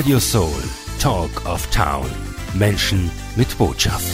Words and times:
Radio 0.00 0.18
Soul, 0.18 0.62
Talk 0.98 1.44
of 1.44 1.66
Town. 1.66 2.06
Menschen 2.54 3.10
mit 3.36 3.58
Botschaft. 3.58 4.06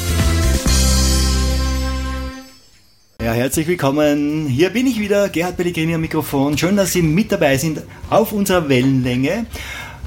Ja, 3.23 3.33
herzlich 3.33 3.69
willkommen. 3.69 4.49
Hier 4.49 4.71
bin 4.71 4.89
ich 4.89 4.99
wieder, 4.99 5.29
Gerhard 5.29 5.57
Pellegrini 5.57 5.95
am 5.95 6.01
Mikrofon. 6.01 6.59
Schön, 6.59 6.75
dass 6.75 6.93
Sie 6.93 7.03
mit 7.03 7.31
dabei 7.31 7.57
sind 7.57 7.83
auf 8.11 8.33
unserer 8.33 8.69
Wellenlänge. 8.69 9.47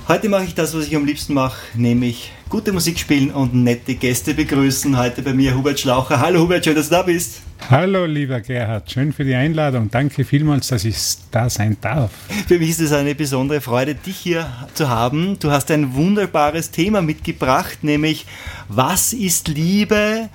Heute 0.10 0.28
mache 0.28 0.44
ich 0.44 0.54
das, 0.54 0.76
was 0.76 0.86
ich 0.86 0.98
am 0.98 1.06
liebsten 1.06 1.34
mache, 1.34 1.62
nämlich 1.76 2.34
gute 2.50 2.72
Musik 2.72 2.98
spielen 2.98 3.30
und 3.30 3.54
nette 3.54 3.94
Gäste 3.94 4.34
begrüßen. 4.34 4.98
Heute 4.98 5.22
bei 5.22 5.34
mir 5.34 5.56
Hubert 5.56 5.80
Schlaucher. 5.80 6.20
Hallo 6.20 6.42
Hubert, 6.42 6.66
schön, 6.66 6.74
dass 6.74 6.90
du 6.90 6.96
da 6.96 7.04
bist. 7.04 7.42
Hallo 7.70 8.06
lieber 8.06 8.42
Gerhard, 8.42 8.90
schön 8.90 9.14
für 9.14 9.24
die 9.24 9.36
Einladung. 9.36 9.92
Danke 9.92 10.24
vielmals, 10.24 10.70
dass 10.70 10.84
ich 10.84 10.96
da 11.30 11.48
sein 11.48 11.78
darf. 11.80 12.10
Für 12.48 12.58
mich 12.58 12.72
ist 12.72 12.80
es 12.80 12.92
eine 12.92 13.14
besondere 13.14 13.62
Freude, 13.62 13.94
dich 13.94 14.18
hier 14.18 14.48
zu 14.74 14.90
haben. 14.90 15.38
Du 15.40 15.52
hast 15.52 15.70
ein 15.70 15.94
wunderbares 15.94 16.72
Thema 16.72 17.04
mitgebracht, 17.04 17.84
nämlich 17.84 18.26
was 18.68 19.14
ist 19.14 19.48
Liebe? 19.50 20.30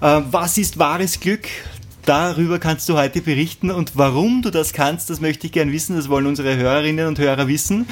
Äh, 0.00 0.20
was 0.30 0.56
ist 0.56 0.78
wahres 0.78 1.20
Glück? 1.20 1.48
Darüber 2.06 2.58
kannst 2.58 2.88
du 2.88 2.96
heute 2.96 3.20
berichten 3.20 3.70
und 3.70 3.92
warum 3.94 4.40
du 4.40 4.50
das 4.50 4.72
kannst, 4.72 5.10
das 5.10 5.20
möchte 5.20 5.46
ich 5.46 5.52
gern 5.52 5.70
wissen. 5.70 5.96
Das 5.96 6.08
wollen 6.08 6.24
unsere 6.24 6.56
Hörerinnen 6.56 7.06
und 7.06 7.18
Hörer 7.18 7.46
wissen. 7.46 7.86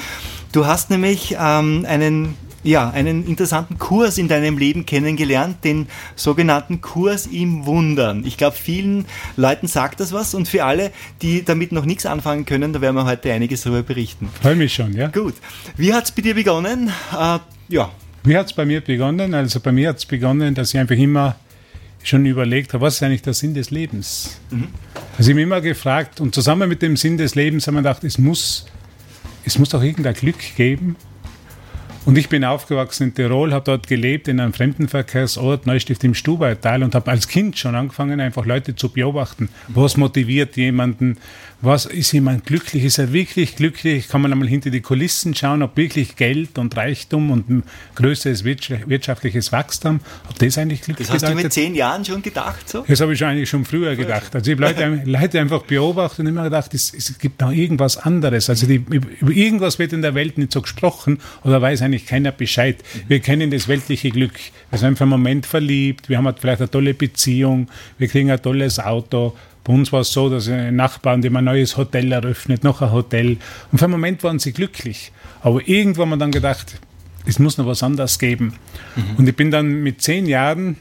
Du 0.51 0.65
hast 0.65 0.89
nämlich 0.89 1.35
ähm, 1.39 1.85
einen 1.87 2.33
ja, 2.67 2.89
einen 2.89 3.25
interessanten 3.25 3.77
Kurs 3.77 4.17
in 4.17 4.27
deinem 4.27 4.57
Leben 4.57 4.85
kennengelernt, 4.85 5.63
den 5.63 5.87
sogenannten 6.17 6.81
Kurs 6.81 7.25
im 7.25 7.65
Wundern. 7.65 8.25
Ich 8.25 8.35
glaube, 8.35 8.57
vielen 8.57 9.05
Leuten 9.37 9.67
sagt 9.67 10.01
das 10.01 10.11
was 10.11 10.33
und 10.33 10.49
für 10.49 10.65
alle, 10.65 10.91
die 11.21 11.45
damit 11.45 11.71
noch 11.71 11.85
nichts 11.85 12.05
anfangen 12.05 12.45
können, 12.45 12.73
da 12.73 12.81
werden 12.81 12.95
wir 12.97 13.05
heute 13.05 13.31
einiges 13.31 13.61
darüber 13.61 13.83
berichten. 13.83 14.29
Freue 14.41 14.55
mich 14.55 14.73
schon, 14.73 14.93
ja. 14.93 15.07
Gut. 15.07 15.35
Wie 15.77 15.93
hat 15.93 16.05
es 16.05 16.11
bei 16.11 16.21
dir 16.21 16.35
begonnen? 16.35 16.91
Äh, 17.17 17.39
ja. 17.69 17.89
Wie 18.23 18.35
hat 18.35 18.47
es 18.47 18.53
bei 18.53 18.65
mir 18.65 18.81
begonnen? 18.81 19.33
Also 19.33 19.61
bei 19.61 19.71
mir 19.71 19.89
hat 19.89 19.99
es 19.99 20.05
begonnen, 20.05 20.53
dass 20.53 20.73
ich 20.73 20.79
einfach 20.79 20.97
immer 20.97 21.37
schon 22.03 22.25
überlegt 22.25 22.73
habe, 22.73 22.81
was 22.81 22.95
ist 22.95 23.03
eigentlich 23.03 23.21
der 23.21 23.33
Sinn 23.33 23.53
des 23.53 23.71
Lebens? 23.71 24.41
Mhm. 24.51 24.67
Also 25.17 25.29
ich 25.29 25.35
habe 25.35 25.41
immer 25.41 25.61
gefragt 25.61 26.19
und 26.19 26.35
zusammen 26.35 26.67
mit 26.67 26.81
dem 26.81 26.97
Sinn 26.97 27.17
des 27.17 27.35
Lebens 27.35 27.65
haben 27.67 27.75
wir 27.75 27.81
gedacht, 27.81 28.03
es 28.03 28.17
muss, 28.17 28.65
es 29.45 29.57
muss 29.57 29.69
doch 29.69 29.81
irgendein 29.81 30.13
Glück 30.13 30.55
geben, 30.57 30.97
und 32.07 32.17
ich 32.17 32.29
bin 32.29 32.45
aufgewachsen 32.45 33.09
in 33.09 33.13
Tirol, 33.13 33.51
habe 33.51 33.65
dort 33.65 33.85
gelebt, 33.85 34.29
in 34.29 34.39
einem 34.39 34.53
Fremdenverkehrsort, 34.53 35.65
Neustift 35.67 36.05
im 36.05 36.13
Stubaital 36.13 36.81
und 36.81 36.95
habe 36.95 37.11
als 37.11 37.27
Kind 37.27 37.57
schon 37.57 37.75
angefangen, 37.75 38.21
einfach 38.21 38.45
Leute 38.45 38.77
zu 38.77 38.87
beobachten. 38.87 39.49
Was 39.67 39.97
motiviert 39.97 40.55
jemanden? 40.55 41.17
Was 41.59 41.87
ist 41.87 42.11
jemand 42.11 42.45
glücklich? 42.45 42.83
Ist 42.83 42.99
er 42.99 43.13
wirklich 43.13 43.55
glücklich? 43.55 44.09
Kann 44.09 44.21
man 44.21 44.31
einmal 44.31 44.47
hinter 44.47 44.69
die 44.69 44.81
Kulissen 44.81 45.33
schauen, 45.33 45.63
ob 45.63 45.75
wirklich 45.75 46.15
Geld 46.15 46.59
und 46.59 46.77
Reichtum 46.77 47.31
und 47.31 47.63
größeres 47.95 48.43
wirtschaftliches 48.43 49.51
Wachstum, 49.51 49.99
ob 50.29 50.37
das 50.37 50.59
eigentlich 50.59 50.81
Glück 50.81 50.97
Das 50.97 51.09
hast 51.09 51.21
bedeutet? 51.21 51.39
du 51.39 51.43
mit 51.43 51.53
zehn 51.53 51.73
Jahren 51.73 52.05
schon 52.05 52.21
gedacht? 52.21 52.69
So? 52.69 52.85
Das 52.87 53.01
habe 53.01 53.13
ich 53.13 53.25
eigentlich 53.25 53.49
schon 53.49 53.65
früher 53.65 53.95
gedacht. 53.95 54.35
Also 54.35 54.51
ich 54.51 54.57
habe 54.57 54.67
Leute, 54.67 55.01
Leute 55.09 55.39
einfach 55.39 55.63
beobachtet 55.63 56.19
und 56.19 56.27
immer 56.27 56.43
gedacht, 56.43 56.75
es, 56.75 56.93
es 56.93 57.17
gibt 57.17 57.41
noch 57.41 57.51
irgendwas 57.51 57.97
anderes. 57.97 58.51
Also 58.51 58.67
die, 58.67 58.75
über 58.75 59.31
irgendwas 59.31 59.79
wird 59.79 59.93
in 59.93 60.03
der 60.03 60.13
Welt 60.13 60.37
nicht 60.37 60.51
so 60.51 60.61
gesprochen 60.61 61.19
oder 61.43 61.59
weiß 61.59 61.81
eigentlich 61.81 62.05
keiner 62.05 62.31
Bescheid. 62.31 62.77
Wir 63.07 63.19
kennen 63.19 63.49
das 63.49 63.67
weltliche 63.67 64.11
Glück. 64.11 64.33
Wir 64.69 64.77
sind 64.77 64.95
für 64.97 65.05
einen 65.05 65.11
Moment 65.11 65.47
verliebt, 65.47 66.07
wir 66.07 66.17
haben 66.17 66.25
halt 66.25 66.39
vielleicht 66.39 66.61
eine 66.61 66.69
tolle 66.69 66.93
Beziehung, 66.93 67.67
wir 67.97 68.07
kriegen 68.09 68.29
ein 68.29 68.41
tolles 68.41 68.79
Auto, 68.79 69.35
bei 69.67 69.73
uns 69.73 69.91
war 69.91 69.99
es 69.99 70.13
so, 70.13 70.29
dass 70.29 70.47
ein 70.47 70.77
Nachbarn, 70.77 71.21
dem 71.21 71.35
ein 71.35 71.43
neues 71.43 71.75
Hotel 71.75 72.09
eröffnet, 72.13 72.63
noch 72.63 72.81
ein 72.81 72.93
Hotel. 72.93 73.35
Und 73.69 73.79
für 73.79 73.83
einen 73.83 73.91
Moment 73.91 74.23
waren 74.23 74.39
sie 74.39 74.53
glücklich. 74.53 75.11
Aber 75.41 75.59
irgendwann 75.67 76.03
haben 76.03 76.09
wir 76.11 76.17
dann 76.17 76.31
gedacht, 76.31 76.79
es 77.25 77.37
muss 77.37 77.57
noch 77.57 77.65
was 77.65 77.83
anderes 77.83 78.17
geben. 78.17 78.53
Mhm. 78.95 79.15
Und 79.17 79.27
ich 79.27 79.35
bin 79.35 79.51
dann 79.51 79.83
mit 79.83 80.01
zehn 80.01 80.25
Jahren 80.25 80.77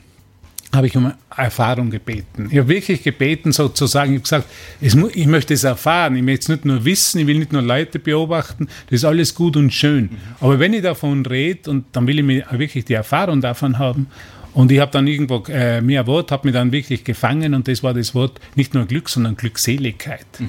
habe 0.72 0.86
ich 0.86 0.96
um 0.96 1.12
Erfahrung 1.34 1.90
gebeten. 1.90 2.48
Ich 2.50 2.58
habe 2.58 2.68
wirklich 2.68 3.02
gebeten, 3.02 3.50
sozusagen, 3.50 4.12
ich 4.12 4.18
habe 4.18 4.44
gesagt, 4.44 5.14
ich 5.14 5.26
möchte 5.26 5.54
es 5.54 5.64
erfahren, 5.64 6.16
ich 6.16 6.22
möchte 6.22 6.42
es 6.42 6.48
nicht 6.48 6.64
nur 6.64 6.84
wissen, 6.84 7.20
ich 7.20 7.26
will 7.26 7.38
nicht 7.38 7.52
nur 7.52 7.62
Leute 7.62 7.98
beobachten, 7.98 8.68
das 8.88 9.00
ist 9.00 9.04
alles 9.04 9.34
gut 9.34 9.56
und 9.56 9.72
schön. 9.72 10.04
Mhm. 10.04 10.16
Aber 10.40 10.58
wenn 10.58 10.72
ich 10.72 10.82
davon 10.82 11.24
rede, 11.26 11.70
und 11.70 11.86
dann 11.92 12.06
will 12.06 12.18
ich 12.18 12.44
wirklich 12.52 12.84
die 12.84 12.94
Erfahrung 12.94 13.40
davon 13.40 13.78
haben, 13.78 14.06
und 14.56 14.72
ich 14.72 14.80
habe 14.80 14.90
dann 14.90 15.06
irgendwo 15.06 15.44
äh, 15.50 15.82
mir 15.82 16.00
ein 16.00 16.06
Wort, 16.06 16.32
habe 16.32 16.48
mich 16.48 16.54
dann 16.54 16.72
wirklich 16.72 17.04
gefangen 17.04 17.52
und 17.52 17.68
das 17.68 17.82
war 17.82 17.92
das 17.92 18.14
Wort 18.14 18.40
nicht 18.54 18.72
nur 18.72 18.86
Glück, 18.86 19.10
sondern 19.10 19.36
Glückseligkeit. 19.36 20.24
Mhm. 20.38 20.48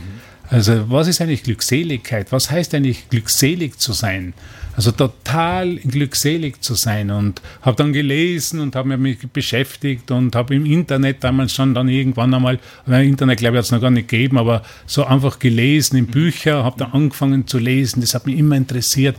Also 0.50 0.90
was 0.90 1.10
ist 1.10 1.20
eigentlich 1.20 1.44
Glückseligkeit? 1.44 2.32
Was 2.32 2.50
heißt 2.50 2.74
eigentlich 2.74 3.10
glückselig 3.10 3.80
zu 3.80 3.92
sein? 3.92 4.34
Also 4.78 4.92
total 4.92 5.76
glückselig 5.76 6.62
zu 6.62 6.76
sein 6.76 7.12
und 7.12 7.42
habe 7.64 7.76
dann 7.76 7.92
gelesen 7.92 8.62
und 8.62 8.78
habe 8.78 8.96
mich 8.96 9.28
beschäftigt 9.28 10.10
und 10.10 10.38
habe 10.38 10.56
im 10.56 10.66
Internet 10.66 11.26
damals 11.26 11.54
schon 11.54 11.74
dann 11.74 11.90
irgendwann 11.90 12.34
einmal, 12.34 12.60
Internet 12.86 13.40
glaube 13.40 13.58
ich 13.58 13.60
hat 13.60 13.66
es 13.66 13.72
noch 13.74 13.82
gar 13.82 13.92
nicht 13.92 14.08
gegeben, 14.08 14.38
aber 14.38 14.62
so 14.86 15.04
einfach 15.04 15.40
gelesen 15.40 15.98
in 15.98 16.08
Bücher, 16.08 16.64
habe 16.64 16.80
dann 16.80 16.94
angefangen 16.94 17.46
zu 17.46 17.58
lesen, 17.58 18.00
das 18.00 18.14
hat 18.14 18.26
mich 18.26 18.38
immer 18.38 18.56
interessiert 18.56 19.18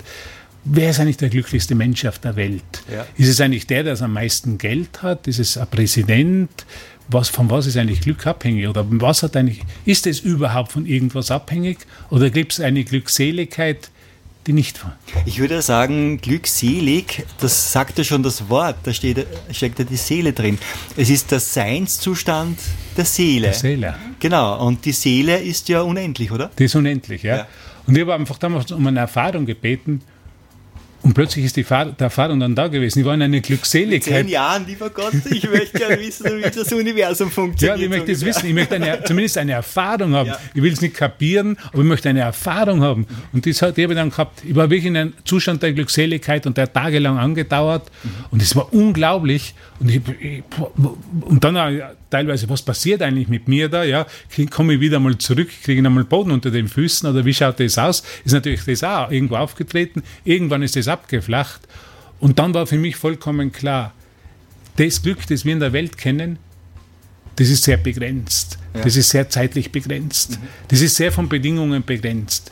wer 0.71 0.91
ist 0.91 1.01
eigentlich 1.01 1.17
der 1.17 1.29
glücklichste 1.29 1.75
Mensch 1.75 2.05
auf 2.05 2.19
der 2.19 2.37
Welt? 2.37 2.63
Ja. 2.93 3.07
Ist 3.17 3.29
es 3.29 3.41
eigentlich 3.41 3.67
der, 3.67 3.85
der 3.85 4.01
am 4.01 4.13
meisten 4.13 4.59
Geld 4.59 5.03
hat? 5.03 5.27
Ist 5.27 5.39
es 5.39 5.57
ein 5.59 5.67
Präsident? 5.69 6.51
Was, 7.09 7.31
von 7.31 7.49
was 7.51 7.67
ist 7.67 7.77
eigentlich 7.77 8.03
Glück 8.03 8.27
abhängig? 8.27 8.69
Oder 8.69 8.85
was 8.89 9.23
hat 9.23 9.37
eigentlich, 9.37 9.63
ist 9.87 10.07
es 10.07 10.21
überhaupt 10.21 10.73
von 10.73 10.85
irgendwas 10.85 11.31
abhängig? 11.31 11.79
Oder 12.11 12.29
gibt 12.29 12.53
es 12.53 12.61
eine 12.61 12.85
Glückseligkeit, 12.85 13.91
die 14.47 14.53
nicht 14.53 14.85
war? 14.85 14.95
Ich 15.25 15.39
würde 15.39 15.63
sagen, 15.63 16.21
glückselig, 16.21 17.25
das 17.41 17.73
sagt 17.73 17.97
ja 17.97 18.05
schon 18.05 18.23
das 18.23 18.51
Wort, 18.51 18.77
da 18.83 18.93
steht, 18.93 19.27
steckt 19.53 19.79
ja 19.79 19.87
die 19.87 19.97
Seele 19.97 20.35
drin. 20.35 20.59
Es 20.99 21.09
ist 21.09 21.31
der 21.31 21.41
Seinszustand 21.41 22.59
der 22.95 23.07
Seele. 23.07 23.49
Der 23.49 23.55
Seele. 23.55 23.95
Genau, 24.21 24.67
und 24.67 24.85
die 24.85 24.93
Seele 24.93 25.39
ist 25.39 25.69
ja 25.71 25.81
unendlich, 25.81 26.31
oder? 26.31 26.51
Die 26.59 26.65
ist 26.65 26.75
unendlich, 26.75 27.23
ja. 27.23 27.37
ja. 27.39 27.47
Und 27.87 27.97
ich 27.97 28.03
habe 28.03 28.15
einfach 28.15 28.37
damals 28.37 28.71
um 28.71 28.87
eine 28.87 29.01
Erfahrung 29.01 29.47
gebeten, 29.47 30.03
und 31.09 31.15
plötzlich 31.15 31.47
ist 31.47 31.57
die 31.57 31.65
Fahr 31.65 31.87
der 31.87 32.05
Erfahrung 32.05 32.39
dann 32.39 32.55
da 32.55 32.69
gewesen. 32.69 32.99
Ich 32.99 33.07
war 33.07 33.15
in 33.15 33.23
einer 33.23 33.41
Glückseligkeit. 33.41 34.13
In 34.13 34.27
zehn 34.27 34.29
Jahren, 34.29 34.67
lieber 34.67 34.91
Gott, 34.91 35.15
ich 35.31 35.49
möchte 35.49 35.79
gerne 35.79 35.99
wissen, 35.99 36.27
wie 36.37 36.43
das 36.43 36.71
Universum 36.71 37.31
funktioniert. 37.31 37.79
Ja, 37.79 37.83
ich 37.83 37.89
möchte 37.89 38.13
es 38.13 38.23
wissen. 38.23 38.47
Ich 38.47 38.53
möchte 38.53 38.75
eine, 38.75 39.03
zumindest 39.05 39.39
eine 39.39 39.53
Erfahrung 39.53 40.13
haben. 40.13 40.29
Ja. 40.29 40.39
Ich 40.53 40.63
will 40.63 40.71
es 40.71 40.83
nicht 40.83 40.95
kapieren, 40.95 41.57
aber 41.73 41.79
ich 41.79 41.89
möchte 41.89 42.11
eine 42.11 42.21
Erfahrung 42.21 42.83
haben. 42.83 43.07
Und 43.33 43.47
das 43.47 43.57
die 43.57 43.65
habe 43.65 43.95
ich 43.95 43.99
dann 43.99 44.11
gehabt. 44.11 44.43
Ich 44.45 44.55
war 44.55 44.69
wirklich 44.69 44.85
in 44.85 44.99
einem 44.99 45.15
Zustand 45.25 45.63
der 45.63 45.73
Glückseligkeit 45.73 46.47
und 46.47 46.59
der 46.59 46.65
hat 46.65 46.75
tagelang 46.75 47.17
angedauert. 47.17 47.91
Mhm. 48.03 48.11
Und 48.31 48.43
es 48.43 48.55
war 48.55 48.71
unglaublich. 48.75 49.55
Und, 49.81 49.89
ich, 49.89 50.03
ich, 50.21 50.43
und 51.23 51.43
dann 51.43 51.57
teilweise, 52.11 52.49
was 52.49 52.63
passiert 52.63 53.03
eigentlich 53.03 53.29
mit 53.29 53.49
mir 53.49 53.69
da? 53.69 53.85
Ja, 53.85 54.07
komme 54.51 54.75
ich 54.75 54.81
wieder 54.81 55.01
mal 55.01 55.17
zurück, 55.19 55.49
kriege 55.63 55.81
ich 55.81 55.87
einmal 55.87 56.05
Boden 56.05 56.31
unter 56.31 56.51
den 56.51 56.69
Füßen 56.69 57.09
oder 57.09 57.25
wie 57.25 57.35
schaut 57.35 57.61
das 57.61 57.79
aus? 57.79 58.03
Ist 58.25 58.33
natürlich 58.33 58.65
das 58.65 58.85
auch 58.85 59.11
irgendwo 59.11 59.37
aufgetreten. 59.37 60.03
Irgendwann 60.25 60.63
ist 60.63 60.77
das 60.77 60.89
abgeflacht. 60.99 61.63
Und 62.21 62.39
dann 62.39 62.53
war 62.55 62.67
für 62.67 62.79
mich 62.79 62.97
vollkommen 62.97 63.53
klar, 63.53 63.95
das 64.77 65.03
Glück, 65.03 65.27
das 65.27 65.45
wir 65.45 65.53
in 65.53 65.61
der 65.61 65.73
Welt 65.73 65.97
kennen, 65.97 66.39
das 67.37 67.49
ist 67.49 67.65
sehr 67.65 67.77
begrenzt. 67.77 68.59
Ja. 68.75 68.83
Das 68.83 68.97
ist 68.97 69.11
sehr 69.11 69.29
zeitlich 69.29 69.71
begrenzt. 69.71 70.33
Mhm. 70.33 70.49
Das 70.69 70.81
ist 70.81 70.97
sehr 70.97 71.13
von 71.13 71.29
Bedingungen 71.29 71.85
begrenzt. 71.85 72.51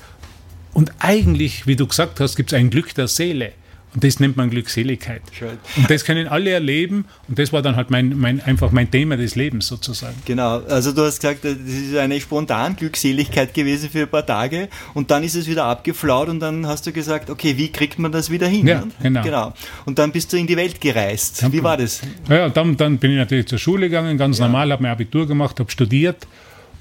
Und 0.72 0.92
eigentlich, 0.98 1.66
wie 1.66 1.76
du 1.76 1.86
gesagt 1.86 2.20
hast, 2.20 2.36
gibt 2.36 2.52
es 2.52 2.58
ein 2.58 2.70
Glück 2.70 2.94
der 2.94 3.08
Seele. 3.08 3.52
Und 3.96 4.04
das 4.04 4.20
nennt 4.20 4.36
man 4.36 4.50
Glückseligkeit. 4.50 5.22
Schön. 5.32 5.56
Und 5.74 5.90
das 5.90 6.04
können 6.04 6.28
alle 6.28 6.50
erleben. 6.50 7.06
Und 7.28 7.38
das 7.38 7.50
war 7.54 7.62
dann 7.62 7.76
halt 7.76 7.90
mein, 7.90 8.10
mein, 8.18 8.42
einfach 8.42 8.70
mein 8.70 8.90
Thema 8.90 9.16
des 9.16 9.36
Lebens 9.36 9.68
sozusagen. 9.68 10.16
Genau. 10.26 10.58
Also 10.68 10.92
du 10.92 11.00
hast 11.00 11.18
gesagt, 11.18 11.46
das 11.46 11.54
ist 11.54 11.96
eine 11.96 12.20
spontan 12.20 12.76
Glückseligkeit 12.76 13.54
gewesen 13.54 13.88
für 13.88 14.02
ein 14.02 14.08
paar 14.08 14.26
Tage. 14.26 14.68
Und 14.92 15.10
dann 15.10 15.22
ist 15.22 15.34
es 15.34 15.46
wieder 15.46 15.64
abgeflaut 15.64 16.28
und 16.28 16.40
dann 16.40 16.66
hast 16.66 16.86
du 16.86 16.92
gesagt, 16.92 17.30
okay, 17.30 17.56
wie 17.56 17.72
kriegt 17.72 17.98
man 17.98 18.12
das 18.12 18.28
wieder 18.28 18.46
hin? 18.46 18.66
Ja, 18.66 18.84
genau. 19.00 19.22
genau. 19.22 19.54
Und 19.86 19.98
dann 19.98 20.12
bist 20.12 20.30
du 20.30 20.36
in 20.36 20.46
die 20.46 20.58
Welt 20.58 20.78
gereist. 20.78 21.50
Wie 21.50 21.62
war 21.62 21.78
das? 21.78 22.02
Ja, 22.28 22.50
dann, 22.50 22.76
dann 22.76 22.98
bin 22.98 23.12
ich 23.12 23.16
natürlich 23.16 23.46
zur 23.46 23.58
Schule 23.58 23.88
gegangen, 23.88 24.18
ganz 24.18 24.36
ja. 24.38 24.44
normal, 24.44 24.72
habe 24.72 24.82
mein 24.82 24.92
Abitur 24.92 25.26
gemacht, 25.26 25.58
habe 25.58 25.70
studiert 25.70 26.26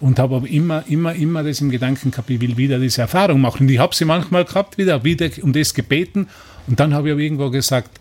und 0.02 0.20
habe 0.20 0.36
aber 0.36 0.50
immer, 0.50 0.84
immer, 0.90 1.16
immer 1.16 1.44
das 1.44 1.62
im 1.62 1.70
Gedanken 1.70 2.12
gehabt, 2.12 2.30
ich 2.30 2.42
will 2.42 2.58
wieder 2.58 2.78
diese 2.78 3.00
Erfahrung 3.00 3.40
machen. 3.40 3.62
Und 3.62 3.70
ich 3.70 3.80
habe 3.80 3.96
sie 3.96 4.04
manchmal 4.04 4.44
gehabt, 4.44 4.78
wieder, 4.78 5.06
wieder 5.06 5.30
um 5.42 5.54
das 5.54 5.74
gebeten 5.74 6.28
und 6.68 6.80
dann 6.80 6.94
habe 6.94 7.08
ich 7.08 7.14
aber 7.14 7.22
irgendwo 7.22 7.50
gesagt, 7.50 8.00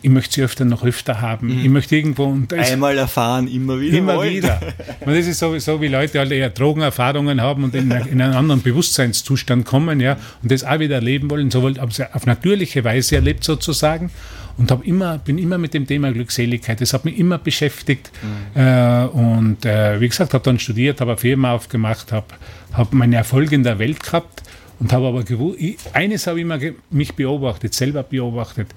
ich 0.00 0.10
möchte 0.10 0.34
sie 0.34 0.42
öfter 0.42 0.64
noch 0.64 0.84
öfter 0.84 1.20
haben. 1.20 1.48
Mhm. 1.48 1.64
Ich 1.64 1.68
möchte 1.68 1.96
irgendwo. 1.96 2.24
Und 2.26 2.52
Einmal 2.54 2.96
erfahren, 2.98 3.48
immer 3.48 3.80
wieder. 3.80 3.98
Immer 3.98 4.16
wollen. 4.16 4.34
wieder. 4.34 4.60
Und 5.00 5.16
das 5.16 5.26
ist 5.26 5.38
sowieso, 5.38 5.80
wie 5.80 5.88
Leute 5.88 6.18
halt 6.18 6.30
eher 6.30 6.50
Drogenerfahrungen 6.50 7.40
haben 7.40 7.64
und 7.64 7.74
in, 7.74 7.90
in, 7.90 8.20
einen 8.20 8.34
anderen 8.34 8.62
Bewusstseinszustand 8.62 9.64
kommen, 9.64 10.00
ja, 10.00 10.16
und 10.42 10.52
das 10.52 10.64
auch 10.64 10.78
wieder 10.78 10.96
erleben 10.96 11.30
wollen, 11.30 11.50
so 11.50 11.68
auf 11.68 12.26
natürliche 12.26 12.84
Weise 12.84 13.16
erlebt 13.16 13.44
sozusagen. 13.44 14.10
Und 14.56 14.70
hab 14.72 14.84
immer, 14.84 15.18
bin 15.18 15.38
immer 15.38 15.56
mit 15.56 15.72
dem 15.72 15.86
Thema 15.86 16.12
Glückseligkeit, 16.12 16.80
das 16.80 16.92
hat 16.92 17.04
mich 17.04 17.16
immer 17.18 17.38
beschäftigt. 17.38 18.10
Mhm. 18.54 18.60
Äh, 18.60 19.04
und 19.06 19.64
äh, 19.64 20.00
wie 20.00 20.08
gesagt, 20.08 20.34
habe 20.34 20.44
dann 20.44 20.58
studiert, 20.58 21.00
habe 21.00 21.12
eine 21.12 21.20
Firma 21.20 21.52
aufgemacht, 21.52 22.12
habe 22.12 22.26
hab 22.72 22.92
meine 22.92 23.16
Erfolge 23.16 23.54
in 23.54 23.62
der 23.62 23.78
Welt 23.78 24.02
gehabt 24.02 24.42
und 24.80 24.92
habe 24.92 25.06
aber 25.06 25.24
gewusst, 25.24 25.58
eines 25.92 26.26
habe 26.26 26.38
ich 26.38 26.42
immer 26.42 26.58
mich 26.90 27.14
beobachtet, 27.14 27.74
selber 27.74 28.02
beobachtet. 28.02 28.68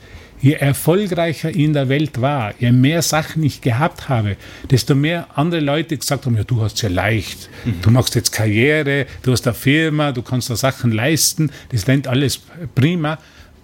Je 0.41 0.53
erfolgreicher 0.53 1.51
ich 1.51 1.57
in 1.57 1.73
der 1.73 1.87
Welt 1.89 2.19
war, 2.19 2.55
je 2.59 2.71
mehr 2.71 3.03
Sachen 3.03 3.43
ich 3.43 3.61
gehabt 3.61 4.09
habe, 4.09 4.37
desto 4.71 4.95
mehr 4.95 5.27
andere 5.35 5.61
Leute 5.61 5.95
gesagt 5.95 6.25
haben, 6.25 6.35
ja, 6.35 6.43
du 6.43 6.61
hast 6.61 6.77
es 6.77 6.81
ja 6.81 6.89
leicht, 6.89 7.49
mhm. 7.63 7.75
du 7.83 7.91
machst 7.91 8.15
jetzt 8.15 8.31
Karriere, 8.31 9.05
du 9.21 9.31
hast 9.31 9.45
eine 9.45 9.53
Firma, 9.53 10.11
du 10.11 10.23
kannst 10.23 10.49
da 10.49 10.55
Sachen 10.55 10.91
leisten, 10.91 11.51
das 11.69 11.85
nennt 11.85 12.07
alles 12.07 12.41
prima. 12.73 13.19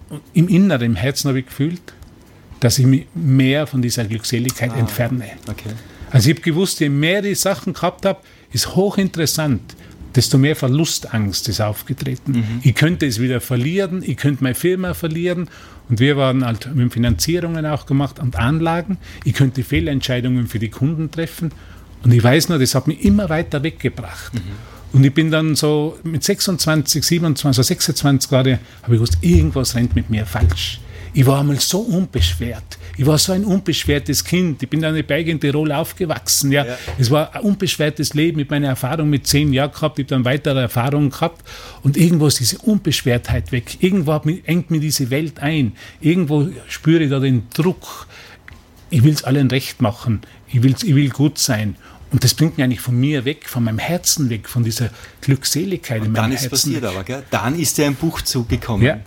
Und 0.08 0.20
Im 0.34 0.48
Inneren, 0.48 0.86
im 0.86 0.96
Herzen 0.96 1.28
habe 1.28 1.40
ich 1.40 1.46
gefühlt, 1.46 1.82
dass 2.60 2.78
ich 2.78 2.86
mich 2.86 3.06
mehr 3.14 3.66
von 3.66 3.82
dieser 3.82 4.04
Glückseligkeit 4.04 4.70
ah, 4.72 4.78
entferne. 4.78 5.24
Okay. 5.48 5.70
Also 6.10 6.30
ich 6.30 6.36
habe 6.36 6.44
gewusst, 6.44 6.78
je 6.78 6.88
mehr 6.88 7.24
ich 7.24 7.40
Sachen 7.40 7.72
gehabt 7.72 8.06
habe, 8.06 8.20
ist 8.52 8.76
hochinteressant 8.76 9.74
desto 10.14 10.38
mehr 10.38 10.56
Verlustangst 10.56 11.48
ist 11.48 11.60
aufgetreten. 11.60 12.32
Mhm. 12.32 12.60
Ich 12.62 12.74
könnte 12.74 13.06
es 13.06 13.20
wieder 13.20 13.40
verlieren, 13.40 14.02
ich 14.04 14.16
könnte 14.16 14.42
meine 14.42 14.54
Firma 14.54 14.94
verlieren. 14.94 15.48
Und 15.88 16.00
wir 16.00 16.16
waren 16.16 16.44
halt 16.44 16.74
mit 16.74 16.92
Finanzierungen 16.92 17.64
auch 17.64 17.86
gemacht 17.86 18.18
und 18.18 18.36
Anlagen. 18.36 18.98
Ich 19.24 19.34
könnte 19.34 19.62
Fehlentscheidungen 19.62 20.46
für 20.46 20.58
die 20.58 20.68
Kunden 20.68 21.10
treffen. 21.10 21.50
Und 22.02 22.12
ich 22.12 22.22
weiß 22.22 22.50
nur, 22.50 22.58
das 22.58 22.74
hat 22.74 22.86
mich 22.86 23.04
immer 23.04 23.28
weiter 23.28 23.62
weggebracht. 23.62 24.34
Mhm. 24.34 24.40
Und 24.92 25.04
ich 25.04 25.12
bin 25.12 25.30
dann 25.30 25.54
so 25.54 25.98
mit 26.02 26.24
26, 26.24 27.04
27, 27.04 27.66
26 27.66 28.30
gerade, 28.30 28.58
habe 28.82 28.94
ich 28.94 29.00
gewusst, 29.00 29.18
irgendwas 29.20 29.74
rennt 29.74 29.94
mit 29.94 30.08
mir 30.08 30.24
falsch. 30.24 30.80
Ich 31.18 31.26
war 31.26 31.40
einmal 31.40 31.58
so 31.58 31.80
unbeschwert. 31.80 32.78
Ich 32.96 33.04
war 33.04 33.18
so 33.18 33.32
ein 33.32 33.44
unbeschwertes 33.44 34.22
Kind. 34.22 34.62
Ich 34.62 34.70
bin 34.70 34.84
in 34.84 35.04
Berge 35.04 35.32
in 35.32 35.40
Tirol 35.40 35.72
aufgewachsen. 35.72 36.52
Ja. 36.52 36.64
ja. 36.64 36.78
Es 36.96 37.10
war 37.10 37.34
ein 37.34 37.42
unbeschwertes 37.42 38.14
Leben 38.14 38.36
mit 38.36 38.48
meiner 38.48 38.68
Erfahrung 38.68 39.10
mit 39.10 39.26
zehn 39.26 39.52
Jahren 39.52 39.72
gehabt. 39.72 39.98
Ich 39.98 40.04
habe 40.04 40.10
dann 40.10 40.24
weitere 40.24 40.60
Erfahrungen 40.60 41.10
gehabt. 41.10 41.44
Und 41.82 41.96
irgendwo 41.96 42.28
ist 42.28 42.38
diese 42.38 42.58
Unbeschwertheit 42.58 43.50
weg. 43.50 43.82
Irgendwo 43.82 44.12
engt 44.12 44.70
mir 44.70 44.78
diese 44.78 45.10
Welt 45.10 45.40
ein. 45.40 45.72
Irgendwo 46.00 46.50
spüre 46.68 47.02
ich 47.02 47.10
da 47.10 47.18
den 47.18 47.48
Druck. 47.52 48.06
Ich 48.88 49.02
will 49.02 49.12
es 49.12 49.24
allen 49.24 49.50
recht 49.50 49.82
machen. 49.82 50.20
Ich, 50.46 50.62
will's, 50.62 50.84
ich 50.84 50.94
will 50.94 51.08
gut 51.08 51.38
sein. 51.38 51.74
Und 52.12 52.22
das 52.22 52.34
bringt 52.34 52.58
mich 52.58 52.64
eigentlich 52.64 52.80
von 52.80 52.98
mir 52.98 53.24
weg, 53.24 53.48
von 53.48 53.64
meinem 53.64 53.80
Herzen 53.80 54.30
weg, 54.30 54.48
von 54.48 54.62
dieser 54.62 54.90
Glückseligkeit 55.20 56.00
und 56.00 56.06
in 56.06 56.12
meinem 56.12 56.30
Herzen. 56.30 56.48
Dann 56.48 56.52
ist 56.52 56.64
passiert 56.64 56.84
aber, 56.84 57.02
gell? 57.02 57.22
Dann 57.30 57.58
ist 57.58 57.76
dir 57.76 57.86
ein 57.86 57.96
Buch 57.96 58.22
zugekommen. 58.22 58.86
Ja. 58.86 59.00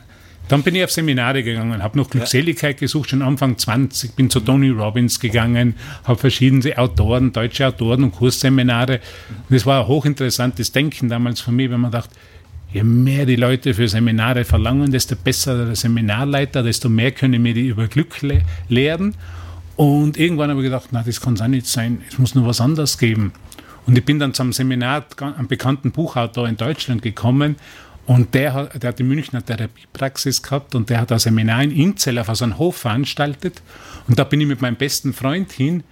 Dann 0.51 0.63
bin 0.63 0.75
ich 0.75 0.83
auf 0.83 0.91
Seminare 0.91 1.43
gegangen, 1.43 1.81
habe 1.81 1.97
noch 1.97 2.09
Glückseligkeit 2.09 2.77
gesucht, 2.77 3.11
schon 3.11 3.21
Anfang 3.21 3.57
20, 3.57 4.17
bin 4.17 4.29
zu 4.29 4.41
Tony 4.41 4.67
Robbins 4.67 5.21
gegangen, 5.21 5.75
habe 6.03 6.19
verschiedene 6.19 6.77
Autoren, 6.77 7.31
deutsche 7.31 7.65
Autoren 7.65 8.03
und 8.03 8.11
Kursseminare. 8.11 8.99
Und 9.47 9.55
es 9.55 9.65
war 9.65 9.83
ein 9.83 9.87
hochinteressantes 9.87 10.73
Denken 10.73 11.07
damals 11.07 11.39
von 11.39 11.55
mir, 11.55 11.71
wenn 11.71 11.79
man 11.79 11.91
dachte, 11.91 12.13
je 12.73 12.83
mehr 12.83 13.25
die 13.25 13.37
Leute 13.37 13.73
für 13.73 13.87
Seminare 13.87 14.43
verlangen, 14.43 14.91
desto 14.91 15.15
besser 15.15 15.67
der 15.67 15.75
Seminarleiter, 15.77 16.63
desto 16.63 16.89
mehr 16.89 17.11
können 17.11 17.41
mir 17.41 17.53
die 17.53 17.67
über 17.67 17.87
Glück 17.87 18.21
le 18.21 18.41
lehren. 18.67 19.15
Und 19.77 20.17
irgendwann 20.17 20.49
habe 20.49 20.59
ich 20.59 20.65
gedacht, 20.65 20.89
na, 20.91 21.01
das 21.01 21.21
kann 21.21 21.35
es 21.35 21.41
auch 21.41 21.47
nicht 21.47 21.65
sein, 21.65 22.01
es 22.09 22.19
muss 22.19 22.35
nur 22.35 22.45
was 22.45 22.59
anderes 22.59 22.97
geben. 22.97 23.31
Und 23.87 23.97
ich 23.97 24.03
bin 24.03 24.19
dann 24.19 24.33
zum 24.33 24.51
Seminar, 24.51 25.05
einem 25.21 25.47
bekannten 25.47 25.91
Buchautor 25.91 26.49
in 26.49 26.57
Deutschland 26.57 27.01
gekommen 27.01 27.55
und 28.11 28.33
der 28.33 28.53
hat, 28.53 28.83
der 28.83 28.89
hat 28.89 28.99
in 28.99 29.07
München 29.07 29.35
eine 29.35 29.43
Therapiepraxis 29.45 30.43
gehabt 30.43 30.75
und 30.75 30.89
der 30.89 30.99
hat 30.99 31.13
ein 31.13 31.19
Seminar 31.19 31.63
in 31.63 31.71
Inzell 31.71 32.19
auf 32.19 32.27
so 32.33 32.43
einem 32.43 32.57
Hof 32.57 32.75
veranstaltet. 32.75 33.61
Und 34.05 34.19
da 34.19 34.25
bin 34.25 34.41
ich 34.41 34.47
mit 34.47 34.61
meinem 34.61 34.75
besten 34.75 35.13
Freund 35.13 35.49
hin. 35.53 35.83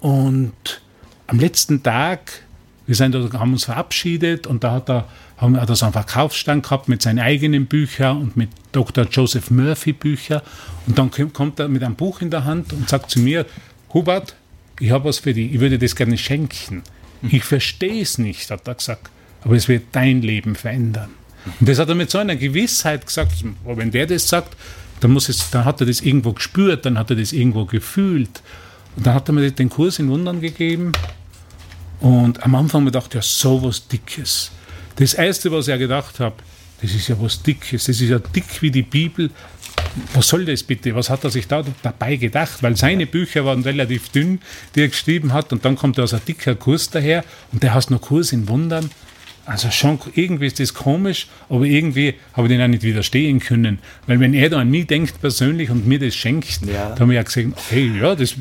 Und 0.00 0.82
am 1.28 1.38
letzten 1.38 1.80
Tag, 1.80 2.42
wir 2.88 2.96
sind 2.96 3.14
haben 3.14 3.52
uns 3.52 3.66
verabschiedet 3.66 4.48
und 4.48 4.64
da 4.64 4.72
hat 4.72 4.90
er, 4.90 5.06
haben, 5.36 5.60
hat 5.60 5.68
er 5.68 5.76
so 5.76 5.86
einen 5.86 5.92
Verkaufsstand 5.92 6.64
gehabt 6.64 6.88
mit 6.88 7.02
seinen 7.02 7.20
eigenen 7.20 7.66
Büchern 7.66 8.20
und 8.20 8.36
mit 8.36 8.50
Dr. 8.72 9.04
Joseph 9.04 9.52
Murphy 9.52 9.92
Büchern. 9.92 10.40
Und 10.88 10.98
dann 10.98 11.12
kommt 11.32 11.60
er 11.60 11.68
mit 11.68 11.84
einem 11.84 11.94
Buch 11.94 12.20
in 12.20 12.30
der 12.30 12.46
Hand 12.46 12.72
und 12.72 12.88
sagt 12.88 13.12
zu 13.12 13.20
mir, 13.20 13.46
Hubert, 13.94 14.34
ich 14.80 14.90
habe 14.90 15.04
was 15.04 15.20
für 15.20 15.34
dich, 15.34 15.54
ich 15.54 15.60
würde 15.60 15.78
das 15.78 15.94
gerne 15.94 16.18
schenken. 16.18 16.82
Ich 17.30 17.44
verstehe 17.44 18.02
es 18.02 18.18
nicht, 18.18 18.50
hat 18.50 18.66
er 18.66 18.74
gesagt, 18.74 19.08
aber 19.44 19.54
es 19.54 19.68
wird 19.68 19.84
dein 19.92 20.20
Leben 20.20 20.56
verändern. 20.56 21.19
Und 21.58 21.68
das 21.68 21.78
hat 21.78 21.88
er 21.88 21.94
mit 21.94 22.10
so 22.10 22.18
einer 22.18 22.36
Gewissheit 22.36 23.06
gesagt, 23.06 23.44
wenn 23.64 23.90
der 23.90 24.06
das 24.06 24.28
sagt, 24.28 24.56
dann, 25.00 25.12
muss 25.12 25.28
es, 25.28 25.50
dann 25.50 25.64
hat 25.64 25.80
er 25.80 25.86
das 25.86 26.00
irgendwo 26.00 26.32
gespürt, 26.32 26.84
dann 26.84 26.98
hat 26.98 27.10
er 27.10 27.16
das 27.16 27.32
irgendwo 27.32 27.64
gefühlt. 27.64 28.42
Und 28.96 29.06
dann 29.06 29.14
hat 29.14 29.28
er 29.28 29.32
mir 29.32 29.50
den 29.50 29.70
Kurs 29.70 29.98
in 29.98 30.08
Wundern 30.08 30.40
gegeben. 30.40 30.92
Und 32.00 32.42
am 32.42 32.54
Anfang 32.54 32.82
ich 32.82 32.92
gedacht, 32.92 33.14
ja, 33.14 33.22
so 33.22 33.62
was 33.62 33.86
Dickes. 33.88 34.50
Das 34.96 35.14
Erste, 35.14 35.50
was 35.52 35.68
ich 35.68 35.78
gedacht 35.78 36.20
habe, 36.20 36.36
das 36.82 36.92
ist 36.92 37.08
ja 37.08 37.16
was 37.20 37.42
Dickes, 37.42 37.84
das 37.84 38.00
ist 38.00 38.08
ja 38.08 38.18
dick 38.18 38.60
wie 38.60 38.70
die 38.70 38.82
Bibel. 38.82 39.30
Was 40.14 40.28
soll 40.28 40.44
das 40.44 40.62
bitte? 40.62 40.94
Was 40.94 41.10
hat 41.10 41.24
er 41.24 41.30
sich 41.30 41.46
da 41.46 41.64
dabei 41.82 42.16
gedacht? 42.16 42.62
Weil 42.62 42.76
seine 42.76 43.06
Bücher 43.06 43.44
waren 43.44 43.62
relativ 43.62 44.10
dünn, 44.10 44.40
die 44.74 44.82
er 44.82 44.88
geschrieben 44.88 45.32
hat. 45.32 45.52
Und 45.52 45.64
dann 45.64 45.76
kommt 45.76 45.98
da 45.98 46.06
so 46.06 46.16
ein 46.16 46.22
dicker 46.26 46.54
Kurs 46.54 46.90
daher 46.90 47.24
und 47.52 47.62
der 47.62 47.74
heißt 47.74 47.90
noch 47.90 48.00
Kurs 48.00 48.32
in 48.32 48.48
Wundern. 48.48 48.90
Also 49.46 49.70
schon, 49.70 49.98
irgendwie 50.14 50.46
ist 50.46 50.60
das 50.60 50.74
komisch, 50.74 51.26
aber 51.48 51.64
irgendwie 51.64 52.14
habe 52.34 52.46
ich 52.46 52.52
den 52.52 52.62
auch 52.62 52.68
nicht 52.68 52.82
widerstehen 52.82 53.40
können. 53.40 53.78
Weil 54.06 54.20
wenn 54.20 54.34
er 54.34 54.50
da 54.50 54.58
an 54.58 54.70
mich 54.70 54.86
denkt 54.86 55.20
persönlich 55.20 55.70
und 55.70 55.86
mir 55.86 55.98
das 55.98 56.14
schenkt, 56.14 56.60
ja. 56.66 56.90
da 56.90 57.00
habe 57.00 57.12
ich 57.12 57.16
ja 57.16 57.22
gesagt, 57.22 57.48
okay, 57.56 57.92
ja, 58.00 58.14
das, 58.14 58.34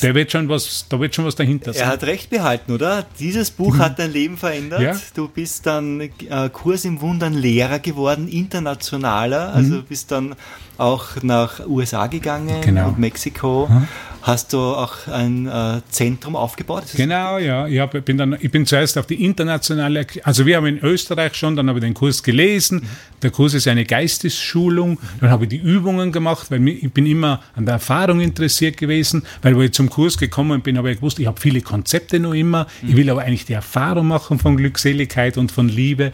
der 0.00 0.14
wird 0.14 0.32
schon 0.32 0.48
was, 0.48 0.86
da 0.88 0.98
wird 0.98 1.14
schon 1.14 1.26
was 1.26 1.36
dahinter 1.36 1.72
sein. 1.72 1.82
Er 1.82 1.88
hat 1.88 2.04
recht 2.04 2.30
behalten, 2.30 2.72
oder? 2.72 3.06
Dieses 3.20 3.50
Buch 3.50 3.74
mhm. 3.74 3.78
hat 3.78 3.98
dein 3.98 4.12
Leben 4.12 4.36
verändert. 4.36 4.80
Ja. 4.80 4.96
Du 5.14 5.28
bist 5.28 5.66
dann 5.66 6.00
äh, 6.00 6.10
Kurs 6.52 6.84
im 6.84 7.00
Wundern 7.00 7.34
Lehrer 7.34 7.78
geworden, 7.78 8.26
internationaler. 8.26 9.54
Also 9.54 9.76
mhm. 9.76 9.84
bist 9.84 10.10
dann 10.10 10.34
auch 10.76 11.22
nach 11.22 11.66
USA 11.66 12.06
gegangen 12.06 12.60
genau. 12.62 12.88
und 12.88 12.98
Mexiko. 12.98 13.68
Mhm 13.70 13.88
hast 14.28 14.52
du 14.52 14.58
auch 14.58 15.08
ein 15.10 15.46
äh, 15.46 15.80
Zentrum 15.88 16.36
aufgebaut? 16.36 16.84
Genau, 16.94 17.38
ja. 17.38 17.66
Ich, 17.66 17.78
hab, 17.80 18.04
bin 18.04 18.18
dann, 18.18 18.36
ich 18.38 18.50
bin 18.50 18.66
zuerst 18.66 18.98
auf 18.98 19.06
die 19.06 19.24
internationale, 19.24 20.06
also 20.22 20.44
wir 20.44 20.58
haben 20.58 20.66
in 20.66 20.78
Österreich 20.80 21.34
schon, 21.34 21.56
dann 21.56 21.68
habe 21.68 21.78
ich 21.78 21.84
den 21.84 21.94
Kurs 21.94 22.22
gelesen. 22.22 22.86
Der 23.22 23.30
Kurs 23.30 23.54
ist 23.54 23.66
eine 23.66 23.86
Geistesschulung. 23.86 24.98
Dann 25.20 25.30
habe 25.30 25.44
ich 25.44 25.48
die 25.48 25.56
Übungen 25.56 26.12
gemacht, 26.12 26.50
weil 26.50 26.68
ich 26.68 26.92
bin 26.92 27.06
immer 27.06 27.42
an 27.56 27.64
der 27.64 27.74
Erfahrung 27.74 28.20
interessiert 28.20 28.76
gewesen, 28.76 29.22
weil 29.40 29.56
wo 29.56 29.62
ich 29.62 29.72
zum 29.72 29.88
Kurs 29.88 30.18
gekommen 30.18 30.60
bin, 30.60 30.76
habe 30.76 30.90
ich 30.90 30.98
gewusst, 30.98 31.18
ich 31.18 31.26
habe 31.26 31.40
viele 31.40 31.62
Konzepte 31.62 32.20
noch 32.20 32.34
immer. 32.34 32.66
Ich 32.86 32.96
will 32.96 33.08
aber 33.08 33.22
eigentlich 33.22 33.46
die 33.46 33.54
Erfahrung 33.54 34.08
machen 34.08 34.38
von 34.38 34.58
Glückseligkeit 34.58 35.38
und 35.38 35.50
von 35.50 35.70
Liebe 35.70 36.12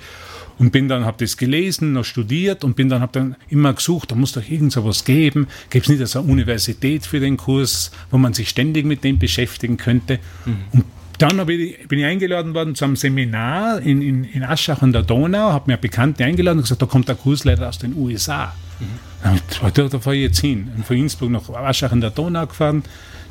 und 0.58 0.70
bin 0.70 0.88
dann, 0.88 1.04
habe 1.04 1.16
das 1.18 1.36
gelesen, 1.36 1.92
noch 1.92 2.04
studiert 2.04 2.64
und 2.64 2.76
bin 2.76 2.88
dann, 2.88 3.00
habe 3.00 3.12
dann 3.12 3.36
immer 3.48 3.72
gesucht, 3.72 4.10
da 4.10 4.14
muss 4.14 4.32
doch 4.32 4.48
irgend 4.48 4.72
so 4.72 4.84
was 4.84 5.04
geben. 5.04 5.48
Gibt 5.70 5.88
es 5.88 5.98
nicht 5.98 6.06
so 6.06 6.20
eine 6.20 6.30
Universität 6.30 7.06
für 7.06 7.20
den 7.20 7.36
Kurs, 7.36 7.90
wo 8.10 8.18
man 8.18 8.34
sich 8.34 8.48
ständig 8.48 8.86
mit 8.86 9.04
dem 9.04 9.18
beschäftigen 9.18 9.76
könnte? 9.76 10.18
Mhm. 10.44 10.56
Und 10.72 10.84
dann 11.18 11.48
ich, 11.48 11.88
bin 11.88 11.98
ich 11.98 12.04
eingeladen 12.04 12.54
worden 12.54 12.74
zu 12.74 12.84
einem 12.84 12.96
Seminar 12.96 13.80
in, 13.80 14.02
in, 14.02 14.24
in 14.24 14.42
Aschach 14.42 14.82
an 14.82 14.92
der 14.92 15.02
Donau, 15.02 15.52
habe 15.52 15.70
mir 15.70 15.76
Bekannte 15.76 16.24
eingeladen 16.24 16.58
und 16.58 16.64
gesagt, 16.64 16.82
da 16.82 16.86
kommt 16.86 17.08
der 17.08 17.14
Kursleiter 17.14 17.68
aus 17.68 17.78
den 17.78 17.96
USA. 17.96 18.52
Mhm. 18.80 19.40
Da, 19.74 19.88
da 19.88 20.00
fahre 20.00 20.16
ich 20.16 20.22
jetzt 20.22 20.40
hin. 20.40 20.70
Und 20.76 20.84
von 20.84 20.96
Innsbruck 20.96 21.30
nach 21.30 21.48
Aschach 21.50 21.92
an 21.92 22.00
der 22.00 22.10
Donau 22.10 22.46
gefahren. 22.46 22.82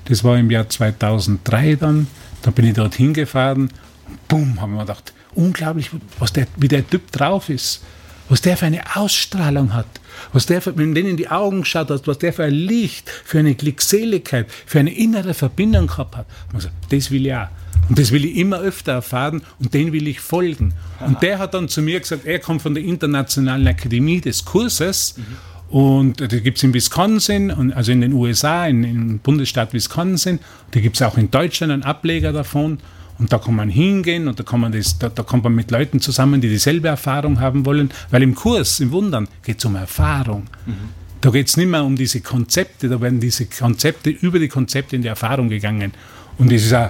Das 0.06 0.24
war 0.24 0.38
im 0.38 0.50
Jahr 0.50 0.68
2003 0.68 1.76
dann. 1.76 2.08
Da 2.42 2.52
bin 2.52 2.66
ich 2.66 2.74
dort 2.74 2.96
hingefahren. 2.96 3.70
Und 4.08 4.28
bumm, 4.28 4.62
habe 4.62 4.72
ich 4.72 4.78
mir 4.78 4.86
gedacht, 4.86 5.14
unglaublich, 5.36 5.90
was 6.20 6.34
der, 6.34 6.48
wie 6.58 6.68
der 6.68 6.88
Typ 6.88 7.12
drauf 7.12 7.50
ist, 7.50 7.84
was 8.30 8.42
der 8.42 8.58
für 8.58 8.66
eine 8.66 8.96
Ausstrahlung 8.96 9.74
hat, 9.74 9.88
was 10.32 10.46
der, 10.46 10.62
für, 10.62 10.78
wenn 10.78 10.96
du 10.96 11.02
in 11.02 11.18
die 11.18 11.30
Augen 11.30 11.66
schaut 11.66 11.90
hast, 11.90 12.08
was 12.08 12.20
der 12.20 12.34
für 12.34 12.46
ein 12.46 12.54
Licht, 12.54 13.10
für 13.10 13.40
eine 13.40 13.56
Glückseligkeit, 13.56 14.48
für 14.66 14.80
eine 14.80 14.94
innere 14.94 15.34
Verbindung 15.34 15.88
gehabt 15.88 16.16
hat. 16.16 16.26
Also, 16.54 16.70
das 16.90 17.12
will 17.12 17.26
ich 17.26 17.34
auch. 17.34 17.48
Und 17.90 18.00
das 18.00 18.12
will 18.12 18.24
ich 18.24 18.38
immer 18.38 18.60
öfter 18.60 18.94
erfahren 18.94 19.42
und 19.60 19.74
den 19.74 19.92
will 19.92 20.08
ich 20.08 20.22
folgen. 20.22 20.74
Und 21.06 21.22
der 21.22 21.40
hat 21.40 21.54
dann 21.54 21.68
zu 21.68 21.82
mir 21.82 22.00
gesagt, 22.00 22.26
er 22.26 22.40
kommt 22.40 22.62
von 22.62 22.74
der 22.74 22.84
Internationalen 22.84 23.68
Akademie 23.68 24.22
des 24.22 24.46
Kurses. 24.46 25.16
Mhm. 25.18 25.78
Und 25.78 26.32
die 26.32 26.42
gibt 26.42 26.58
es 26.58 26.64
in 26.64 26.74
Wisconsin, 26.74 27.74
also 27.74 27.92
in 27.92 28.02
den 28.02 28.14
USA, 28.14 28.68
in, 28.68 28.84
im 28.84 29.20
Bundesstaat 29.20 29.74
Wisconsin. 29.74 30.40
Die 30.74 30.82
gibt 30.82 30.96
es 30.96 31.02
auch 31.02 31.18
in 31.18 31.30
Deutschland, 31.32 31.74
einen 31.74 31.84
Ableger 31.84 32.32
davon. 32.32 32.78
Und 33.24 33.32
da 33.32 33.38
kann 33.38 33.56
man 33.56 33.70
hingehen 33.70 34.28
und 34.28 34.38
da, 34.38 34.44
kann 34.44 34.60
man 34.60 34.74
das, 34.74 35.00
da, 35.00 35.08
da 35.08 35.24
kommt 35.24 35.46
man 35.46 35.56
mit 35.56 35.72
Leuten 35.72 36.02
zusammen, 36.02 36.42
die 36.42 36.50
dieselbe 36.50 36.90
Erfahrung 36.90 37.40
haben 37.40 37.66
wollen, 37.66 37.90
weil 38.12 38.22
im 38.22 38.36
Kurs, 38.36 38.82
im 38.82 38.92
Wundern, 38.92 39.30
geht 39.46 39.60
es 39.60 39.64
um 39.64 39.78
Erfahrung. 39.78 40.44
Mhm. 40.66 40.90
Da 41.22 41.30
geht 41.30 41.48
es 41.48 41.56
nicht 41.56 41.70
mehr 41.70 41.86
um 41.86 41.96
diese 41.96 42.20
Konzepte, 42.20 42.90
da 42.90 43.00
werden 43.00 43.22
diese 43.22 43.46
Konzepte 43.46 44.10
über 44.10 44.40
die 44.40 44.50
Konzepte 44.50 44.98
in 44.98 45.04
die 45.04 45.08
Erfahrung 45.08 45.48
gegangen. 45.48 45.94
Und 46.38 46.52
das 46.52 46.64
ist 46.64 46.74
auch 46.74 46.90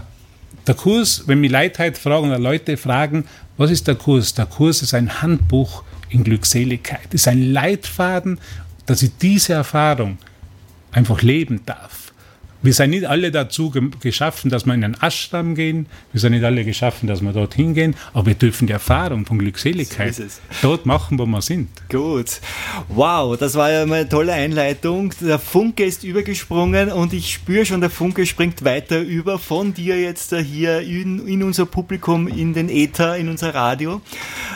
der 0.65 0.73
Kurs, 0.73 1.21
wenn 1.27 1.39
mich 1.39 1.51
Leute 1.51 1.93
fragen 1.93 2.29
oder 2.29 2.39
Leute 2.39 2.77
fragen, 2.77 3.25
was 3.57 3.69
ist 3.69 3.87
der 3.87 3.93
Kurs? 3.93 4.33
Der 4.33 4.47
Kurs 4.47 4.81
ist 4.81 4.95
ein 4.95 5.21
Handbuch 5.21 5.83
in 6.09 6.23
Glückseligkeit, 6.23 7.13
ist 7.13 7.27
ein 7.27 7.53
Leitfaden, 7.53 8.39
dass 8.87 9.03
ich 9.03 9.11
diese 9.21 9.53
Erfahrung 9.53 10.17
einfach 10.93 11.21
leben 11.21 11.61
darf 11.67 12.11
Wir 12.63 12.73
sind 12.73 12.91
nicht 12.91 13.05
alle 13.05 13.29
dazu 13.29 13.73
geschaffen, 13.99 14.49
dass 14.49 14.65
wir 14.65 14.73
in 14.73 14.85
einen 14.85 14.97
Ashram 15.01 15.53
gehen. 15.53 15.85
Wir 16.13 16.21
sind 16.21 16.31
nicht 16.31 16.45
alle 16.45 16.63
geschaffen, 16.63 17.07
dass 17.07 17.21
wir 17.21 17.33
dorthin 17.33 17.73
gehen. 17.73 17.93
Aber 18.13 18.27
wir 18.27 18.35
dürfen 18.35 18.67
die 18.67 18.73
Erfahrung 18.73 19.25
von 19.25 19.37
Glückseligkeit 19.37 20.15
so 20.15 20.23
dort 20.61 20.85
machen, 20.85 21.19
wo 21.19 21.25
wir 21.25 21.41
sind. 21.41 21.67
Gut. 21.89 22.39
Wow, 22.87 23.37
das 23.37 23.55
war 23.55 23.69
ja 23.69 23.81
eine 23.81 24.07
tolle 24.07 24.31
Einleitung. 24.31 25.13
Der 25.19 25.39
Funke 25.39 25.83
ist 25.83 26.05
übergesprungen 26.05 26.89
und 26.89 27.11
ich 27.11 27.33
spüre 27.33 27.65
schon, 27.65 27.81
der 27.81 27.89
Funke 27.89 28.25
springt 28.25 28.63
weiter 28.63 29.01
über 29.01 29.39
von 29.39 29.73
dir 29.73 29.99
jetzt 29.99 30.33
hier 30.33 30.79
in, 30.79 31.27
in 31.27 31.43
unser 31.43 31.65
Publikum, 31.65 32.29
in 32.29 32.53
den 32.53 32.69
Äther, 32.69 33.17
in 33.17 33.27
unser 33.27 33.53
Radio. 33.53 34.01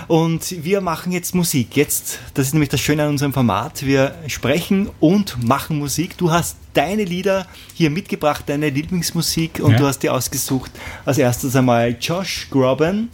Und 0.08 0.64
wir 0.64 0.80
machen 0.80 1.12
jetzt 1.12 1.36
Musik. 1.36 1.76
Jetzt, 1.76 2.20
das 2.36 2.48
ist 2.48 2.54
nämlich 2.54 2.70
das 2.70 2.80
Schöne 2.80 3.04
an 3.04 3.10
unserem 3.10 3.34
Format. 3.34 3.86
Wir 3.86 4.16
sprechen 4.28 4.90
und 5.02 5.44
machen 5.46 5.78
Musik. 5.78 6.18
Du 6.18 6.32
hast 6.32 6.56
deine 6.78 7.04
Lieder 7.04 7.48
hier 7.74 7.90
mitgebracht, 7.90 8.44
deine 8.48 8.70
Lieblingsmusik 8.70 9.60
und 9.60 9.72
ja. 9.72 9.78
du 9.78 9.86
hast 9.88 10.00
dir 10.00 10.14
ausgesucht 10.14 10.72
als 11.06 11.18
erstes 11.18 11.56
einmal 11.56 11.98
Josh 12.00 12.48
Groban, 12.52 13.10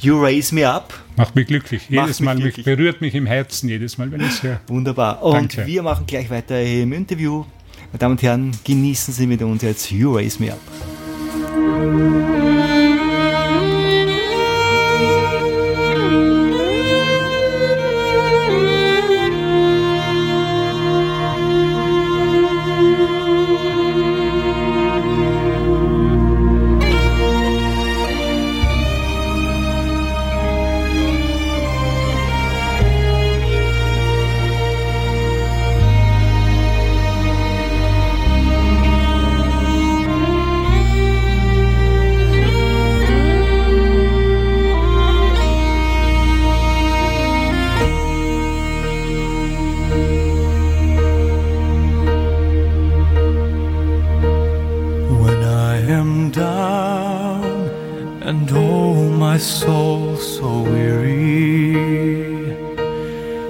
You 0.00 0.22
Raise 0.22 0.54
Me 0.54 0.68
Up. 0.68 0.92
Macht 1.16 1.34
mich 1.34 1.46
glücklich. 1.46 1.88
Macht 1.90 2.06
jedes 2.06 2.20
Mal 2.20 2.36
glücklich. 2.36 2.66
Mich, 2.66 2.76
berührt 2.76 3.00
mich 3.00 3.14
im 3.14 3.26
Herzen, 3.26 3.68
jedes 3.68 3.98
Mal, 3.98 4.12
wenn 4.12 4.20
ich 4.20 4.28
es 4.28 4.42
höre. 4.42 4.60
Wunderbar. 4.68 5.22
Und 5.22 5.34
Danke. 5.34 5.66
wir 5.66 5.82
machen 5.82 6.06
gleich 6.06 6.30
weiter 6.30 6.58
hier 6.58 6.82
im 6.82 6.92
Interview. 6.92 7.44
Meine 7.92 7.98
Damen 7.98 8.12
und 8.12 8.22
Herren, 8.22 8.52
genießen 8.64 9.12
Sie 9.12 9.26
mit 9.26 9.42
uns 9.42 9.62
jetzt 9.62 9.90
You 9.90 10.14
Raise 10.14 10.42
Me 10.42 10.52
Up. 10.52 10.60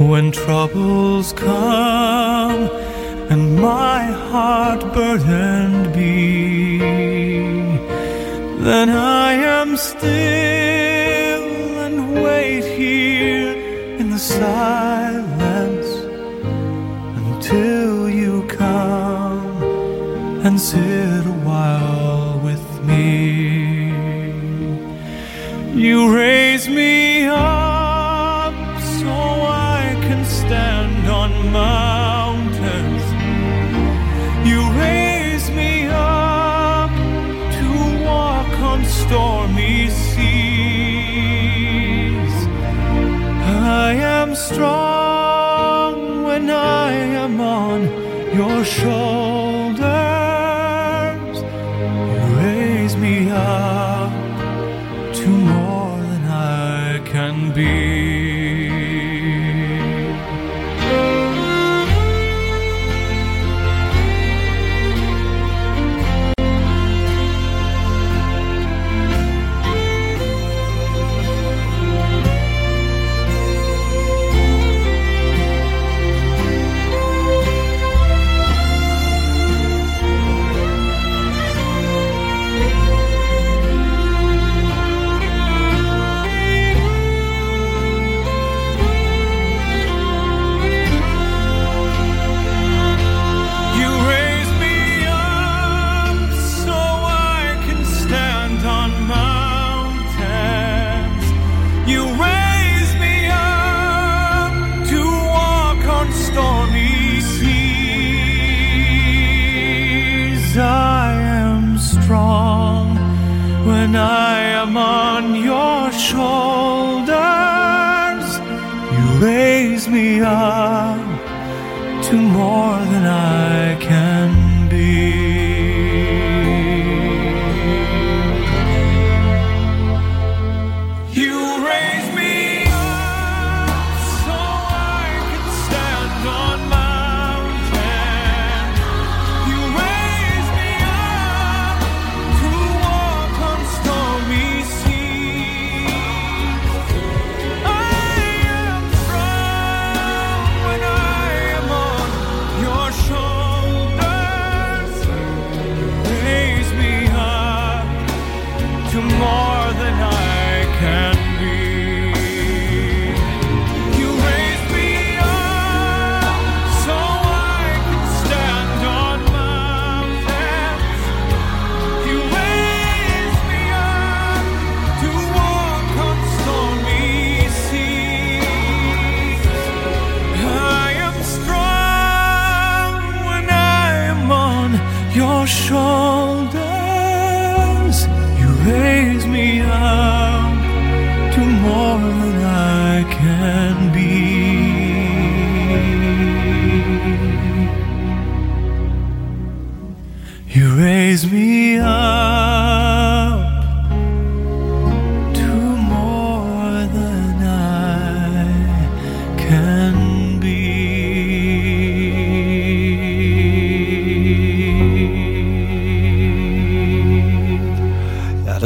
When 0.01 0.33
troubles 0.33 1.35
come 1.35 2.71
and 3.29 3.61
my 3.61 4.05
heart 4.05 4.81
burdened 4.95 5.93
be, 5.93 6.79
then 8.65 8.89
I 8.89 9.35
am 9.35 9.77
still 9.77 10.09
and 11.85 12.15
wait 12.15 12.65
here 12.65 13.53
in 13.99 14.09
the 14.09 14.19
silence 14.19 15.89
until 17.19 18.09
you 18.09 18.45
come 18.49 19.63
and 20.47 20.59
sit. 20.59 21.10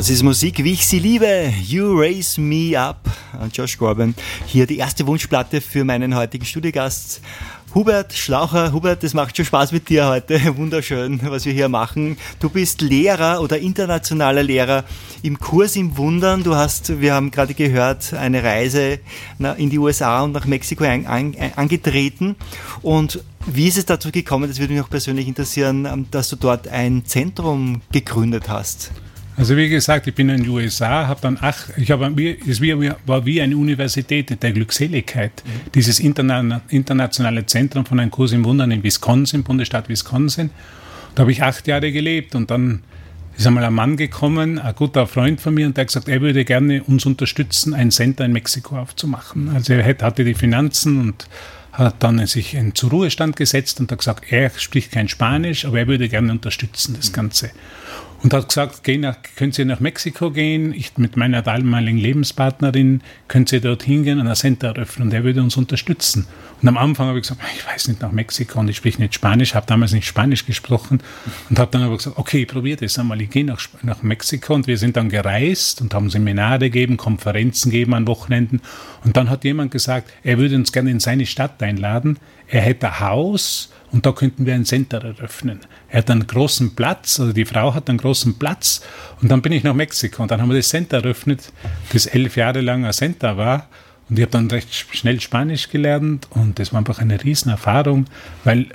Das 0.05 0.11
ist 0.11 0.23
Musik, 0.23 0.63
wie 0.63 0.75
ich 0.75 0.87
sie 0.87 0.99
liebe. 0.99 1.51
You 1.63 1.99
Raise 1.99 2.39
Me 2.39 2.79
Up. 2.79 3.11
Josh 3.51 3.79
Corbin. 3.79 4.15
Hier 4.45 4.67
die 4.67 4.77
erste 4.77 5.07
Wunschplatte 5.07 5.63
für 5.63 5.83
meinen 5.83 6.15
heutigen 6.15 6.45
Studiogast. 6.45 7.23
Hubert 7.75 8.13
Schlaucher, 8.13 8.75
Hubert, 8.75 9.03
das 9.03 9.15
macht 9.15 9.35
schon 9.35 9.47
Spaß 9.47 9.73
mit 9.73 9.89
dir 9.89 10.07
heute. 10.07 10.39
Wunderschön, 10.59 11.21
was 11.23 11.47
wir 11.47 11.55
hier 11.55 11.71
machen. 11.71 12.19
Du 12.39 12.51
bist 12.51 12.83
Lehrer 12.83 13.41
oder 13.41 13.59
internationaler 13.59 14.43
Lehrer 14.43 14.85
im 15.23 15.39
Kurs 15.39 15.75
im 15.75 15.97
Wundern. 15.97 16.45
Du 16.45 16.55
hast, 16.55 17.01
wir 17.01 17.15
haben 17.15 17.31
gerade 17.31 17.55
gehört, 17.55 18.13
eine 18.13 18.45
Reise 18.45 18.99
in 19.57 19.71
die 19.71 19.79
USA 19.79 20.21
und 20.21 20.33
nach 20.33 20.45
Mexiko 20.45 20.85
angetreten. 20.85 22.37
Und 22.83 23.25
wie 23.47 23.69
ist 23.69 23.79
es 23.79 23.87
dazu 23.87 24.11
gekommen, 24.11 24.51
das 24.51 24.59
würde 24.59 24.75
mich 24.75 24.83
auch 24.83 24.91
persönlich 24.91 25.27
interessieren, 25.27 26.07
dass 26.11 26.29
du 26.29 26.37
dort 26.37 26.69
ein 26.69 27.07
Zentrum 27.07 27.81
gegründet 27.91 28.51
hast? 28.51 28.93
Also 29.37 29.57
wie 29.57 29.69
gesagt, 29.69 30.07
ich 30.07 30.15
bin 30.15 30.29
in 30.29 30.45
den 30.45 30.49
USA, 30.49 31.09
habe 31.09 31.21
dann 31.21 31.39
acht, 31.41 31.73
ich 31.77 31.91
habe 31.91 32.13
es 32.47 32.61
war 32.61 33.27
wie 33.27 33.43
eine 33.43 33.57
Universität 33.57 34.43
der 34.43 34.53
Glückseligkeit. 34.53 35.43
Mhm. 35.45 35.73
Dieses 35.75 35.99
interna 35.99 36.61
internationale 36.69 37.45
Zentrum 37.47 37.85
von 37.85 37.99
einem 37.99 38.11
Kurs 38.11 38.33
im 38.33 38.45
Wundern 38.45 38.71
in 38.71 38.83
Wisconsin, 38.85 39.43
Bundesstaat 39.43 39.89
Wisconsin. 39.89 40.51
Da 41.15 41.23
habe 41.23 41.33
ich 41.33 41.43
acht 41.43 41.67
Jahre 41.67 41.91
gelebt 41.91 42.35
und 42.35 42.51
dann 42.51 42.83
ist 43.37 43.47
einmal 43.47 43.65
ein 43.65 43.75
Mann 43.75 43.97
gekommen, 43.97 44.61
ein 44.61 44.75
guter 44.77 45.07
Freund 45.09 45.41
von 45.41 45.55
mir, 45.55 45.67
und 45.67 45.77
der 45.77 45.83
hat 45.83 45.89
gesagt, 45.89 46.09
er 46.09 46.21
würde 46.21 46.45
gerne 46.45 46.85
uns 46.85 47.05
unterstützen, 47.05 47.75
ein 47.75 47.91
Center 47.91 48.25
in 48.25 48.33
Mexiko 48.33 48.79
aufzumachen. 48.79 49.49
Also 49.49 49.73
er 49.73 49.85
hatte 49.85 50.25
die 50.25 50.35
Finanzen 50.35 51.01
und 51.01 51.29
hat 51.73 51.97
dann 51.99 52.25
sich 52.27 52.55
in 52.55 52.73
Ruhestand 52.85 53.35
gesetzt 53.35 53.81
und 53.81 53.91
hat 53.91 53.99
gesagt, 53.99 54.31
er 54.31 54.51
spricht 54.57 54.93
kein 54.93 55.09
Spanisch, 55.09 55.65
aber 55.65 55.81
er 55.81 55.89
würde 55.89 56.09
gerne 56.09 56.31
unterstützen, 56.31 56.95
das 56.97 57.13
Ganze 57.13 57.51
und 58.25 58.33
hat 58.33 58.49
gesagt, 58.49 58.85
geh 58.85 58.97
nach, 58.97 59.17
können 59.37 59.53
Sie 59.53 59.67
nach 59.67 59.81
Mexiko 59.81 60.31
gehen, 60.31 60.73
ich 60.73 60.97
mit 60.97 61.19
meiner 61.19 61.43
damaligen 61.43 61.99
Lebenspartnerin, 61.99 63.03
können 63.29 63.47
Sie 63.47 63.61
dort 63.61 63.83
hingehen 63.83 64.19
und 64.19 64.27
ein 64.27 64.35
Center 64.35 64.69
eröffnen 64.69 65.09
und 65.09 65.15
er 65.15 65.25
würde 65.25 65.43
uns 65.43 65.59
unterstützen. 65.59 66.27
Und 66.63 66.69
am 66.69 66.79
Anfang 66.79 67.09
habe 67.09 67.19
ich 67.19 67.25
gesagt, 67.29 67.43
ich 67.55 67.67
weiß 67.67 67.89
nicht 67.89 68.01
nach 68.01 68.13
Mexiko 68.13 68.61
und 68.61 68.69
ich 68.69 68.79
spreche 68.79 69.03
nicht 69.03 69.13
Spanisch, 69.13 69.55
habe 69.55 69.67
damals 69.67 69.93
nicht 69.93 70.07
Spanisch 70.07 70.47
gesprochen 70.47 71.03
und 71.51 71.59
habe 71.59 71.71
dann 71.71 71.83
aber 71.83 71.99
gesagt, 71.99 72.17
okay, 72.17 72.43
ich 72.43 72.49
probiere 72.49 72.79
das 72.79 72.99
einmal, 72.99 73.21
ich 73.21 73.29
gehe 73.29 73.45
nach, 73.45 73.61
nach 73.83 74.03
Mexiko 74.03 74.55
und 74.55 74.67
wir 74.67 74.79
sind 74.79 74.97
dann 74.97 75.11
gereist 75.11 75.83
und 75.83 75.93
haben 75.93 76.09
Seminare 76.09 76.71
gegeben, 76.71 76.97
Konferenzen 76.97 77.71
gegeben 77.71 77.93
an 77.93 78.07
Wochenenden. 78.07 78.63
Und 79.05 79.19
dann 79.19 79.29
hat 79.29 79.45
jemand 79.45 79.71
gesagt, 79.71 80.11
er 80.23 80.39
würde 80.39 80.57
uns 80.57 80.73
gerne 80.73 80.91
in 80.91 80.99
seine 80.99 81.27
Stadt 81.27 81.63
einladen, 81.63 82.17
er 82.49 82.61
hätte 82.61 82.89
ein 82.89 83.01
Haus 83.01 83.73
und 83.93 84.07
da 84.07 84.13
könnten 84.13 84.45
wir 84.47 84.55
ein 84.55 84.65
Center 84.65 85.03
eröffnen. 85.03 85.61
Er 85.89 85.99
hat 85.99 86.11
einen 86.11 86.27
großen 86.27 86.75
Platz, 86.75 87.21
also 87.21 87.33
die 87.33 87.45
Frau 87.45 87.75
hat 87.75 87.89
einen 87.89 87.99
großen 87.99 88.39
Platz 88.39 88.83
und 89.23 89.31
dann 89.31 89.43
bin 89.43 89.53
ich 89.53 89.63
nach 89.63 89.75
Mexiko 89.75 90.23
und 90.23 90.31
dann 90.31 90.41
haben 90.41 90.51
wir 90.51 90.57
das 90.57 90.69
Center 90.69 90.99
eröffnet, 90.99 91.53
das 91.93 92.07
elf 92.07 92.37
Jahre 92.37 92.61
lang 92.61 92.85
ein 92.85 92.93
Center 92.93 93.37
war 93.37 93.69
und 94.09 94.19
ich 94.19 94.23
habe 94.23 94.33
dann 94.33 94.51
recht 94.51 94.75
schnell 94.75 95.21
Spanisch 95.21 95.69
gelernt 95.69 96.27
und 96.31 96.59
das 96.59 96.73
war 96.73 96.81
einfach 96.81 96.99
eine 96.99 97.23
Riesenerfahrung, 97.23 98.07
weil 98.43 98.69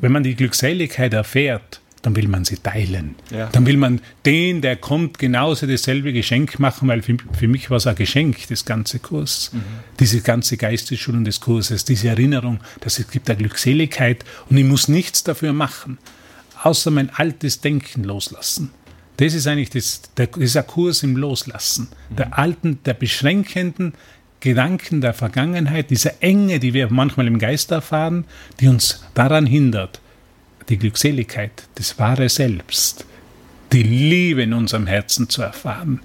wenn 0.00 0.12
man 0.12 0.22
die 0.22 0.36
Glückseligkeit 0.36 1.12
erfährt, 1.12 1.80
dann 2.02 2.16
will 2.16 2.28
man 2.28 2.44
sie 2.44 2.56
teilen. 2.56 3.14
Ja. 3.30 3.48
Dann 3.50 3.66
will 3.66 3.76
man 3.76 4.00
den, 4.24 4.60
der 4.60 4.76
kommt, 4.76 5.18
genauso 5.18 5.66
dasselbe 5.66 6.12
Geschenk 6.12 6.58
machen, 6.58 6.88
weil 6.88 7.02
für, 7.02 7.16
für 7.32 7.48
mich 7.48 7.70
war 7.70 7.78
es 7.78 7.86
ein 7.86 7.96
Geschenk, 7.96 8.46
das 8.48 8.64
ganze 8.64 8.98
Kurs. 8.98 9.50
Mhm. 9.52 9.62
Diese 9.98 10.20
ganze 10.20 10.56
Geistesschulung 10.56 11.24
des 11.24 11.40
Kurses, 11.40 11.84
diese 11.84 12.08
Erinnerung, 12.08 12.60
dass 12.80 12.98
es 12.98 13.10
gibt 13.10 13.28
eine 13.28 13.38
Glückseligkeit 13.38 14.24
und 14.48 14.56
ich 14.56 14.64
muss 14.64 14.88
nichts 14.88 15.24
dafür 15.24 15.52
machen, 15.52 15.98
außer 16.62 16.90
mein 16.90 17.10
altes 17.10 17.60
Denken 17.60 18.04
loslassen. 18.04 18.70
Das 19.16 19.34
ist 19.34 19.48
eigentlich 19.48 19.70
das, 19.70 20.02
der, 20.16 20.28
dieser 20.28 20.62
Kurs 20.62 21.02
im 21.02 21.16
Loslassen, 21.16 21.88
mhm. 22.10 22.16
der 22.16 22.38
alten, 22.38 22.78
der 22.84 22.94
beschränkenden 22.94 23.94
Gedanken 24.40 25.00
der 25.00 25.14
Vergangenheit, 25.14 25.90
dieser 25.90 26.22
Enge, 26.22 26.60
die 26.60 26.72
wir 26.72 26.88
manchmal 26.90 27.26
im 27.26 27.40
Geist 27.40 27.72
erfahren, 27.72 28.24
die 28.60 28.68
uns 28.68 29.04
daran 29.14 29.46
hindert, 29.46 30.00
die 30.68 30.78
Glückseligkeit, 30.78 31.50
das 31.74 31.98
wahre 31.98 32.28
Selbst, 32.28 33.06
die 33.72 33.82
Liebe 33.82 34.42
in 34.42 34.52
unserem 34.52 34.86
Herzen 34.86 35.28
zu 35.28 35.42
erfahren. 35.42 36.00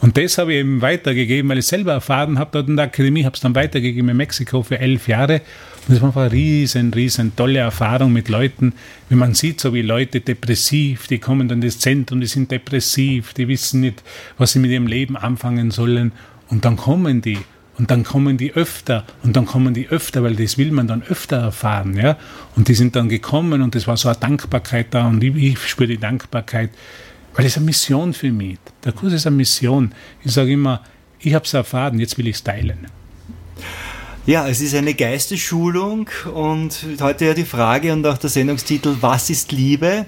Und 0.00 0.18
das 0.18 0.36
habe 0.36 0.52
ich 0.52 0.60
eben 0.60 0.82
weitergegeben, 0.82 1.48
weil 1.50 1.58
ich 1.58 1.66
selber 1.66 1.92
erfahren 1.92 2.38
habe 2.38 2.50
dort 2.52 2.68
in 2.68 2.76
der 2.76 2.86
Akademie, 2.86 3.24
habe 3.24 3.34
es 3.34 3.40
dann 3.40 3.54
weitergegeben 3.54 4.10
in 4.10 4.16
Mexiko 4.16 4.62
für 4.62 4.78
elf 4.78 5.08
Jahre. 5.08 5.40
Und 5.86 5.94
das 5.94 6.00
war 6.00 6.08
einfach 6.08 6.22
eine 6.22 6.32
riesen, 6.32 6.92
riesen 6.92 7.34
tolle 7.36 7.60
Erfahrung 7.60 8.12
mit 8.12 8.28
Leuten. 8.28 8.74
Wenn 9.08 9.18
man 9.18 9.34
sieht, 9.34 9.60
so 9.60 9.72
wie 9.72 9.82
Leute 9.82 10.20
depressiv, 10.20 11.06
die 11.06 11.18
kommen 11.18 11.48
dann 11.48 11.62
ins 11.62 11.78
Zentrum, 11.78 12.20
die 12.20 12.26
sind 12.26 12.50
depressiv, 12.50 13.32
die 13.32 13.48
wissen 13.48 13.80
nicht, 13.80 14.02
was 14.36 14.52
sie 14.52 14.58
mit 14.58 14.70
ihrem 14.70 14.86
Leben 14.86 15.16
anfangen 15.16 15.70
sollen. 15.70 16.12
Und 16.48 16.64
dann 16.64 16.76
kommen 16.76 17.22
die 17.22 17.38
und 17.78 17.90
dann 17.90 18.04
kommen 18.04 18.36
die 18.36 18.52
öfter 18.52 19.04
und 19.22 19.36
dann 19.36 19.46
kommen 19.46 19.74
die 19.74 19.88
öfter, 19.88 20.22
weil 20.22 20.36
das 20.36 20.58
will 20.58 20.72
man 20.72 20.86
dann 20.86 21.02
öfter 21.02 21.38
erfahren. 21.38 21.96
Ja? 21.96 22.18
Und 22.54 22.68
die 22.68 22.74
sind 22.74 22.96
dann 22.96 23.08
gekommen 23.08 23.62
und 23.62 23.74
es 23.74 23.86
war 23.86 23.96
so 23.96 24.08
eine 24.08 24.18
Dankbarkeit 24.18 24.88
da 24.90 25.06
und 25.06 25.22
ich, 25.24 25.34
ich 25.36 25.58
spüre 25.66 25.88
die 25.88 25.98
Dankbarkeit, 25.98 26.70
weil 27.34 27.46
es 27.46 27.56
eine 27.56 27.66
Mission 27.66 28.12
für 28.12 28.30
mich. 28.30 28.58
Der 28.84 28.92
Kurs 28.92 29.12
ist 29.12 29.26
eine 29.26 29.36
Mission. 29.36 29.94
Ich 30.22 30.32
sage 30.32 30.52
immer, 30.52 30.82
ich 31.18 31.34
habe 31.34 31.44
es 31.44 31.54
erfahren, 31.54 31.98
jetzt 31.98 32.18
will 32.18 32.26
ich 32.26 32.36
es 32.36 32.44
teilen. 32.44 32.86
Ja, 34.26 34.46
es 34.46 34.60
ist 34.60 34.74
eine 34.74 34.94
Geistesschulung 34.94 36.08
und 36.32 36.86
heute 37.00 37.24
ja 37.24 37.34
die 37.34 37.44
Frage 37.44 37.92
und 37.92 38.06
auch 38.06 38.18
der 38.18 38.30
Sendungstitel, 38.30 38.96
was 39.00 39.30
ist 39.30 39.50
Liebe? 39.50 40.06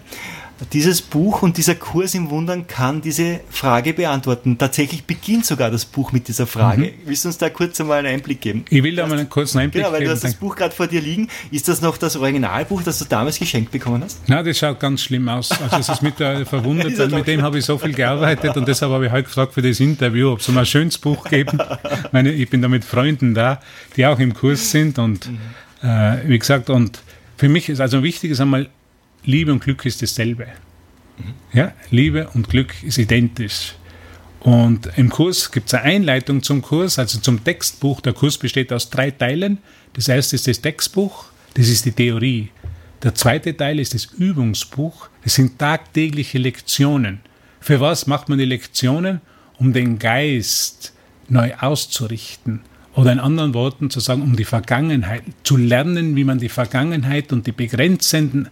Dieses 0.73 1.03
Buch 1.03 1.43
und 1.43 1.57
dieser 1.57 1.75
Kurs 1.75 2.15
im 2.15 2.31
Wundern 2.31 2.69
kann 2.69 3.03
diese 3.03 3.41
Frage 3.51 3.93
beantworten. 3.93 4.57
Tatsächlich 4.57 5.05
beginnt 5.05 5.45
sogar 5.45 5.71
das 5.71 5.85
Buch 5.85 6.13
mit 6.13 6.29
dieser 6.29 6.47
Frage. 6.47 6.83
Mhm. 6.83 6.91
Willst 7.07 7.25
du 7.25 7.29
uns 7.29 7.39
da 7.39 7.51
kurz 7.51 7.81
einmal 7.81 7.99
einen 7.99 8.15
Einblick 8.15 8.41
geben? 8.41 8.65
Ich 8.71 8.83
will 8.83 8.95
da 8.95 9.07
mal 9.07 9.19
einen 9.19 9.29
kurzen 9.29 9.59
Einblick 9.59 9.83
geben. 9.83 9.85
Genau, 9.87 9.99
weil 9.99 10.05
du 10.07 10.13
hast 10.13 10.23
das 10.23 10.35
Buch 10.35 10.55
gerade 10.55 10.75
vor 10.75 10.87
dir 10.87 11.01
liegen. 11.01 11.29
Ist 11.51 11.67
das 11.67 11.81
noch 11.81 11.97
das 11.97 12.17
Originalbuch, 12.17 12.83
das 12.83 13.01
du 13.01 13.05
damals 13.05 13.39
geschenkt 13.39 13.73
bekommen 13.73 14.05
hast? 14.05 14.21
Na, 14.29 14.43
das 14.43 14.57
schaut 14.57 14.79
ganz 14.79 15.03
schlimm 15.03 15.29
aus. 15.29 15.51
Also 15.51 15.77
es 15.77 15.89
ist 15.89 16.03
mit 16.03 16.21
der 16.21 16.47
verwundert, 16.47 16.97
weil 16.99 17.09
mit 17.09 17.27
dem 17.27 17.43
habe 17.43 17.59
ich 17.59 17.65
so 17.65 17.77
viel 17.77 17.93
gearbeitet 17.93 18.57
und 18.57 18.69
deshalb 18.69 18.93
habe 18.93 19.07
ich 19.07 19.13
heute 19.13 19.25
gefragt 19.25 19.55
für 19.55 19.63
das 19.63 19.81
Interview, 19.81 20.31
ob 20.31 20.41
es 20.41 20.49
mal 20.49 20.61
ein 20.61 20.67
schönes 20.67 20.99
Buch 20.99 21.29
geben. 21.29 21.59
Meine, 22.13 22.33
ich 22.33 22.49
bin 22.49 22.63
da 22.63 22.69
mit 22.69 22.85
Freunden 22.85 23.35
da, 23.35 23.61
die 23.97 24.07
auch 24.07 24.21
im 24.21 24.33
Kurs 24.35 24.71
sind 24.71 24.99
und 25.01 25.29
mhm. 25.29 25.39
äh, 25.83 26.29
wie 26.29 26.39
gesagt, 26.39 26.71
und 26.71 27.01
für 27.37 27.49
mich 27.49 27.69
ist 27.69 27.81
also 27.81 28.03
wichtig 28.05 28.31
ist 28.31 28.41
einmal 28.41 28.69
Liebe 29.25 29.53
und 29.53 29.63
Glück 29.63 29.85
ist 29.85 30.03
dasselbe. 30.03 30.47
Mhm. 31.19 31.35
Ja, 31.53 31.73
Liebe 31.91 32.29
und 32.35 32.49
Glück 32.49 32.83
ist 32.83 32.99
identisch. 32.99 33.75
Und 34.41 34.91
im 34.97 35.09
Kurs 35.09 35.51
gibt 35.51 35.69
es 35.69 35.75
eine 35.75 35.85
Einleitung 35.85 36.43
zum 36.43 36.61
Kurs, 36.61 36.99
also 36.99 37.19
zum 37.19 37.43
Textbuch. 37.43 38.03
Der 38.03 38.13
Kurs 38.13 38.37
besteht 38.37 38.73
aus 38.73 38.91
drei 38.91 39.11
Teilen. 39.11 39.59
Das 39.95 40.09
erste 40.09 40.37
ist 40.37 40.47
das 40.47 40.61
Textbuch, 40.61 41.27
das 41.55 41.69
ist 41.69 41.87
die 41.87 41.93
Theorie. 41.93 42.51
Der 43.03 43.15
zweite 43.15 43.57
Teil 43.57 43.81
ist 43.81 43.95
das 43.95 44.05
Übungsbuch, 44.05 45.09
das 45.23 45.35
sind 45.35 45.59
tagtägliche 45.59 46.39
Lektionen. 46.39 47.21
Für 47.61 47.81
was 47.81 48.07
macht 48.07 48.29
man 48.29 48.39
die 48.39 48.45
Lektionen? 48.45 49.21
Um 49.59 49.73
den 49.73 49.99
Geist 49.99 50.93
neu 51.29 51.55
auszurichten. 51.55 52.61
Oder 52.95 53.13
in 53.13 53.21
anderen 53.21 53.55
Worten 53.55 53.89
zu 53.89 54.01
sagen, 54.01 54.23
um 54.23 54.37
die 54.37 54.45
Vergangenheit, 54.45 55.23
zu 55.43 55.57
lernen, 55.57 56.17
wie 56.17 56.25
man 56.25 56.39
die 56.39 56.49
Vergangenheit 56.49 57.33
und 57.33 57.47
die 57.47 57.53
begrenzenden 57.53 58.49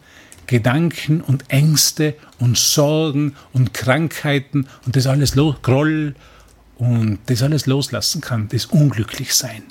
Gedanken 0.53 1.23
und 1.23 1.45
Ängste 1.49 2.15
und 2.39 2.59
Sorgen 2.59 3.37
und 3.55 3.73
Krankheiten 3.73 4.67
und 4.85 4.97
das 4.97 5.07
alles 5.07 5.33
Groll 5.33 6.15
und 6.77 7.19
das 7.25 7.43
alles 7.43 7.65
loslassen 7.65 8.21
kann, 8.21 8.49
das 8.49 8.67
Unglücklichsein. 8.67 9.63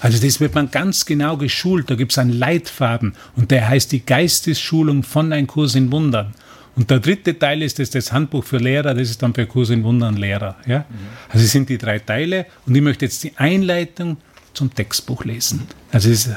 Also 0.00 0.22
das 0.22 0.38
wird 0.38 0.54
man 0.54 0.70
ganz 0.70 1.06
genau 1.06 1.38
geschult, 1.38 1.88
da 1.88 1.94
gibt 1.94 2.12
es 2.12 2.18
einen 2.18 2.34
Leitfaden 2.34 3.14
und 3.36 3.50
der 3.50 3.66
heißt 3.66 3.90
die 3.90 4.04
Geistesschulung 4.04 5.02
von 5.02 5.32
ein 5.32 5.46
Kurs 5.46 5.74
in 5.76 5.90
Wundern. 5.90 6.34
Und 6.76 6.90
der 6.90 7.00
dritte 7.00 7.38
Teil 7.38 7.62
ist 7.62 7.78
das, 7.78 7.88
das 7.88 8.12
Handbuch 8.12 8.44
für 8.44 8.58
Lehrer, 8.58 8.92
das 8.92 9.08
ist 9.08 9.22
dann 9.22 9.32
für 9.32 9.46
Kurs 9.46 9.70
in 9.70 9.82
Wundern 9.82 10.18
Lehrer. 10.18 10.56
Ja? 10.66 10.84
Also 11.30 11.46
es 11.46 11.52
sind 11.52 11.70
die 11.70 11.78
drei 11.78 12.00
Teile 12.00 12.44
und 12.66 12.74
ich 12.74 12.82
möchte 12.82 13.06
jetzt 13.06 13.24
die 13.24 13.32
Einleitung 13.38 14.18
zum 14.52 14.74
Textbuch 14.74 15.24
lesen. 15.24 15.62
Also 15.90 16.10
ist, 16.10 16.28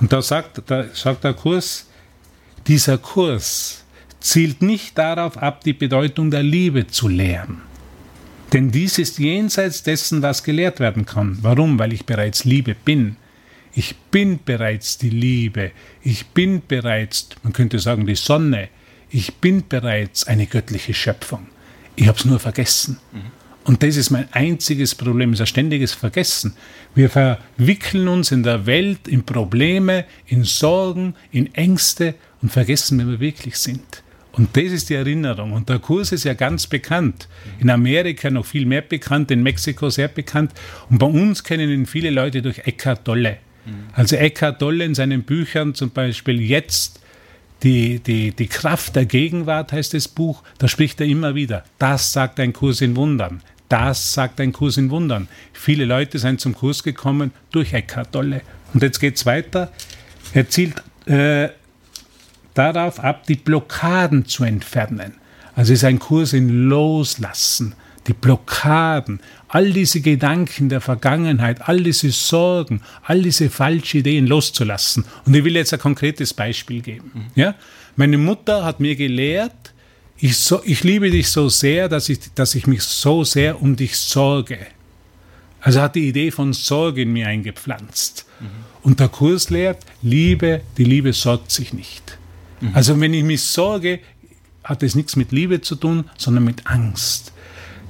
und 0.00 0.10
da 0.10 0.22
sagt, 0.22 0.62
da 0.66 0.86
sagt 0.94 1.24
der 1.24 1.34
Kurs, 1.34 1.84
dieser 2.66 2.98
Kurs 2.98 3.84
zielt 4.20 4.62
nicht 4.62 4.98
darauf 4.98 5.38
ab, 5.38 5.64
die 5.64 5.72
Bedeutung 5.72 6.30
der 6.30 6.42
Liebe 6.42 6.86
zu 6.86 7.08
lehren. 7.08 7.62
Denn 8.52 8.70
dies 8.70 8.98
ist 8.98 9.18
jenseits 9.18 9.82
dessen, 9.82 10.22
was 10.22 10.42
gelehrt 10.42 10.80
werden 10.80 11.06
kann. 11.06 11.38
Warum? 11.42 11.78
Weil 11.78 11.92
ich 11.92 12.04
bereits 12.04 12.44
Liebe 12.44 12.74
bin. 12.74 13.16
Ich 13.72 13.96
bin 13.96 14.40
bereits 14.44 14.98
die 14.98 15.10
Liebe. 15.10 15.70
Ich 16.02 16.26
bin 16.26 16.62
bereits, 16.66 17.28
man 17.42 17.52
könnte 17.52 17.78
sagen, 17.78 18.06
die 18.06 18.16
Sonne. 18.16 18.68
Ich 19.08 19.34
bin 19.36 19.68
bereits 19.68 20.26
eine 20.26 20.46
göttliche 20.46 20.94
Schöpfung. 20.94 21.46
Ich 21.94 22.08
habe 22.08 22.18
es 22.18 22.24
nur 22.24 22.40
vergessen. 22.40 22.98
Mhm. 23.12 23.39
Und 23.70 23.84
das 23.84 23.94
ist 23.94 24.10
mein 24.10 24.26
einziges 24.32 24.96
Problem, 24.96 25.32
ist 25.32 25.40
ein 25.40 25.46
ständiges 25.46 25.94
Vergessen. 25.94 26.54
Wir 26.96 27.08
verwickeln 27.08 28.08
uns 28.08 28.32
in 28.32 28.42
der 28.42 28.66
Welt 28.66 29.06
in 29.06 29.22
Probleme, 29.22 30.06
in 30.26 30.42
Sorgen, 30.42 31.14
in 31.30 31.54
Ängste 31.54 32.16
und 32.42 32.50
vergessen, 32.50 32.98
wer 32.98 33.06
wir 33.06 33.20
wirklich 33.20 33.56
sind. 33.58 34.02
Und 34.32 34.56
das 34.56 34.72
ist 34.72 34.90
die 34.90 34.94
Erinnerung. 34.94 35.52
Und 35.52 35.68
der 35.68 35.78
Kurs 35.78 36.10
ist 36.10 36.24
ja 36.24 36.34
ganz 36.34 36.66
bekannt. 36.66 37.28
In 37.60 37.70
Amerika 37.70 38.28
noch 38.28 38.44
viel 38.44 38.66
mehr 38.66 38.82
bekannt, 38.82 39.30
in 39.30 39.44
Mexiko 39.44 39.88
sehr 39.88 40.08
bekannt. 40.08 40.50
Und 40.88 40.98
bei 40.98 41.06
uns 41.06 41.44
kennen 41.44 41.70
ihn 41.70 41.86
viele 41.86 42.10
Leute 42.10 42.42
durch 42.42 42.58
Eckhart 42.66 43.04
Tolle. 43.04 43.36
Also 43.92 44.16
Eckhart 44.16 44.58
Tolle 44.58 44.84
in 44.84 44.96
seinen 44.96 45.22
Büchern, 45.22 45.76
zum 45.76 45.90
Beispiel 45.90 46.40
jetzt 46.40 46.98
die, 47.62 48.00
die, 48.00 48.32
die 48.32 48.48
Kraft 48.48 48.96
der 48.96 49.06
Gegenwart 49.06 49.70
heißt 49.70 49.94
das 49.94 50.08
Buch, 50.08 50.42
da 50.58 50.66
spricht 50.66 51.00
er 51.00 51.06
immer 51.06 51.36
wieder. 51.36 51.62
Das 51.78 52.12
sagt 52.12 52.40
ein 52.40 52.52
Kurs 52.52 52.80
in 52.80 52.96
Wundern. 52.96 53.42
Das 53.70 54.14
sagt 54.14 54.40
ein 54.40 54.52
Kurs 54.52 54.76
in 54.76 54.90
Wundern. 54.90 55.28
Viele 55.52 55.84
Leute 55.84 56.18
sind 56.18 56.40
zum 56.40 56.54
Kurs 56.54 56.82
gekommen 56.82 57.30
durch 57.52 57.72
Eckhart 57.72 58.10
Tolle. 58.12 58.42
Und 58.74 58.82
jetzt 58.82 58.98
geht 58.98 59.16
es 59.16 59.24
weiter. 59.26 59.70
Er 60.34 60.48
zielt 60.48 60.82
äh, 61.06 61.50
darauf 62.54 62.98
ab, 62.98 63.26
die 63.28 63.36
Blockaden 63.36 64.26
zu 64.26 64.42
entfernen. 64.42 65.14
Also 65.54 65.72
ist 65.72 65.84
ein 65.84 66.00
Kurs 66.00 66.32
in 66.32 66.68
Loslassen, 66.68 67.74
die 68.08 68.12
Blockaden, 68.12 69.20
all 69.46 69.72
diese 69.72 70.00
Gedanken 70.00 70.68
der 70.68 70.80
Vergangenheit, 70.80 71.68
all 71.68 71.80
diese 71.80 72.10
Sorgen, 72.10 72.82
all 73.04 73.22
diese 73.22 73.50
falschen 73.50 73.98
Ideen 73.98 74.26
loszulassen. 74.26 75.04
Und 75.26 75.34
ich 75.34 75.44
will 75.44 75.54
jetzt 75.54 75.72
ein 75.72 75.78
konkretes 75.78 76.34
Beispiel 76.34 76.82
geben. 76.82 77.30
Ja? 77.36 77.54
Meine 77.94 78.18
Mutter 78.18 78.64
hat 78.64 78.80
mir 78.80 78.96
gelehrt, 78.96 79.72
ich, 80.20 80.36
so, 80.36 80.60
ich 80.64 80.84
liebe 80.84 81.10
dich 81.10 81.28
so 81.28 81.48
sehr, 81.48 81.88
dass 81.88 82.08
ich, 82.08 82.20
dass 82.34 82.54
ich 82.54 82.66
mich 82.66 82.82
so 82.82 83.24
sehr 83.24 83.60
um 83.60 83.76
dich 83.76 83.96
sorge. 83.96 84.58
Also 85.60 85.80
hat 85.80 85.94
die 85.94 86.08
Idee 86.08 86.30
von 86.30 86.52
Sorge 86.52 87.02
in 87.02 87.12
mir 87.12 87.26
eingepflanzt. 87.26 88.26
Mhm. 88.40 88.46
Und 88.82 89.00
der 89.00 89.08
Kurs 89.08 89.50
lehrt, 89.50 89.84
Liebe, 90.02 90.62
die 90.78 90.84
Liebe 90.84 91.12
sorgt 91.12 91.50
sich 91.50 91.72
nicht. 91.72 92.18
Mhm. 92.60 92.70
Also 92.74 92.98
wenn 92.98 93.12
ich 93.14 93.24
mich 93.24 93.42
sorge, 93.42 94.00
hat 94.64 94.82
es 94.82 94.94
nichts 94.94 95.16
mit 95.16 95.32
Liebe 95.32 95.60
zu 95.60 95.74
tun, 95.74 96.04
sondern 96.16 96.44
mit 96.44 96.66
Angst. 96.66 97.32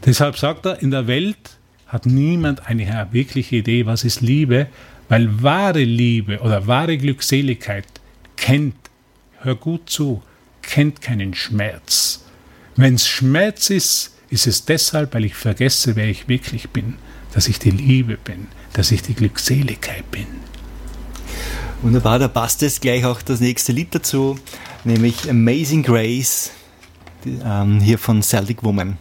Deshalb 0.05 0.39
sagt 0.39 0.67
er, 0.67 0.81
in 0.83 0.91
der 0.91 1.07
Welt 1.07 1.59
hat 1.87 2.07
niemand 2.07 2.67
eine 2.67 3.09
wirkliche 3.13 3.57
Idee, 3.57 3.87
was 3.87 4.05
ist 4.05 4.21
Liebe, 4.21 4.69
weil 5.09 5.43
wahre 5.43 5.83
Liebe 5.83 6.39
oder 6.41 6.67
wahre 6.67 6.97
Glückseligkeit 6.97 7.87
kennt, 8.37 8.77
hör 9.41 9.57
gut 9.57 9.91
zu, 9.91 10.23
kennt 10.71 11.01
keinen 11.01 11.35
Schmerz. 11.35 12.21
Wenn 12.77 12.95
es 12.95 13.09
Schmerz 13.09 13.71
ist, 13.71 14.13
ist 14.31 14.47
es 14.47 14.65
deshalb, 14.65 15.13
weil 15.15 15.25
ich 15.25 15.35
vergesse, 15.35 15.97
wer 15.97 16.07
ich 16.07 16.29
wirklich 16.29 16.71
bin, 16.71 16.95
dass 17.35 17.49
ich 17.49 17.59
die 17.59 17.73
Liebe 17.73 18.17
bin, 18.17 18.47
dass 18.73 18.93
ich 18.93 19.03
die 19.03 19.15
Glückseligkeit 19.15 20.09
bin. 20.13 20.27
Wunderbar, 21.83 22.21
da 22.21 22.29
passt 22.29 22.63
es 22.63 22.81
gleich 22.81 23.05
auch 23.05 23.21
das 23.21 23.41
nächste 23.41 23.73
Lied 23.73 23.93
dazu, 23.95 24.39
nämlich 24.85 25.29
Amazing 25.29 25.83
Grace, 25.83 26.53
ähm, 27.45 27.81
hier 27.81 27.99
von 27.99 28.23
Celtic 28.23 28.63
Woman. 28.63 28.97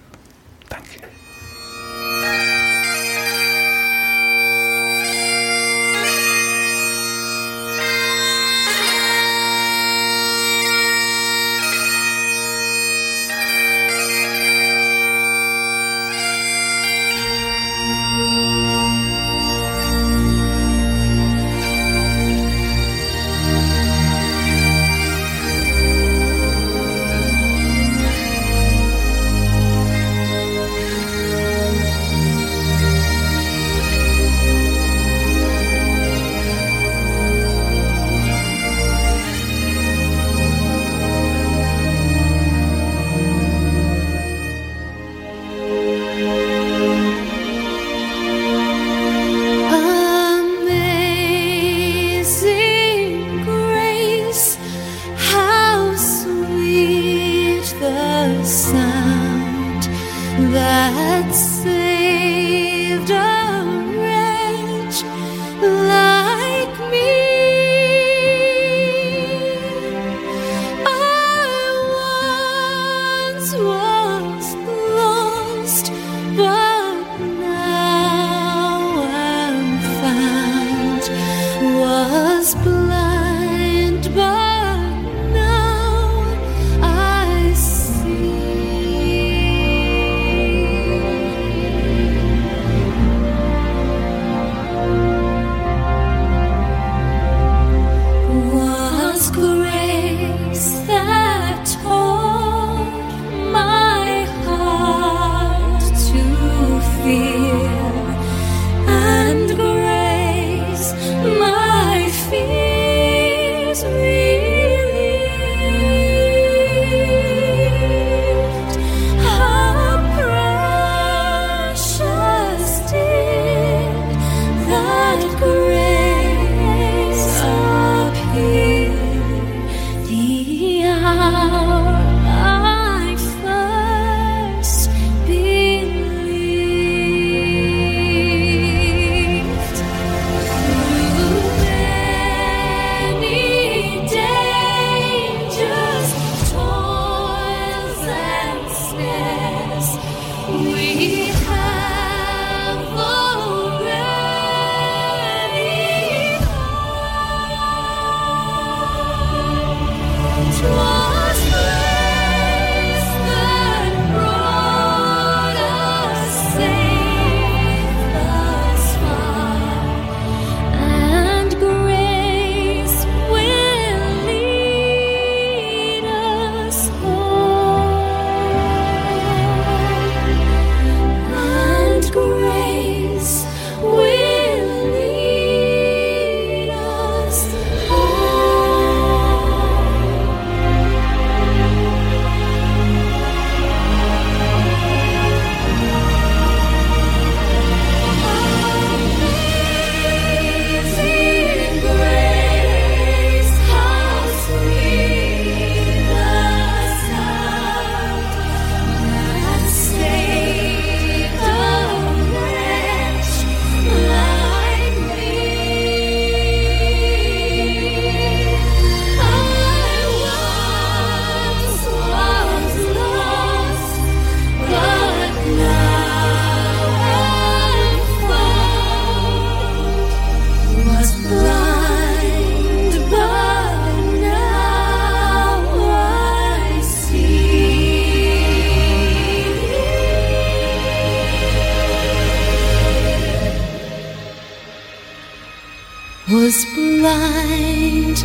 blind, 246.80 248.24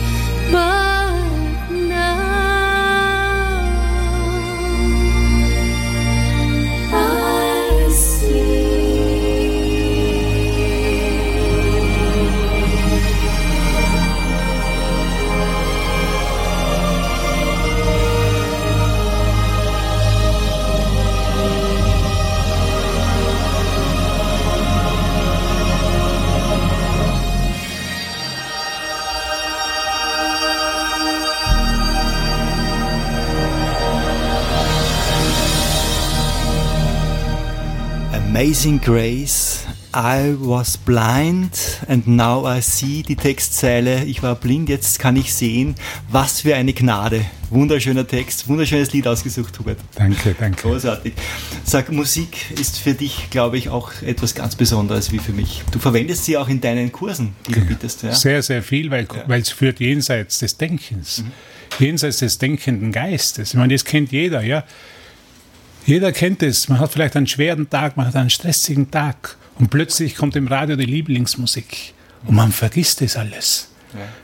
but 0.52 0.93
Amazing 38.36 38.80
Grace, 38.80 39.64
I 39.94 40.34
was 40.36 40.76
blind 40.76 41.56
and 41.86 42.04
now 42.08 42.44
I 42.44 42.60
see, 42.60 43.04
die 43.04 43.14
Textzeile, 43.14 44.02
ich 44.06 44.24
war 44.24 44.34
blind, 44.34 44.68
jetzt 44.68 44.98
kann 44.98 45.14
ich 45.14 45.32
sehen, 45.32 45.76
was 46.10 46.40
für 46.40 46.56
eine 46.56 46.72
Gnade. 46.72 47.24
Wunderschöner 47.50 48.04
Text, 48.04 48.48
wunderschönes 48.48 48.92
Lied 48.92 49.06
ausgesucht, 49.06 49.56
Hubert. 49.60 49.78
Danke, 49.94 50.34
danke. 50.36 50.62
Großartig. 50.62 51.12
Sag, 51.62 51.92
Musik 51.92 52.50
ist 52.58 52.78
für 52.78 52.94
dich, 52.94 53.30
glaube 53.30 53.56
ich, 53.56 53.68
auch 53.68 53.92
etwas 54.02 54.34
ganz 54.34 54.56
Besonderes 54.56 55.12
wie 55.12 55.20
für 55.20 55.32
mich. 55.32 55.62
Du 55.70 55.78
verwendest 55.78 56.24
sie 56.24 56.36
auch 56.36 56.48
in 56.48 56.60
deinen 56.60 56.90
Kursen, 56.90 57.36
die 57.46 57.52
du 57.52 57.60
bietest. 57.60 58.02
Ja? 58.02 58.14
Sehr, 58.14 58.42
sehr 58.42 58.64
viel, 58.64 58.90
weil 58.90 59.06
weil 59.28 59.42
es 59.42 59.50
führt 59.50 59.78
jenseits 59.78 60.40
des 60.40 60.56
Denkens, 60.56 61.22
jenseits 61.78 62.18
des 62.18 62.38
denkenden 62.38 62.90
Geistes. 62.90 63.50
Ich 63.50 63.54
meine, 63.54 63.74
das 63.74 63.84
kennt 63.84 64.10
jeder, 64.10 64.42
ja. 64.42 64.64
Jeder 65.86 66.12
kennt 66.12 66.42
es. 66.42 66.68
Man 66.68 66.80
hat 66.80 66.92
vielleicht 66.92 67.14
einen 67.16 67.26
schweren 67.26 67.68
Tag, 67.68 67.96
man 67.96 68.06
hat 68.06 68.16
einen 68.16 68.30
stressigen 68.30 68.90
Tag 68.90 69.36
und 69.58 69.70
plötzlich 69.70 70.16
kommt 70.16 70.34
im 70.34 70.48
Radio 70.48 70.76
die 70.76 70.86
Lieblingsmusik 70.86 71.92
und 72.26 72.34
man 72.34 72.52
vergisst 72.52 73.02
das 73.02 73.16
alles. 73.16 73.68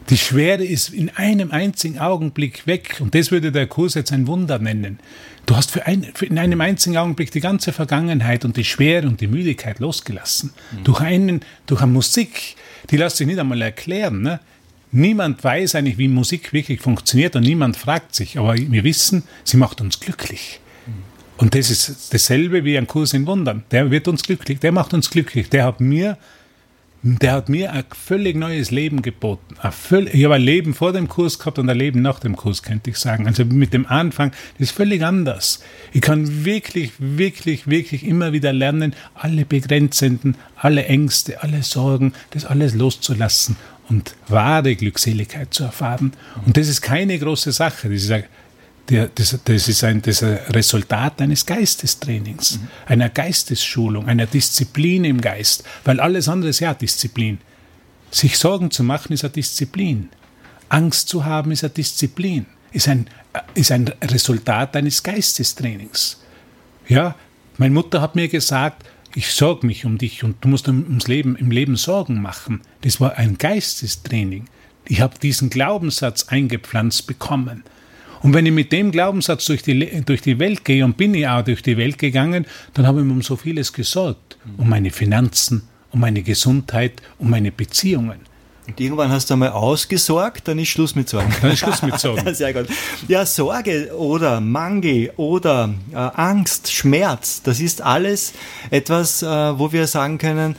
Die 0.09 0.16
Schwere 0.16 0.64
ist 0.64 0.88
in 0.88 1.11
einem 1.11 1.53
einzigen 1.53 1.99
Augenblick 1.99 2.66
weg 2.66 2.96
und 2.99 3.14
das 3.14 3.31
würde 3.31 3.53
der 3.53 3.66
Kurs 3.66 3.94
jetzt 3.94 4.11
ein 4.11 4.27
Wunder 4.27 4.59
nennen. 4.59 4.99
Du 5.46 5.55
hast 5.55 5.70
für, 5.70 5.87
ein, 5.87 6.07
für 6.14 6.27
in 6.27 6.38
einem 6.38 6.61
einzigen 6.61 6.96
Augenblick 6.96 7.31
die 7.31 7.40
ganze 7.40 7.73
Vergangenheit 7.73 8.44
und 8.44 8.57
die 8.57 8.64
Schwere 8.64 9.07
und 9.07 9.20
die 9.20 9.29
Müdigkeit 9.29 9.79
losgelassen. 9.79 10.53
Durch, 10.83 11.01
einen, 11.01 11.42
durch 11.66 11.83
eine 11.83 11.92
Musik, 11.92 12.57
die 12.90 12.96
lässt 12.96 13.18
sich 13.18 13.27
nicht 13.27 13.38
einmal 13.38 13.62
erklären. 13.62 14.23
Ne? 14.23 14.40
Niemand 14.92 15.44
weiß 15.44 15.77
eigentlich, 15.77 15.99
wie 15.99 16.09
Musik 16.09 16.53
wirklich 16.53 16.81
funktioniert 16.81 17.37
und 17.37 17.42
niemand 17.42 17.77
fragt 17.77 18.14
sich, 18.14 18.38
aber 18.38 18.57
wir 18.57 18.83
wissen, 18.83 19.23
sie 19.44 19.57
macht 19.57 19.81
uns 19.81 20.01
glücklich. 20.01 20.61
Und 21.40 21.55
das 21.55 21.70
ist 21.70 22.12
dasselbe 22.12 22.66
wie 22.66 22.76
ein 22.76 22.87
Kurs 22.87 23.14
in 23.14 23.26
Wundern. 23.26 23.62
Der 23.70 23.90
wird 23.90 24.09
uns 24.09 24.22
glücklich, 24.22 24.61
der 24.61 24.72
macht 24.72 24.92
uns 24.92 25.09
glücklich. 25.09 25.48
Der 25.48 25.64
hat 25.64 25.81
mir, 25.81 26.18
der 27.03 27.33
hat 27.33 27.48
mir 27.48 27.72
ein 27.72 27.85
völlig 27.92 28.37
neues 28.37 28.70
Leben 28.70 29.00
geboten. 29.00 29.57
Ein 29.59 29.72
völlig, 29.72 30.12
ich 30.12 30.24
habe 30.24 30.35
ein 30.35 30.42
Leben 30.42 30.74
vor 30.74 30.92
dem 30.92 31.09
Kurs 31.09 31.38
gehabt 31.38 31.59
und 31.59 31.70
ein 31.70 31.79
Leben 31.79 32.03
nach 32.03 32.20
dem 32.20 32.37
Kurs, 32.37 32.62
könnte 32.62 32.90
ich 32.90 32.98
sagen. 32.98 33.26
Also 33.26 33.46
mit 33.46 33.72
dem 33.72 33.87
Anfang, 33.87 34.33
das 34.59 34.68
ist 34.68 34.76
völlig 34.76 35.03
anders. 35.03 35.62
Ich 35.94 36.03
kann 36.03 36.44
wirklich, 36.44 36.92
wirklich, 36.98 37.70
wirklich 37.70 38.05
immer 38.07 38.35
wieder 38.35 38.53
lernen, 38.53 38.94
alle 39.14 39.46
Begrenzenden, 39.46 40.37
alle 40.57 40.85
Ängste, 40.85 41.42
alle 41.42 41.62
Sorgen, 41.62 42.12
das 42.33 42.44
alles 42.44 42.74
loszulassen 42.74 43.57
und 43.88 44.14
wahre 44.29 44.76
Glückseligkeit 44.76 45.55
zu 45.55 45.64
erfahren. 45.64 46.12
Und 46.44 46.59
das 46.59 46.68
ist 46.68 46.83
keine 46.83 47.18
große 47.18 47.53
Sache. 47.53 47.88
Das 47.88 48.03
ist 48.03 48.11
ein 48.11 48.24
der, 48.88 49.09
das, 49.14 49.38
das, 49.45 49.69
ist 49.69 49.85
ein, 49.85 50.03
das 50.03 50.23
ist 50.23 50.55
Resultat 50.55 51.21
eines 51.21 51.47
Geistestrainings, 51.47 52.59
mhm. 52.59 52.69
einer 52.87 53.09
Geistesschulung, 53.09 54.09
einer 54.09 54.27
Disziplin 54.27 55.05
im 55.05 55.21
Geist, 55.21 55.64
weil 55.85 56.01
alles 56.01 56.29
andere 56.29 56.51
ist 56.51 56.61
ja 56.61 56.75
Disziplin. 56.75 57.38
Sich 58.11 58.38
Sorgen 58.38 58.71
zu 58.71 58.83
machen 58.83 59.12
ist 59.12 59.25
eine 59.25 59.33
Disziplin. 59.33 60.09
Angst 60.69 61.09
zu 61.09 61.25
haben 61.25 61.53
ist 61.53 61.64
eine 61.64 61.73
Disziplin, 61.73 62.47
ist 62.73 62.88
ein, 62.88 63.07
ist 63.55 63.71
ein 63.71 63.88
Resultat 64.03 64.75
eines 64.77 65.03
Geistestrainings. 65.03 66.21
Ja, 66.88 67.14
meine 67.59 67.75
Mutter 67.75 68.01
hat 68.01 68.16
mir 68.16 68.29
gesagt, 68.29 68.85
ich 69.14 69.33
sorge 69.33 69.66
mich 69.66 69.85
um 69.85 69.99
dich 69.99 70.25
und 70.25 70.37
du 70.45 70.49
musst 70.49 70.69
ums 70.69 71.09
Leben, 71.09 71.37
im 71.37 71.51
Leben 71.51 71.77
Sorgen 71.77 72.23
machen. 72.23 72.62
Das 72.83 73.01
war 73.01 73.16
ein 73.16 73.38
Geistestraining. 73.38 74.47
Ich 74.85 75.01
habe 75.01 75.19
diesen 75.19 75.51
Glaubenssatz 75.51 76.29
eingepflanzt 76.29 77.07
bekommen. 77.07 77.64
Und 78.22 78.35
wenn 78.35 78.46
ich 78.46 78.52
mit 78.52 78.72
dem 78.72 78.90
Glaubenssatz 78.90 79.46
durch 79.46 79.62
die, 79.62 80.02
durch 80.04 80.20
die 80.20 80.38
Welt 80.38 80.64
gehe 80.64 80.85
und 80.85 80.96
bin 80.96 81.14
ich 81.14 81.26
auch 81.26 81.42
durch 81.42 81.62
die 81.62 81.76
Welt 81.76 81.98
gegangen, 81.98 82.46
dann 82.74 82.87
habe 82.87 83.00
ich 83.00 83.06
mir 83.06 83.12
um 83.12 83.22
so 83.22 83.37
vieles 83.37 83.72
gesorgt. 83.72 84.37
Um 84.56 84.68
meine 84.68 84.90
Finanzen, 84.90 85.62
um 85.90 86.00
meine 86.00 86.22
Gesundheit, 86.22 87.02
um 87.18 87.30
meine 87.30 87.52
Beziehungen. 87.52 88.20
Und 88.66 88.80
irgendwann 88.80 89.11
hast 89.11 89.28
du 89.28 89.35
einmal 89.35 89.50
ausgesorgt, 89.50 90.46
dann 90.46 90.59
ist 90.59 90.68
Schluss 90.68 90.94
mit 90.94 91.09
Sorgen. 91.09 91.35
Dann 91.42 91.50
ist 91.50 91.59
Schluss 91.59 91.83
mit 91.83 91.98
Sorgen. 91.98 92.35
Sehr 92.35 92.52
gut. 92.52 92.66
Ja, 93.09 93.26
Sorge 93.26 93.90
oder 93.96 94.40
Mangel 94.40 95.11
oder 95.16 95.74
äh, 95.92 95.96
Angst, 95.96 96.70
Schmerz, 96.70 97.42
das 97.42 97.59
ist 97.59 97.83
alles 97.83 98.33
etwas, 98.70 99.22
äh, 99.22 99.26
wo 99.26 99.72
wir 99.72 99.88
sagen 99.88 100.18
können, 100.18 100.54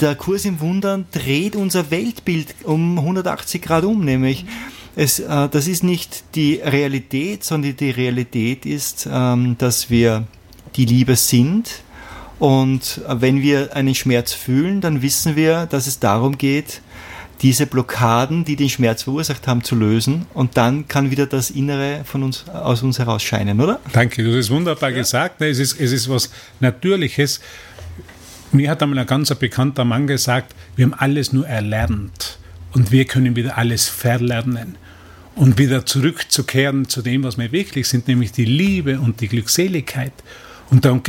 der 0.00 0.14
Kurs 0.16 0.44
im 0.44 0.60
Wundern 0.60 1.06
dreht 1.12 1.56
unser 1.56 1.90
Weltbild 1.90 2.54
um 2.64 2.98
180 2.98 3.62
Grad 3.62 3.84
um, 3.84 4.04
nämlich 4.04 4.44
es, 4.96 5.18
äh, 5.18 5.48
das 5.48 5.66
ist 5.66 5.82
nicht 5.82 6.34
die 6.34 6.60
Realität, 6.64 7.44
sondern 7.44 7.76
die 7.76 7.90
Realität 7.90 8.66
ist, 8.66 9.08
ähm, 9.10 9.56
dass 9.58 9.90
wir 9.90 10.26
die 10.76 10.84
Liebe 10.84 11.16
sind. 11.16 11.82
Und 12.38 13.00
äh, 13.08 13.20
wenn 13.20 13.42
wir 13.42 13.74
einen 13.74 13.94
Schmerz 13.94 14.32
fühlen, 14.32 14.80
dann 14.80 15.02
wissen 15.02 15.36
wir, 15.36 15.66
dass 15.66 15.86
es 15.86 15.98
darum 15.98 16.38
geht, 16.38 16.80
diese 17.42 17.66
Blockaden, 17.66 18.44
die 18.44 18.56
den 18.56 18.68
Schmerz 18.68 19.02
verursacht 19.02 19.46
haben, 19.48 19.64
zu 19.64 19.74
lösen. 19.74 20.26
Und 20.32 20.56
dann 20.56 20.86
kann 20.86 21.10
wieder 21.10 21.26
das 21.26 21.50
Innere 21.50 22.02
von 22.04 22.22
uns, 22.22 22.48
aus 22.48 22.82
uns 22.82 22.98
heraus 22.98 23.22
scheinen, 23.22 23.60
oder? 23.60 23.80
Danke, 23.92 24.22
du 24.22 24.30
hast 24.30 24.36
es 24.36 24.50
wunderbar 24.50 24.90
ja. 24.90 24.98
gesagt. 24.98 25.42
Es 25.42 25.58
ist, 25.58 25.80
es 25.80 25.92
ist 25.92 26.08
was 26.08 26.30
Natürliches. 26.60 27.40
Mir 28.52 28.70
hat 28.70 28.82
einmal 28.82 29.00
ein 29.00 29.06
ganz 29.06 29.34
bekannter 29.34 29.84
Mann 29.84 30.06
gesagt, 30.06 30.54
wir 30.76 30.84
haben 30.86 30.94
alles 30.94 31.32
nur 31.32 31.46
erlernt 31.46 32.38
und 32.72 32.92
wir 32.92 33.04
können 33.04 33.34
wieder 33.34 33.58
alles 33.58 33.88
verlernen 33.88 34.76
und 35.36 35.58
wieder 35.58 35.84
zurückzukehren 35.84 36.88
zu 36.88 37.02
dem, 37.02 37.24
was 37.24 37.38
wir 37.38 37.52
wirklich 37.52 37.88
sind, 37.88 38.08
nämlich 38.08 38.32
die 38.32 38.44
Liebe 38.44 39.00
und 39.00 39.20
die 39.20 39.28
Glückseligkeit. 39.28 40.12
Und 40.70 40.84
darum 40.84 41.02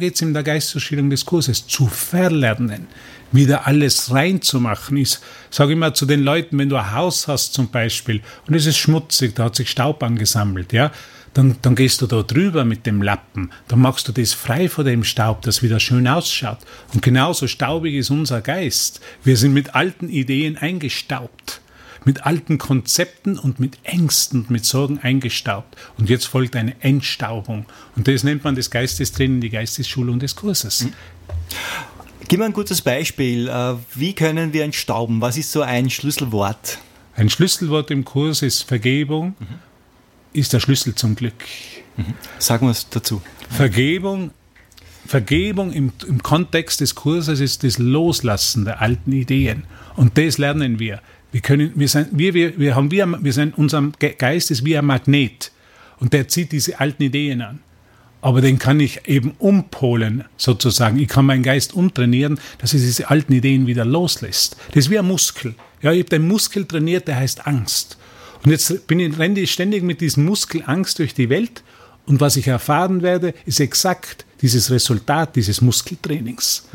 geht 0.00 0.14
es 0.14 0.22
in 0.22 0.32
der 0.32 0.42
Geistesschulung 0.42 1.10
des 1.10 1.26
Kurses, 1.26 1.66
zu 1.66 1.86
verlernen, 1.86 2.86
wieder 3.30 3.66
alles 3.66 4.10
reinzumachen. 4.12 4.96
Ich 4.96 5.18
sage 5.50 5.74
immer 5.74 5.94
zu 5.94 6.06
den 6.06 6.22
Leuten, 6.22 6.58
wenn 6.58 6.68
du 6.68 6.76
ein 6.76 6.92
Haus 6.92 7.28
hast 7.28 7.54
zum 7.54 7.70
Beispiel 7.70 8.22
und 8.46 8.54
es 8.54 8.66
ist 8.66 8.78
schmutzig, 8.78 9.34
da 9.34 9.44
hat 9.44 9.56
sich 9.56 9.70
Staub 9.70 10.02
angesammelt, 10.02 10.72
ja, 10.72 10.90
dann, 11.34 11.56
dann 11.62 11.74
gehst 11.74 12.02
du 12.02 12.06
da 12.06 12.22
drüber 12.22 12.64
mit 12.64 12.84
dem 12.84 13.00
Lappen, 13.00 13.52
dann 13.68 13.80
machst 13.80 14.06
du 14.06 14.12
das 14.12 14.34
frei 14.34 14.68
von 14.68 14.84
dem 14.84 15.02
Staub, 15.02 15.42
das 15.42 15.62
wieder 15.62 15.80
schön 15.80 16.06
ausschaut. 16.06 16.58
Und 16.92 17.02
genauso 17.02 17.46
staubig 17.46 17.94
ist 17.94 18.10
unser 18.10 18.42
Geist. 18.42 19.00
Wir 19.24 19.38
sind 19.38 19.54
mit 19.54 19.74
alten 19.74 20.10
Ideen 20.10 20.58
eingestaubt 20.58 21.61
mit 22.04 22.26
alten 22.26 22.58
Konzepten 22.58 23.38
und 23.38 23.60
mit 23.60 23.78
Ängsten 23.84 24.42
und 24.42 24.50
mit 24.50 24.64
Sorgen 24.64 24.98
eingestaubt. 24.98 25.76
Und 25.98 26.10
jetzt 26.10 26.26
folgt 26.26 26.56
eine 26.56 26.80
Entstaubung. 26.82 27.66
Und 27.96 28.08
das 28.08 28.24
nennt 28.24 28.44
man 28.44 28.54
das 28.54 28.70
Geistestraining, 28.70 29.40
die 29.40 29.50
Geistesschulung 29.50 30.18
des 30.18 30.36
Kurses. 30.36 30.84
Mhm. 30.84 30.92
Gib 32.28 32.38
mir 32.38 32.46
ein 32.46 32.52
gutes 32.52 32.80
Beispiel. 32.82 33.48
Äh, 33.48 33.74
wie 33.94 34.14
können 34.14 34.52
wir 34.52 34.64
entstauben? 34.64 35.20
Was 35.20 35.36
ist 35.36 35.52
so 35.52 35.62
ein 35.62 35.90
Schlüsselwort? 35.90 36.78
Ein 37.14 37.28
Schlüsselwort 37.28 37.90
im 37.90 38.04
Kurs 38.04 38.42
ist 38.42 38.62
Vergebung, 38.62 39.34
mhm. 39.38 39.46
ist 40.32 40.52
der 40.52 40.60
Schlüssel 40.60 40.94
zum 40.94 41.14
Glück. 41.14 41.44
Mhm. 41.96 42.14
Sagen 42.38 42.66
wir 42.66 42.70
es 42.70 42.88
dazu. 42.88 43.20
Vergebung, 43.50 44.30
Vergebung 45.06 45.72
im, 45.72 45.92
im 46.08 46.22
Kontext 46.22 46.80
des 46.80 46.94
Kurses 46.94 47.40
ist 47.40 47.64
das 47.64 47.78
Loslassen 47.78 48.64
der 48.64 48.80
alten 48.80 49.12
Ideen. 49.12 49.64
Und 49.96 50.16
das 50.16 50.38
lernen 50.38 50.78
wir. 50.78 51.02
Wir 51.32 51.40
können, 51.40 51.72
wir 51.74 51.88
sind, 51.88 52.08
wir, 52.12 52.34
wir, 52.34 52.58
wir 52.58 52.76
haben, 52.76 52.90
wir, 52.90 53.18
wir 53.20 53.32
sind, 53.32 53.56
unser 53.56 53.90
Geist 54.18 54.50
ist 54.50 54.64
wie 54.64 54.76
ein 54.76 54.84
Magnet 54.84 55.50
und 55.98 56.12
der 56.12 56.28
zieht 56.28 56.52
diese 56.52 56.78
alten 56.78 57.02
Ideen 57.02 57.40
an. 57.40 57.60
Aber 58.20 58.40
den 58.40 58.58
kann 58.58 58.78
ich 58.78 59.08
eben 59.08 59.32
umpolen, 59.38 60.24
sozusagen. 60.36 61.00
Ich 61.00 61.08
kann 61.08 61.26
meinen 61.26 61.42
Geist 61.42 61.74
umtrainieren, 61.74 62.38
dass 62.58 62.72
er 62.72 62.78
diese 62.78 63.10
alten 63.10 63.32
Ideen 63.32 63.66
wieder 63.66 63.84
loslässt. 63.84 64.56
Das 64.68 64.84
ist 64.84 64.90
wie 64.90 64.98
ein 64.98 65.08
Muskel. 65.08 65.56
Ja, 65.80 65.90
ich 65.90 66.00
habe 66.00 66.10
den 66.10 66.28
Muskel 66.28 66.64
trainiert, 66.64 67.08
der 67.08 67.16
heißt 67.16 67.48
Angst. 67.48 67.98
Und 68.44 68.52
jetzt 68.52 68.86
bin 68.86 69.00
ich, 69.00 69.18
renne 69.18 69.40
ich 69.40 69.50
ständig 69.50 69.82
mit 69.82 70.00
diesem 70.00 70.24
Muskel 70.24 70.62
Angst 70.66 71.00
durch 71.00 71.14
die 71.14 71.30
Welt 71.30 71.64
Und 72.06 72.20
was 72.20 72.36
ich 72.36 72.48
erfahren 72.48 73.02
werde, 73.02 73.34
ist 73.46 73.60
exakt 73.60 74.24
dieses 74.42 74.70
Resultat 74.70 75.36
dieses 75.36 75.60
Muskeltrainings. 75.60 76.68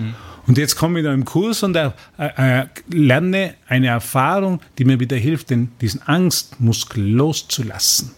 Und 0.48 0.58
jetzt 0.58 0.76
komme 0.78 1.00
ich 1.00 1.06
da 1.06 1.14
im 1.14 1.26
Kurs 1.26 1.64
und 1.64 1.76
äh, 1.76 1.92
äh, 2.18 2.66
lerne 2.90 3.56
eine 3.68 3.88
Erfahrung, 3.88 4.62
die 4.78 4.86
mir 4.86 5.00
wieder 5.00 5.18
hilft, 5.18 5.50
den, 5.50 5.70
diesen 5.82 6.02
Angstmuskel 6.04 7.04
loszulassen. 7.04 8.12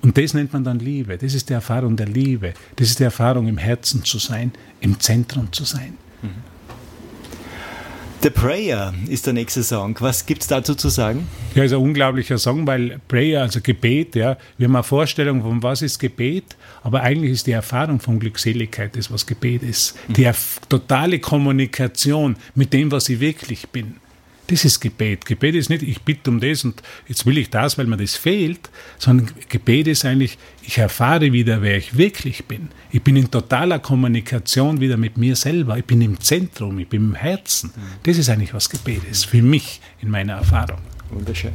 Und 0.00 0.16
das 0.16 0.32
nennt 0.32 0.52
man 0.52 0.64
dann 0.64 0.78
Liebe. 0.78 1.18
Das 1.18 1.34
ist 1.34 1.50
die 1.50 1.52
Erfahrung 1.52 1.96
der 1.96 2.06
Liebe. 2.06 2.54
Das 2.76 2.88
ist 2.88 2.98
die 2.98 3.04
Erfahrung, 3.04 3.46
im 3.48 3.58
Herzen 3.58 4.04
zu 4.04 4.18
sein, 4.18 4.52
im 4.80 4.98
Zentrum 4.98 5.52
zu 5.52 5.64
sein. 5.64 5.94
The 8.20 8.30
Prayer 8.30 8.92
ist 9.08 9.26
der 9.26 9.32
nächste 9.32 9.62
Song. 9.62 9.94
Was 10.00 10.26
gibt 10.26 10.42
es 10.42 10.48
dazu 10.48 10.74
zu 10.74 10.88
sagen? 10.88 11.28
Ja, 11.54 11.62
ist 11.62 11.72
ein 11.72 11.78
unglaublicher 11.78 12.36
Song, 12.36 12.66
weil 12.66 12.98
Prayer, 13.06 13.42
also 13.42 13.60
Gebet, 13.60 14.16
ja, 14.16 14.36
wir 14.56 14.66
haben 14.66 14.74
eine 14.74 14.82
Vorstellung 14.82 15.40
von 15.42 15.62
was 15.62 15.82
ist 15.82 16.00
Gebet, 16.00 16.56
aber 16.82 17.02
eigentlich 17.02 17.30
ist 17.30 17.46
die 17.46 17.52
Erfahrung 17.52 18.00
von 18.00 18.18
Glückseligkeit 18.18 18.96
das, 18.96 19.12
was 19.12 19.24
Gebet 19.24 19.62
ist. 19.62 19.96
Die 20.08 20.28
totale 20.68 21.20
Kommunikation 21.20 22.36
mit 22.56 22.72
dem, 22.72 22.90
was 22.90 23.08
ich 23.08 23.20
wirklich 23.20 23.68
bin. 23.68 23.94
Das 24.48 24.64
ist 24.64 24.80
Gebet. 24.80 25.26
Gebet 25.26 25.54
ist 25.54 25.68
nicht, 25.68 25.82
ich 25.82 26.00
bitte 26.00 26.30
um 26.30 26.40
das 26.40 26.64
und 26.64 26.82
jetzt 27.06 27.26
will 27.26 27.36
ich 27.36 27.50
das, 27.50 27.76
weil 27.76 27.86
mir 27.86 27.98
das 27.98 28.16
fehlt, 28.16 28.70
sondern 28.98 29.30
Gebet 29.50 29.86
ist 29.86 30.06
eigentlich, 30.06 30.38
ich 30.62 30.78
erfahre 30.78 31.32
wieder, 31.32 31.60
wer 31.60 31.76
ich 31.76 31.98
wirklich 31.98 32.46
bin. 32.46 32.68
Ich 32.90 33.02
bin 33.02 33.16
in 33.16 33.30
totaler 33.30 33.78
Kommunikation 33.78 34.80
wieder 34.80 34.96
mit 34.96 35.18
mir 35.18 35.36
selber. 35.36 35.76
Ich 35.76 35.84
bin 35.84 36.00
im 36.00 36.18
Zentrum, 36.18 36.78
ich 36.78 36.88
bin 36.88 37.10
im 37.10 37.14
Herzen. 37.14 37.72
Das 38.04 38.16
ist 38.16 38.30
eigentlich, 38.30 38.54
was 38.54 38.70
Gebet 38.70 39.02
ist, 39.10 39.26
für 39.26 39.42
mich 39.42 39.82
in 40.00 40.08
meiner 40.08 40.34
Erfahrung. 40.34 40.78
Wunderschön. 41.10 41.52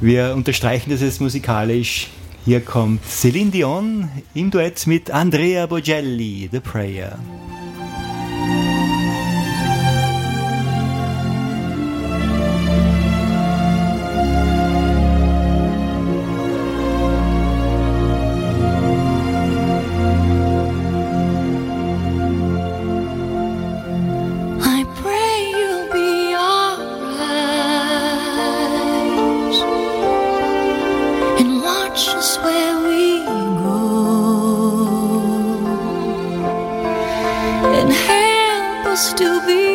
Wir 0.00 0.32
unterstreichen 0.36 0.90
das 0.90 1.00
jetzt 1.00 1.20
musikalisch. 1.20 2.06
Hier 2.44 2.60
kommt 2.60 3.04
Celine 3.04 3.50
Dion 3.50 4.08
im 4.34 4.52
Duett 4.52 4.86
mit 4.86 5.10
Andrea 5.10 5.66
Bogelli, 5.66 6.48
The 6.52 6.60
Prayer. 6.60 7.18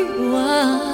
我。 0.05 0.92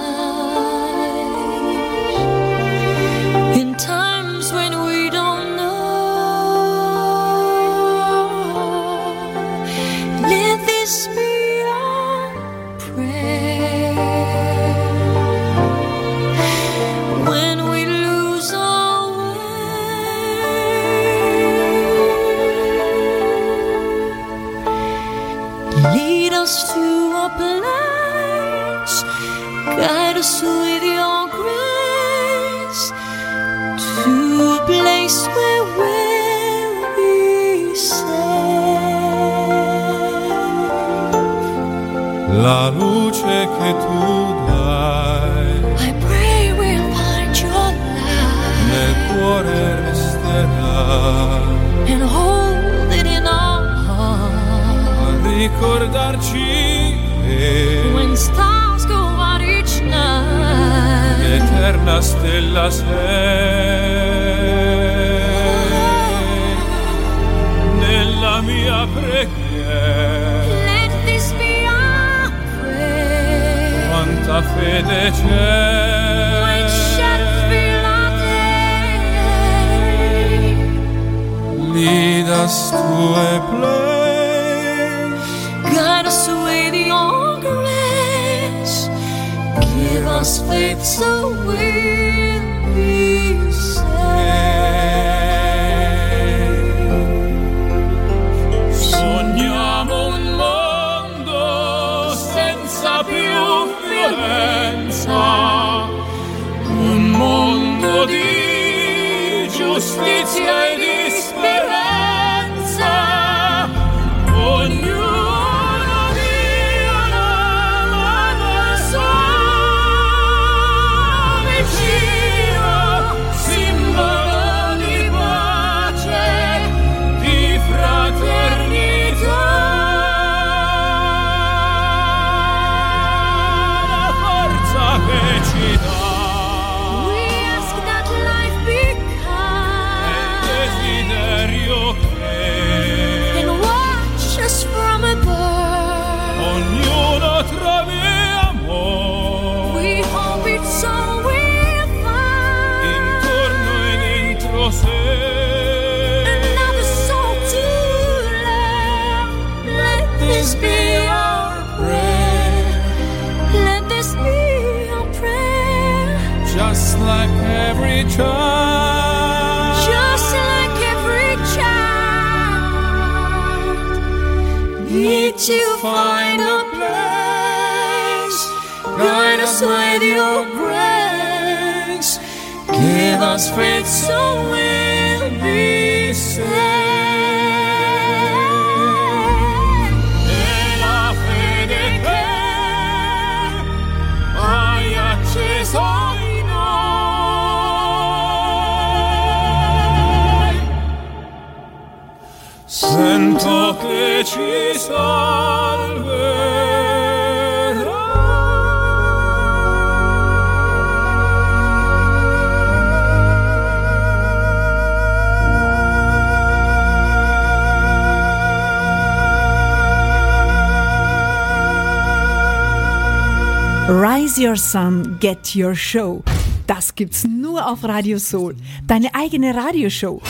Your 224.40 224.56
Sun, 224.56 225.18
Get 225.20 225.54
Your 225.54 225.76
Show. 225.76 226.24
Das 226.66 226.96
gibt's 226.96 227.26
nur 227.26 227.70
auf 227.70 227.84
Radio 227.84 228.18
Soul, 228.20 228.56
deine 228.88 229.14
eigene 229.14 229.54
Radioshow. 229.54 230.22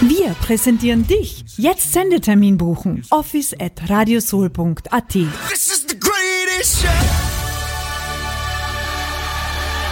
Wir 0.00 0.30
präsentieren 0.40 1.06
dich. 1.06 1.44
Jetzt 1.58 1.92
Sendetermin 1.92 2.56
buchen. 2.56 3.04
Office 3.10 3.54
at 3.60 3.90
radiosoul.at. 3.90 5.08
This 5.08 5.28
is 5.52 5.84
the 5.88 5.98
greatest 5.98 6.80
show. 6.80 6.88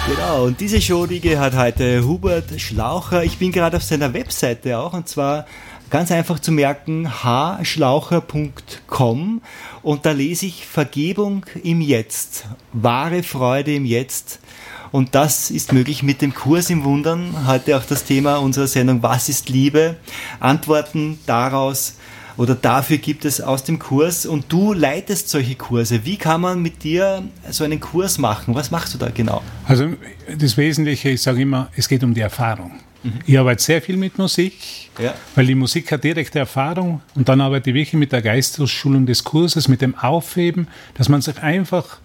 Genau, 0.09 0.45
und 0.45 0.59
diese 0.59 0.81
Show, 0.81 1.05
die 1.05 1.21
gehört 1.21 1.55
heute 1.55 2.07
Hubert 2.07 2.59
Schlaucher. 2.59 3.25
Ich 3.25 3.37
bin 3.37 3.53
gerade 3.53 3.77
auf 3.77 3.83
seiner 3.83 4.15
Webseite 4.15 4.79
auch, 4.79 4.95
und 4.95 5.07
zwar 5.07 5.45
ganz 5.91 6.11
einfach 6.11 6.39
zu 6.39 6.53
merken, 6.53 7.11
hschlaucher.com 7.23 9.43
und 9.83 10.07
da 10.07 10.13
lese 10.13 10.47
ich 10.47 10.67
Vergebung 10.67 11.45
im 11.63 11.81
Jetzt, 11.81 12.47
wahre 12.73 13.23
Freude 13.23 13.75
im 13.75 13.85
Jetzt. 13.85 14.41
Und 14.91 15.15
das 15.15 15.51
ist 15.51 15.73
möglich 15.73 16.03
mit 16.03 16.23
dem 16.23 16.35
Kurs 16.35 16.71
im 16.71 16.83
Wundern. 16.85 17.47
Heute 17.47 17.77
auch 17.77 17.85
das 17.85 18.05
Thema 18.05 18.37
unserer 18.37 18.67
Sendung 18.67 19.03
Was 19.03 19.29
ist 19.29 19.51
Liebe? 19.51 19.97
Antworten 20.41 21.19
daraus 21.27 21.97
oder 22.39 22.55
dafür 22.55 22.99
gibt 22.99 23.25
es 23.25 23.41
aus 23.41 23.65
dem 23.65 23.81
Kurs 23.81 24.25
und 24.25 24.45
du 24.49 24.73
leitest 24.73 25.29
solche 25.29 25.57
Kurse. 25.57 26.05
Wie 26.05 26.17
kann 26.17 26.41
man 26.41 26.63
mit 26.63 26.85
dir 26.85 27.25
so 27.51 27.65
einen 27.65 27.81
Kurs 27.81 28.17
machen? 28.17 28.55
Was 28.55 28.71
machst 28.71 28.95
du 28.95 28.99
da 28.99 29.11
genau? 29.11 29.43
Also 29.67 29.89
das 30.39 30.57
Wesentliche, 30.57 31.11
ich 31.11 31.21
sage 31.21 31.43
immer, 31.43 31.69
es 31.77 31.89
geht 31.89 32.05
um 32.05 32.15
die 32.15 32.21
Erfahrung. 32.21 32.79
Ich 33.27 33.39
arbeite 33.39 33.63
sehr 33.63 33.81
viel 33.81 33.97
mit 33.97 34.19
Musik, 34.19 34.55
Ja. 35.01 35.15
weil 35.35 35.47
die 35.47 35.55
Musik 35.55 35.93
hat 35.93 36.03
direkte 36.05 36.41
Erfahrung 36.41 37.01
und 37.15 37.29
dann 37.29 37.41
arbeite 37.41 37.71
ich 37.71 37.75
wirklich 37.75 37.95
mit 37.95 38.11
der 38.13 38.23
Geistesschulung 38.23 39.07
des 39.07 39.23
Kurses, 39.25 39.69
mit 39.69 39.81
dem 39.83 39.95
Aufheben, 39.97 40.67
dass 40.95 41.09
man 41.09 41.21
sich 41.23 41.39
einfach 41.41 41.99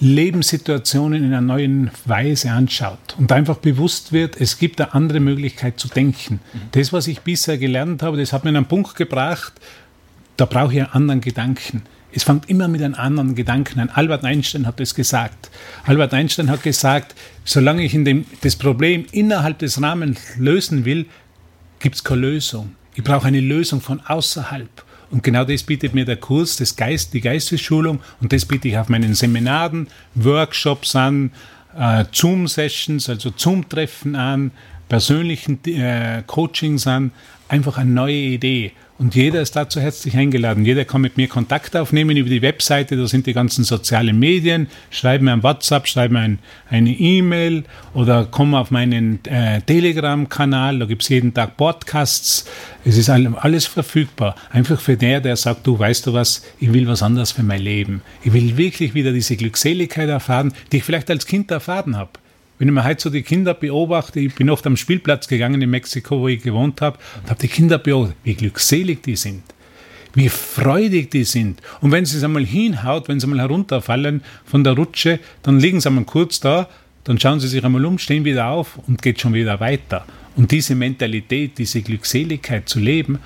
Lebenssituationen 0.00 1.24
in 1.24 1.32
einer 1.32 1.40
neuen 1.40 1.90
Weise 2.04 2.50
anschaut 2.52 3.16
und 3.18 3.32
einfach 3.32 3.56
bewusst 3.56 4.12
wird, 4.12 4.40
es 4.40 4.58
gibt 4.58 4.80
eine 4.80 4.94
andere 4.94 5.18
Möglichkeit 5.20 5.80
zu 5.80 5.88
denken. 5.88 6.40
Das, 6.72 6.92
was 6.92 7.08
ich 7.08 7.20
bisher 7.22 7.58
gelernt 7.58 8.02
habe, 8.02 8.16
das 8.16 8.32
hat 8.32 8.44
mir 8.44 8.50
an 8.50 8.56
einen 8.56 8.66
Punkt 8.66 8.94
gebracht, 8.94 9.54
da 10.36 10.44
brauche 10.44 10.72
ich 10.74 10.78
einen 10.80 10.92
anderen 10.92 11.20
Gedanken. 11.20 11.82
Es 12.12 12.24
fängt 12.24 12.48
immer 12.48 12.68
mit 12.68 12.82
einem 12.82 12.94
anderen 12.94 13.34
Gedanken 13.34 13.80
an. 13.80 13.90
Albert 13.90 14.24
Einstein 14.24 14.66
hat 14.66 14.80
das 14.80 14.94
gesagt. 14.94 15.50
Albert 15.84 16.14
Einstein 16.14 16.50
hat 16.50 16.62
gesagt, 16.62 17.14
solange 17.44 17.84
ich 17.84 17.92
dem, 17.92 18.24
das 18.40 18.56
Problem 18.56 19.04
innerhalb 19.12 19.58
des 19.58 19.80
Rahmens 19.80 20.20
lösen 20.38 20.84
will, 20.84 21.06
gibt 21.80 21.96
es 21.96 22.04
keine 22.04 22.22
Lösung. 22.22 22.74
Ich 22.94 23.04
brauche 23.04 23.28
eine 23.28 23.40
Lösung 23.40 23.80
von 23.80 24.00
außerhalb. 24.00 24.68
Und 25.10 25.22
genau 25.22 25.44
das 25.44 25.62
bietet 25.62 25.94
mir 25.94 26.04
der 26.04 26.16
Kurs, 26.16 26.56
das 26.56 26.76
Geist, 26.76 27.14
die 27.14 27.20
Geistesschulung. 27.20 28.00
Und 28.20 28.32
das 28.32 28.44
biete 28.44 28.68
ich 28.68 28.78
auf 28.78 28.88
meinen 28.88 29.14
Seminaren, 29.14 29.88
Workshops 30.14 30.96
an, 30.96 31.30
äh, 31.76 32.04
Zoom-Sessions, 32.10 33.08
also 33.08 33.32
Zoom-Treffen 33.34 34.16
an, 34.16 34.50
persönlichen 34.88 35.64
äh, 35.64 36.22
Coachings 36.26 36.86
an. 36.86 37.12
Einfach 37.48 37.78
eine 37.78 37.90
neue 37.90 38.14
Idee. 38.14 38.72
Und 38.98 39.14
jeder 39.14 39.40
ist 39.40 39.54
dazu 39.54 39.80
herzlich 39.80 40.16
eingeladen. 40.16 40.64
Jeder 40.64 40.84
kann 40.84 41.00
mit 41.02 41.16
mir 41.16 41.28
Kontakt 41.28 41.76
aufnehmen 41.76 42.16
über 42.16 42.28
die 42.28 42.42
Webseite, 42.42 42.96
da 42.96 43.06
sind 43.06 43.28
die 43.28 43.32
ganzen 43.32 43.62
sozialen 43.62 44.18
Medien. 44.18 44.66
Schreib 44.90 45.22
mir 45.22 45.32
ein 45.32 45.44
WhatsApp, 45.44 45.86
schreib 45.86 46.10
mir 46.10 46.18
ein, 46.18 46.40
eine 46.68 46.90
E-Mail 46.90 47.62
oder 47.94 48.26
komm 48.28 48.56
auf 48.56 48.72
meinen 48.72 49.24
äh, 49.26 49.60
Telegram-Kanal, 49.62 50.80
da 50.80 50.86
gibt 50.86 51.02
es 51.02 51.10
jeden 51.10 51.32
Tag 51.32 51.56
Podcasts. 51.56 52.46
Es 52.84 52.98
ist 52.98 53.08
all- 53.08 53.32
alles 53.36 53.66
verfügbar. 53.66 54.34
Einfach 54.50 54.80
für 54.80 54.96
der, 54.96 55.20
der 55.20 55.36
sagt, 55.36 55.64
du 55.68 55.78
weißt 55.78 56.04
du 56.08 56.12
was, 56.12 56.42
ich 56.58 56.72
will 56.72 56.88
was 56.88 57.04
anderes 57.04 57.30
für 57.30 57.44
mein 57.44 57.62
Leben. 57.62 58.02
Ich 58.24 58.32
will 58.32 58.56
wirklich 58.56 58.94
wieder 58.94 59.12
diese 59.12 59.36
Glückseligkeit 59.36 60.08
erfahren, 60.08 60.52
die 60.72 60.78
ich 60.78 60.84
vielleicht 60.84 61.08
als 61.08 61.24
Kind 61.24 61.52
erfahren 61.52 61.96
habe. 61.96 62.10
Wenn 62.58 62.68
ich 62.68 62.74
mir 62.74 62.84
heute 62.84 63.00
so 63.00 63.10
die 63.10 63.22
Kinder 63.22 63.54
beobachte, 63.54 64.18
ich 64.18 64.34
bin 64.34 64.50
oft 64.50 64.66
am 64.66 64.76
Spielplatz 64.76 65.28
gegangen 65.28 65.62
in 65.62 65.70
Mexiko, 65.70 66.18
wo 66.20 66.28
ich 66.28 66.42
gewohnt 66.42 66.80
habe, 66.80 66.98
und 67.22 67.30
habe 67.30 67.40
die 67.40 67.48
Kinder 67.48 67.78
beobachtet, 67.78 68.16
wie 68.24 68.34
glückselig 68.34 69.00
die 69.02 69.14
sind, 69.14 69.44
wie 70.14 70.28
freudig 70.28 71.10
die 71.12 71.22
sind. 71.22 71.62
Und 71.80 71.92
wenn 71.92 72.04
sie 72.04 72.16
es 72.16 72.24
einmal 72.24 72.44
hinhaut, 72.44 73.08
wenn 73.08 73.20
sie 73.20 73.26
einmal 73.26 73.40
herunterfallen 73.40 74.22
von 74.44 74.64
der 74.64 74.72
Rutsche, 74.72 75.20
dann 75.44 75.60
liegen 75.60 75.80
sie 75.80 75.88
einmal 75.88 76.04
kurz 76.04 76.40
da, 76.40 76.68
dann 77.04 77.20
schauen 77.20 77.38
sie 77.38 77.46
sich 77.46 77.64
einmal 77.64 77.84
um, 77.84 77.96
stehen 77.96 78.24
wieder 78.24 78.48
auf 78.48 78.78
und 78.88 79.02
geht 79.02 79.20
schon 79.20 79.34
wieder 79.34 79.60
weiter. 79.60 80.04
Und 80.34 80.50
diese 80.50 80.74
Mentalität, 80.74 81.58
diese 81.58 81.80
Glückseligkeit 81.80 82.68
zu 82.68 82.80
leben, 82.80 83.20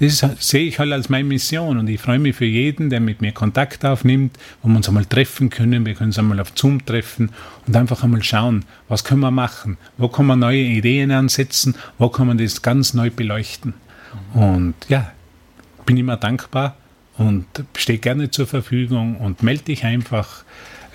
das 0.00 0.22
ist, 0.22 0.42
sehe 0.42 0.66
ich 0.66 0.78
halt 0.78 0.92
als 0.92 1.08
meine 1.08 1.24
Mission 1.24 1.78
und 1.78 1.88
ich 1.88 2.00
freue 2.00 2.18
mich 2.18 2.34
für 2.34 2.44
jeden, 2.44 2.90
der 2.90 3.00
mit 3.00 3.20
mir 3.20 3.32
Kontakt 3.32 3.84
aufnimmt, 3.84 4.36
wo 4.62 4.68
wir 4.68 4.76
uns 4.76 4.88
einmal 4.88 5.04
treffen 5.04 5.50
können. 5.50 5.86
Wir 5.86 5.94
können 5.94 6.10
uns 6.10 6.18
einmal 6.18 6.40
auf 6.40 6.52
Zoom 6.54 6.84
treffen 6.84 7.30
und 7.66 7.76
einfach 7.76 8.02
einmal 8.02 8.22
schauen, 8.22 8.64
was 8.88 9.04
können 9.04 9.20
wir 9.20 9.30
machen, 9.30 9.76
wo 9.96 10.08
kann 10.08 10.26
man 10.26 10.40
neue 10.40 10.62
Ideen 10.62 11.12
ansetzen, 11.12 11.76
wo 11.98 12.08
kann 12.08 12.26
man 12.26 12.38
das 12.38 12.62
ganz 12.62 12.94
neu 12.94 13.10
beleuchten. 13.10 13.74
Und 14.32 14.74
ja, 14.88 15.12
bin 15.86 15.96
immer 15.96 16.16
dankbar 16.16 16.76
und 17.16 17.46
stehe 17.76 17.98
gerne 17.98 18.30
zur 18.30 18.46
Verfügung 18.46 19.16
und 19.18 19.42
melde 19.42 19.64
dich 19.64 19.84
einfach. 19.84 20.44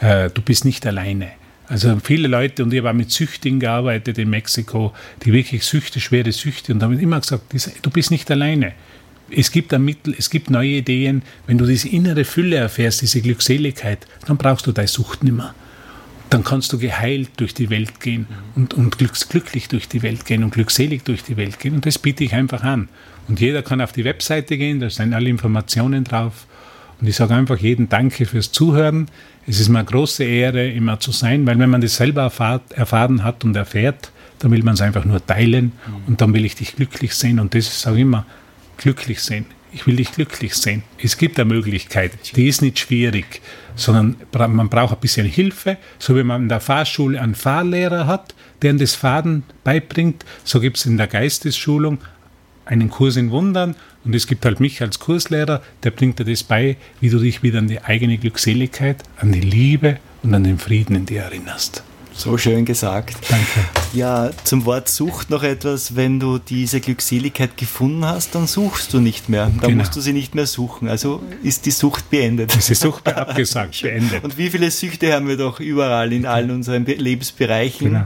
Äh, 0.01 0.29
du 0.29 0.41
bist 0.41 0.65
nicht 0.65 0.85
alleine. 0.85 1.31
Also 1.70 1.99
viele 2.03 2.28
Leute, 2.28 2.63
und 2.63 2.74
ich 2.74 2.80
habe 2.80 2.89
auch 2.89 2.93
mit 2.93 3.11
Süchtigen 3.11 3.59
gearbeitet 3.59 4.17
in 4.17 4.32
Mexiko, 4.32 4.91
die 5.24 5.32
wirklich 5.32 5.63
Süchte, 5.63 5.99
schwere 5.99 6.32
Süchte, 6.32 6.74
und 6.74 6.82
haben 6.82 6.99
immer 6.99 7.22
gesagt, 7.22 7.43
du 7.84 7.89
bist 7.91 8.09
nicht 8.09 8.30
alleine. 8.32 8.74
Es 9.30 9.51
gibt 9.51 9.72
ein 9.76 9.86
Mittel, 9.86 10.15
es 10.17 10.32
gibt 10.32 10.49
neue 10.49 10.78
Ideen. 10.78 11.22
Wenn 11.45 11.59
du 11.59 11.67
diese 11.67 11.88
innere 11.88 12.26
Fülle 12.26 12.55
erfährst, 12.55 13.03
diese 13.03 13.22
Glückseligkeit, 13.22 14.07
dann 14.26 14.38
brauchst 14.38 14.65
du 14.65 14.72
deine 14.72 14.88
Sucht 14.88 15.24
nicht 15.24 15.38
mehr. 15.38 15.53
Dann 16.32 16.43
kannst 16.43 16.74
du 16.74 16.80
geheilt 16.80 17.30
durch 17.38 17.53
die 17.53 17.70
Welt 17.70 17.99
gehen 17.99 18.26
und, 18.55 18.74
und 18.74 18.97
glücklich 18.97 19.67
durch 19.67 19.88
die 19.88 20.01
Welt 20.01 20.26
gehen 20.26 20.43
und 20.43 20.51
glückselig 20.51 21.03
durch 21.03 21.24
die 21.24 21.38
Welt 21.38 21.59
gehen. 21.59 21.76
Und 21.76 21.86
das 21.86 21.99
biete 21.99 22.24
ich 22.24 22.34
einfach 22.34 22.63
an. 22.63 22.89
Und 23.28 23.39
jeder 23.39 23.61
kann 23.61 23.80
auf 23.80 23.91
die 23.91 24.05
Webseite 24.05 24.57
gehen, 24.57 24.80
da 24.80 24.89
sind 24.89 25.13
alle 25.13 25.30
Informationen 25.30 26.03
drauf. 26.03 26.47
Und 27.01 27.07
ich 27.07 27.15
sage 27.15 27.33
einfach 27.33 27.57
jedem 27.57 27.87
Danke 27.87 28.25
fürs 28.25 28.51
Zuhören. 28.51 29.07
Es 29.47 29.59
ist 29.59 29.69
mir 29.69 29.79
eine 29.79 29.87
große 29.87 30.23
Ehre, 30.23 30.69
immer 30.69 30.99
zu 30.99 31.11
sein, 31.11 31.45
weil 31.47 31.57
wenn 31.57 31.69
man 31.69 31.81
das 31.81 31.95
selber 31.95 32.23
erfahrt, 32.23 32.71
erfahren 32.73 33.23
hat 33.23 33.43
und 33.43 33.55
erfährt, 33.55 34.11
dann 34.39 34.51
will 34.51 34.63
man 34.63 34.73
es 34.73 34.81
einfach 34.81 35.05
nur 35.05 35.25
teilen 35.25 35.71
und 36.07 36.21
dann 36.21 36.33
will 36.33 36.45
ich 36.45 36.55
dich 36.55 36.75
glücklich 36.75 37.13
sehen. 37.13 37.39
Und 37.39 37.55
das 37.55 37.67
ist 37.67 37.87
auch 37.87 37.95
immer 37.95 38.25
glücklich 38.77 39.21
sehen. 39.21 39.45
Ich 39.71 39.85
will 39.85 39.97
dich 39.97 40.11
glücklich 40.11 40.55
sehen. 40.55 40.83
Es 41.01 41.17
gibt 41.17 41.39
eine 41.39 41.53
Möglichkeit, 41.53 42.11
die 42.35 42.47
ist 42.47 42.61
nicht 42.61 42.79
schwierig, 42.79 43.41
sondern 43.75 44.15
man 44.33 44.69
braucht 44.69 44.93
ein 44.93 44.99
bisschen 44.99 45.27
Hilfe, 45.27 45.77
so 45.99 46.15
wie 46.15 46.23
man 46.23 46.43
in 46.43 46.49
der 46.49 46.59
Fahrschule 46.59 47.21
einen 47.21 47.35
Fahrlehrer 47.35 48.07
hat, 48.07 48.33
der 48.61 48.73
das 48.73 48.95
Fahren 48.95 49.43
beibringt, 49.63 50.25
so 50.43 50.59
gibt 50.59 50.77
es 50.77 50.85
in 50.85 50.97
der 50.97 51.07
Geistesschulung 51.07 51.99
einen 52.70 52.89
Kurs 52.89 53.15
in 53.17 53.32
Wundern 53.32 53.76
und 54.05 54.15
es 54.15 54.28
gibt 54.28 54.45
halt 54.45 54.59
mich 54.59 54.82
als 54.82 54.99
Kurslehrer, 54.99 55.61
der 55.84 55.91
bringt 55.91 56.20
dir 56.20 56.26
das 56.26 56.43
bei, 56.43 56.78
wie 57.01 57.09
du 57.09 57.20
dich 57.20 57.43
wieder 57.43 57.59
an 57.59 57.67
die 57.67 57.82
eigene 57.82 58.17
Glückseligkeit, 58.17 59.03
an 59.17 59.32
die 59.32 59.41
Liebe 59.41 59.97
und 60.24 60.34
an 60.34 60.43
den 60.43 60.57
Frieden 60.59 60.95
in 60.95 61.05
dir 61.05 61.24
erinnerst. 61.24 61.84
So 62.13 62.38
schön 62.38 62.65
gesagt. 62.65 63.15
Danke. 63.30 63.45
Ja, 63.93 64.32
zum 64.43 64.65
Wort 64.65 64.89
Sucht 64.89 65.30
noch 65.30 65.41
etwas. 65.41 65.95
Wenn 65.95 66.20
du 66.20 66.38
diese 66.38 66.82
Glückseligkeit 66.82 67.55
gefunden 67.55 68.03
hast, 68.03 68.36
dann 68.36 68.45
suchst 68.45 68.93
du 68.93 68.99
nicht 68.99 69.30
mehr. 69.30 69.45
Dann 69.45 69.59
Genau. 69.59 69.76
musst 69.78 69.95
du 69.95 70.01
sie 70.01 70.11
nicht 70.11 70.36
mehr 70.36 70.45
suchen. 70.45 70.89
Also 70.89 71.24
ist 71.43 71.65
die 71.65 71.72
Sucht 71.72 72.09
beendet. 72.09 72.53
Ist 72.53 72.76
Sucht 72.76 73.07
abgesagt, 73.07 73.82
beendet. 73.84 74.22
Und 74.26 74.38
wie 74.38 74.49
viele 74.49 74.70
Süchte 74.70 75.13
haben 75.13 75.30
wir 75.30 75.38
doch 75.38 75.61
überall 75.61 76.11
in 76.11 76.26
allen 76.26 76.51
unseren 76.51 76.84
Be- 76.84 76.95
Lebensbereichen. 76.95 77.88
Genau. 77.91 78.05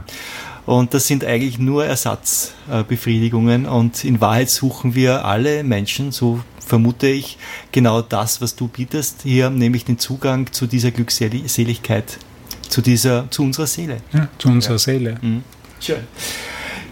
Und 0.66 0.94
das 0.94 1.06
sind 1.06 1.24
eigentlich 1.24 1.58
nur 1.58 1.84
Ersatzbefriedigungen. 1.84 3.66
Und 3.66 4.04
in 4.04 4.20
Wahrheit 4.20 4.50
suchen 4.50 4.94
wir 4.94 5.24
alle 5.24 5.62
Menschen, 5.62 6.12
so 6.12 6.40
vermute 6.64 7.08
ich, 7.08 7.38
genau 7.72 8.00
das, 8.00 8.40
was 8.40 8.56
du 8.56 8.68
bietest 8.68 9.22
hier, 9.22 9.50
nämlich 9.50 9.84
den 9.84 9.98
Zugang 9.98 10.50
zu 10.52 10.66
dieser 10.66 10.90
Glückseligkeit, 10.90 12.18
zu 12.68 12.80
dieser, 12.80 13.30
zu 13.30 13.42
unserer 13.42 13.66
Seele. 13.66 13.98
Ja, 14.12 14.28
zu 14.38 14.48
unserer 14.48 14.78
Seele. 14.78 15.18
Schön. 15.80 15.98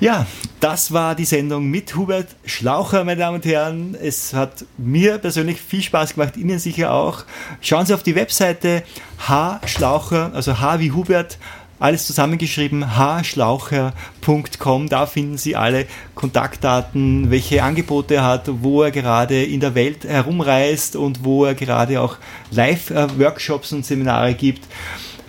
Ja, 0.01 0.27
das 0.59 0.93
war 0.93 1.15
die 1.15 1.25
Sendung 1.25 1.71
mit 1.71 1.95
Hubert 1.95 2.27
Schlaucher, 2.45 3.05
meine 3.05 3.21
Damen 3.21 3.37
und 3.37 3.45
Herren. 3.45 3.95
Es 3.95 4.35
hat 4.35 4.65
mir 4.77 5.19
persönlich 5.19 5.61
viel 5.61 5.81
Spaß 5.81 6.15
gemacht, 6.15 6.37
Ihnen 6.37 6.59
sicher 6.59 6.93
auch. 6.93 7.25
Schauen 7.61 7.87
Sie 7.87 7.95
auf 7.95 8.03
die 8.03 8.17
Webseite 8.17 8.83
H 9.29 9.61
Schlaucher, 9.65 10.33
also 10.35 10.59
H 10.59 10.81
wie 10.81 10.91
Hubert, 10.91 11.39
alles 11.83 12.07
zusammengeschrieben, 12.07 12.97
hschlaucher.com. 12.97 14.89
Da 14.89 15.07
finden 15.07 15.37
Sie 15.37 15.57
alle 15.57 15.87
Kontaktdaten, 16.15 17.31
welche 17.31 17.63
Angebote 17.63 18.15
er 18.15 18.25
hat, 18.25 18.49
wo 18.63 18.83
er 18.83 18.93
gerade 18.93 19.43
in 19.43 19.61
der 19.61 19.75
Welt 19.75 20.05
herumreist 20.05 20.95
und 20.97 21.25
wo 21.25 21.45
er 21.45 21.55
gerade 21.55 22.01
auch 22.01 22.19
Live-Workshops 22.53 23.73
und 23.73 23.85
Seminare 23.85 24.35
gibt. 24.35 24.67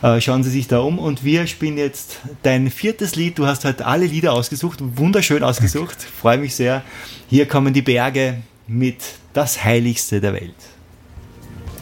Äh, 0.03 0.21
schauen 0.21 0.43
Sie 0.43 0.51
sich 0.51 0.67
da 0.67 0.79
um 0.79 0.99
und 0.99 1.23
wir 1.23 1.47
spielen 1.47 1.77
jetzt 1.77 2.19
dein 2.43 2.69
viertes 2.69 3.15
Lied. 3.15 3.39
Du 3.39 3.47
hast 3.47 3.65
heute 3.65 3.85
alle 3.85 4.05
Lieder 4.05 4.33
ausgesucht, 4.33 4.79
wunderschön 4.81 5.43
ausgesucht. 5.43 5.97
Freue 6.21 6.37
mich 6.37 6.55
sehr. 6.55 6.83
Hier 7.29 7.47
kommen 7.47 7.73
die 7.73 7.81
Berge 7.81 8.41
mit 8.67 8.97
das 9.33 9.63
Heiligste 9.63 10.21
der 10.21 10.33
Welt. 10.33 10.53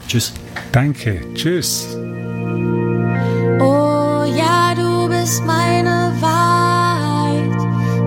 Tschüss. 0.07 0.33
Danke. 0.71 1.21
Tschüss. 1.35 1.97
Oh 3.59 3.90
bist 5.11 5.43
meine 5.45 6.13
Wahrheit. 6.19 7.59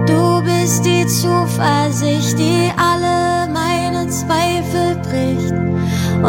Du 0.09 0.43
bist 0.43 0.85
die 0.85 1.07
Zuversicht, 1.07 2.39
die 2.39 2.73
alle 2.77 3.53
meine 3.53 4.09
Zweifel 4.09 4.97
bricht. 5.03 5.53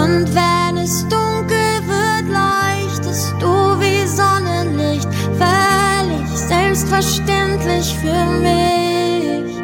Und 0.03 0.25
wenn 0.35 0.77
es 0.77 1.03
dunkel 1.07 1.75
wird, 1.87 2.25
leuchtest 2.27 3.33
du 3.39 3.53
wie 3.79 4.05
Sonnenlicht. 4.05 5.07
Völlig 5.43 6.27
selbstverständlich 6.37 7.95
für 8.01 8.25
mich. 8.47 9.55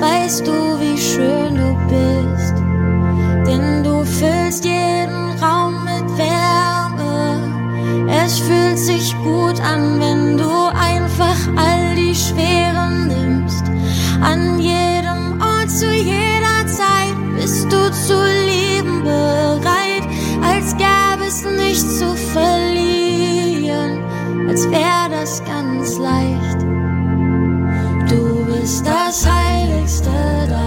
Weißt 0.00 0.46
du, 0.46 0.52
wie 0.80 0.98
schön 0.98 1.54
du 1.56 1.70
bist? 1.88 2.54
Denn 3.46 3.82
du 3.82 4.04
füllst 4.04 4.64
jeden 4.64 5.33
Es 8.34 8.40
fühlt 8.40 8.78
sich 8.80 9.14
gut 9.22 9.60
an, 9.60 10.00
wenn 10.00 10.36
du 10.36 10.50
einfach 10.74 11.38
all 11.54 11.94
die 11.94 12.16
Schweren 12.16 13.06
nimmst. 13.06 13.62
An 14.20 14.58
jedem 14.58 15.40
Ort, 15.40 15.70
zu 15.70 15.88
jeder 15.92 16.66
Zeit 16.66 17.14
bist 17.36 17.72
du 17.72 17.92
zu 17.92 18.20
lieben 18.44 19.04
bereit, 19.04 20.02
als 20.42 20.76
gäbe 20.76 21.28
es 21.28 21.44
nichts 21.44 22.00
zu 22.00 22.12
verlieren, 22.32 24.02
als 24.48 24.68
wäre 24.68 25.10
das 25.12 25.40
ganz 25.44 25.96
leicht. 25.98 26.60
Du 28.10 28.44
bist 28.46 28.84
das 28.84 29.24
Heiligste, 29.30 30.10
das 30.48 30.63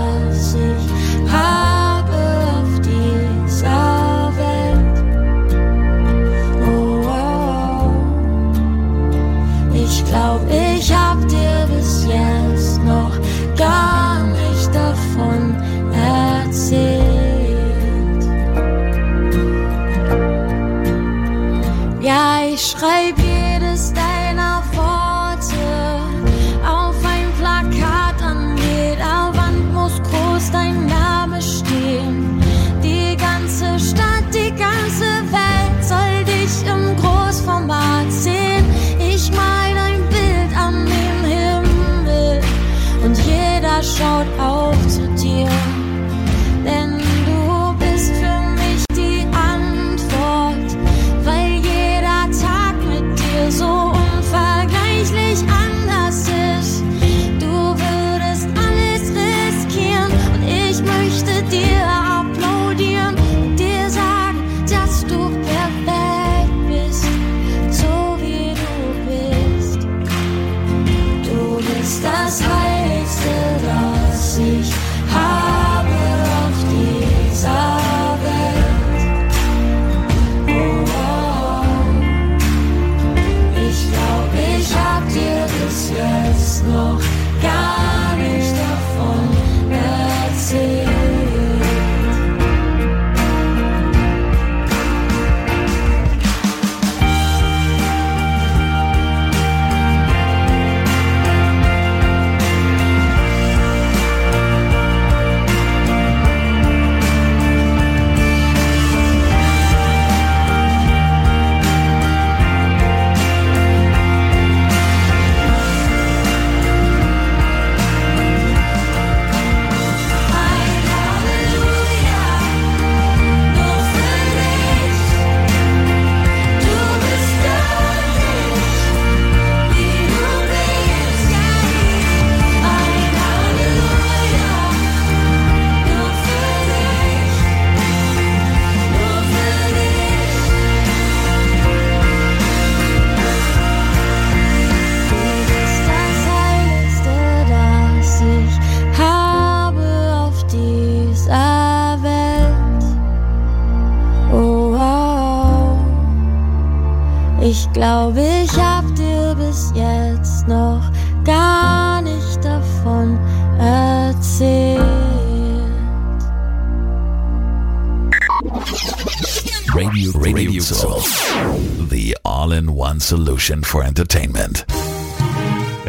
solution 173.47 173.63
for 173.63 173.83
entertainment. 173.83 174.65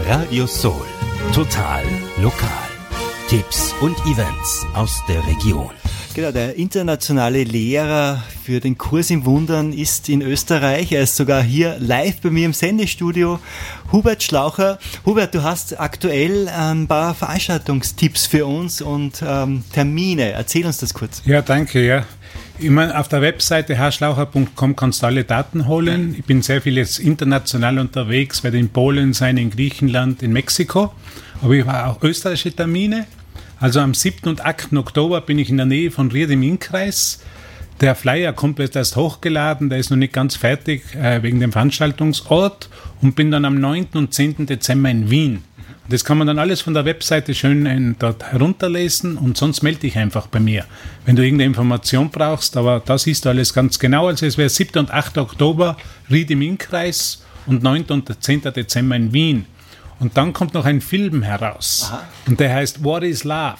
Radio 0.08 0.46
Soul. 0.46 0.86
Total 1.32 1.84
lokal. 2.22 2.48
Tipps 3.28 3.74
und 3.80 3.96
Events 4.06 4.64
aus 4.74 5.02
der 5.08 5.26
Region. 5.26 5.70
Genau, 6.14 6.30
der 6.30 6.54
internationale 6.54 7.42
Lehrer 7.42 8.22
für 8.44 8.60
den 8.60 8.78
Kurs 8.78 9.10
im 9.10 9.24
Wundern 9.24 9.72
ist 9.72 10.08
in 10.08 10.22
Österreich. 10.22 10.92
Er 10.92 11.02
ist 11.02 11.16
sogar 11.16 11.42
hier 11.42 11.76
live 11.80 12.20
bei 12.20 12.30
mir 12.30 12.46
im 12.46 12.52
Sendestudio. 12.52 13.40
Hubert 13.90 14.22
Schlaucher. 14.22 14.78
Hubert, 15.04 15.34
du 15.34 15.42
hast 15.42 15.80
aktuell 15.80 16.48
ein 16.48 16.86
paar 16.86 17.14
Veranstaltungstipps 17.14 18.26
für 18.26 18.46
uns 18.46 18.80
und 18.80 19.22
ähm, 19.26 19.64
Termine. 19.72 20.30
Erzähl 20.30 20.64
uns 20.64 20.78
das 20.78 20.94
kurz. 20.94 21.22
Ja, 21.24 21.42
danke, 21.42 21.84
ja. 21.84 22.04
Ich 22.60 22.70
meine, 22.70 22.98
auf 22.98 23.06
der 23.06 23.22
Webseite 23.22 23.76
herrschlaucher.com 23.76 24.74
kannst 24.74 25.02
du 25.02 25.06
alle 25.06 25.22
Daten 25.22 25.68
holen. 25.68 26.16
Ich 26.18 26.24
bin 26.24 26.42
sehr 26.42 26.60
viel 26.60 26.76
jetzt 26.76 26.98
international 26.98 27.78
unterwegs, 27.78 28.42
werde 28.42 28.58
in 28.58 28.70
Polen 28.70 29.12
sein, 29.12 29.36
in 29.36 29.50
Griechenland, 29.50 30.24
in 30.24 30.32
Mexiko. 30.32 30.92
Aber 31.40 31.52
ich 31.52 31.64
habe 31.64 31.88
auch 31.88 32.02
österreichische 32.02 32.50
Termine. 32.50 33.06
Also 33.60 33.78
am 33.78 33.94
7. 33.94 34.28
und 34.28 34.44
8. 34.44 34.72
Oktober 34.72 35.20
bin 35.20 35.38
ich 35.38 35.50
in 35.50 35.56
der 35.56 35.66
Nähe 35.66 35.92
von 35.92 36.10
Ried 36.10 36.30
im 36.30 36.42
Innkreis. 36.42 37.20
Der 37.80 37.94
Flyer 37.94 38.32
kommt 38.32 38.58
jetzt 38.58 38.74
erst 38.74 38.96
hochgeladen, 38.96 39.68
der 39.68 39.78
ist 39.78 39.90
noch 39.90 39.96
nicht 39.96 40.12
ganz 40.12 40.34
fertig 40.34 40.82
äh, 40.96 41.22
wegen 41.22 41.38
dem 41.38 41.52
Veranstaltungsort 41.52 42.68
und 43.00 43.14
bin 43.14 43.30
dann 43.30 43.44
am 43.44 43.60
9. 43.60 43.90
und 43.94 44.12
10. 44.12 44.46
Dezember 44.46 44.90
in 44.90 45.10
Wien. 45.10 45.44
Das 45.90 46.04
kann 46.04 46.18
man 46.18 46.26
dann 46.26 46.38
alles 46.38 46.60
von 46.60 46.74
der 46.74 46.84
Webseite 46.84 47.34
schön 47.34 47.96
dort 47.98 48.22
herunterlesen 48.22 49.16
und 49.16 49.38
sonst 49.38 49.62
melde 49.62 49.80
dich 49.80 49.96
einfach 49.96 50.26
bei 50.26 50.38
mir, 50.38 50.66
wenn 51.06 51.16
du 51.16 51.22
irgendeine 51.22 51.46
Information 51.46 52.10
brauchst. 52.10 52.58
Aber 52.58 52.82
da 52.84 52.98
siehst 52.98 53.24
du 53.24 53.30
alles 53.30 53.54
ganz 53.54 53.78
genau. 53.78 54.06
Also 54.06 54.26
es 54.26 54.36
wäre 54.36 54.50
7. 54.50 54.78
und 54.80 54.90
8. 54.90 55.16
Oktober 55.16 55.78
Ried 56.10 56.30
im 56.30 56.42
Innkreis 56.42 57.24
und 57.46 57.62
9. 57.62 57.84
und 57.84 58.22
10. 58.22 58.42
Dezember 58.42 58.96
in 58.96 59.14
Wien. 59.14 59.46
Und 59.98 60.16
dann 60.18 60.34
kommt 60.34 60.52
noch 60.52 60.66
ein 60.66 60.82
Film 60.82 61.22
heraus 61.22 61.88
Aha. 61.90 62.04
und 62.26 62.38
der 62.38 62.54
heißt 62.54 62.84
What 62.84 63.02
is 63.02 63.24
Love? 63.24 63.56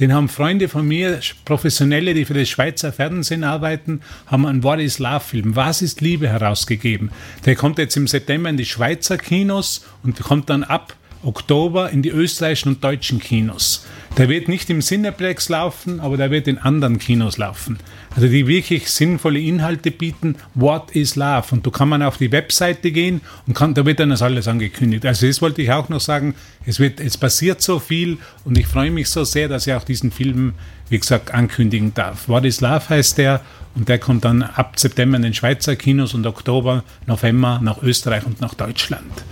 Den 0.00 0.12
haben 0.12 0.28
Freunde 0.28 0.68
von 0.68 0.86
mir, 0.86 1.20
Professionelle, 1.44 2.14
die 2.14 2.24
für 2.24 2.34
das 2.34 2.48
Schweizer 2.48 2.92
Fernsehen 2.92 3.44
arbeiten, 3.44 4.00
haben 4.26 4.44
einen 4.44 4.62
What 4.64 4.80
is 4.80 4.98
Love 4.98 5.20
Film, 5.20 5.56
Was 5.56 5.82
ist 5.82 6.00
Liebe 6.00 6.28
herausgegeben. 6.28 7.10
Der 7.46 7.54
kommt 7.54 7.78
jetzt 7.78 7.96
im 7.96 8.06
September 8.06 8.50
in 8.50 8.56
die 8.56 8.66
Schweizer 8.66 9.16
Kinos 9.16 9.86
und 10.02 10.20
kommt 10.20 10.50
dann 10.50 10.64
ab 10.64 10.94
Oktober 11.24 11.90
in 11.90 12.02
die 12.02 12.10
österreichischen 12.10 12.70
und 12.70 12.84
deutschen 12.84 13.18
Kinos. 13.18 13.86
Der 14.16 14.28
wird 14.28 14.48
nicht 14.48 14.70
im 14.70 14.80
Cineplex 14.80 15.48
laufen, 15.48 15.98
aber 15.98 16.16
der 16.16 16.30
wird 16.30 16.46
in 16.46 16.58
anderen 16.58 16.98
Kinos 16.98 17.36
laufen. 17.36 17.78
Also 18.14 18.28
die 18.28 18.46
wirklich 18.46 18.88
sinnvolle 18.88 19.40
Inhalte 19.40 19.90
bieten. 19.90 20.36
What 20.54 20.92
is 20.92 21.16
Love? 21.16 21.46
Und 21.50 21.66
da 21.66 21.70
kann 21.70 21.88
man 21.88 22.02
auf 22.02 22.16
die 22.16 22.30
Webseite 22.30 22.92
gehen 22.92 23.22
und 23.46 23.54
kann, 23.54 23.74
da 23.74 23.84
wird 23.84 23.98
dann 23.98 24.10
das 24.10 24.22
alles 24.22 24.46
angekündigt. 24.46 25.04
Also 25.04 25.26
das 25.26 25.42
wollte 25.42 25.62
ich 25.62 25.72
auch 25.72 25.88
noch 25.88 26.00
sagen. 26.00 26.34
Es 26.64 26.78
wird, 26.78 27.00
es 27.00 27.16
passiert 27.16 27.60
so 27.60 27.80
viel 27.80 28.18
und 28.44 28.56
ich 28.56 28.68
freue 28.68 28.92
mich 28.92 29.08
so 29.08 29.24
sehr, 29.24 29.48
dass 29.48 29.66
ich 29.66 29.72
auch 29.72 29.84
diesen 29.84 30.12
Film, 30.12 30.54
wie 30.90 30.98
gesagt, 30.98 31.34
ankündigen 31.34 31.92
darf. 31.92 32.28
What 32.28 32.44
is 32.44 32.60
Love 32.60 32.88
heißt 32.88 33.18
der 33.18 33.40
und 33.74 33.88
der 33.88 33.98
kommt 33.98 34.24
dann 34.24 34.42
ab 34.42 34.78
September 34.78 35.16
in 35.16 35.22
den 35.22 35.34
Schweizer 35.34 35.74
Kinos 35.74 36.14
und 36.14 36.24
Oktober, 36.26 36.84
November 37.06 37.58
nach 37.62 37.82
Österreich 37.82 38.24
und 38.24 38.40
nach 38.40 38.54
Deutschland. 38.54 39.24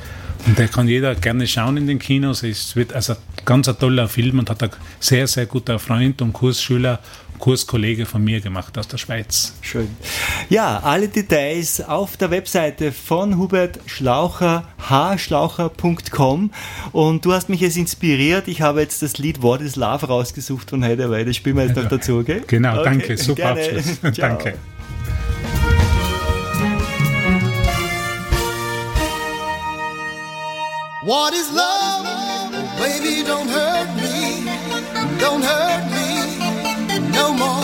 Und 0.46 0.58
der 0.58 0.68
kann 0.68 0.88
jeder 0.88 1.14
gerne 1.14 1.46
schauen 1.46 1.76
in 1.76 1.86
den 1.86 1.98
Kinos. 1.98 2.42
Es 2.42 2.74
wird 2.74 2.92
also 2.92 3.14
ganz 3.44 3.68
ein 3.68 3.78
toller 3.78 4.08
Film 4.08 4.38
und 4.38 4.50
hat 4.50 4.62
ein 4.62 4.70
sehr, 4.98 5.26
sehr 5.26 5.46
guter 5.46 5.78
Freund 5.78 6.20
und 6.20 6.32
Kursschüler, 6.32 6.98
Kurskollege 7.38 8.06
von 8.06 8.22
mir 8.22 8.40
gemacht 8.40 8.76
aus 8.78 8.86
der 8.88 8.98
Schweiz. 8.98 9.54
Schön. 9.60 9.88
Ja, 10.48 10.80
alle 10.80 11.08
Details 11.08 11.80
auf 11.80 12.16
der 12.16 12.30
Webseite 12.30 12.92
von 12.92 13.36
Hubert 13.36 13.80
Schlaucher, 13.86 14.64
hschlaucher.com. 14.88 16.52
Und 16.92 17.24
du 17.24 17.32
hast 17.32 17.48
mich 17.48 17.60
jetzt 17.60 17.76
inspiriert. 17.76 18.46
Ich 18.48 18.62
habe 18.62 18.80
jetzt 18.80 19.02
das 19.02 19.18
Lied 19.18 19.42
What 19.42 19.60
is 19.60 19.76
Love 19.76 20.06
rausgesucht 20.06 20.70
von 20.70 20.82
Hideaway. 20.82 21.24
Das 21.24 21.36
spielen 21.36 21.56
wir 21.56 21.66
jetzt 21.66 21.76
noch 21.76 21.88
dazu, 21.88 22.18
okay? 22.18 22.42
Genau, 22.46 22.74
okay. 22.74 22.84
danke. 22.84 23.16
Super 23.16 23.54
Gerne. 23.54 23.60
Abschluss. 23.60 24.00
Danke. 24.16 24.54
What 31.04 31.34
is 31.34 31.50
love? 31.52 32.06
Baby, 32.78 33.24
don't 33.24 33.48
hurt 33.48 33.88
me. 33.96 34.44
Don't 35.18 35.42
hurt 35.42 35.84
me 35.90 37.10
no 37.10 37.34
more. 37.34 37.61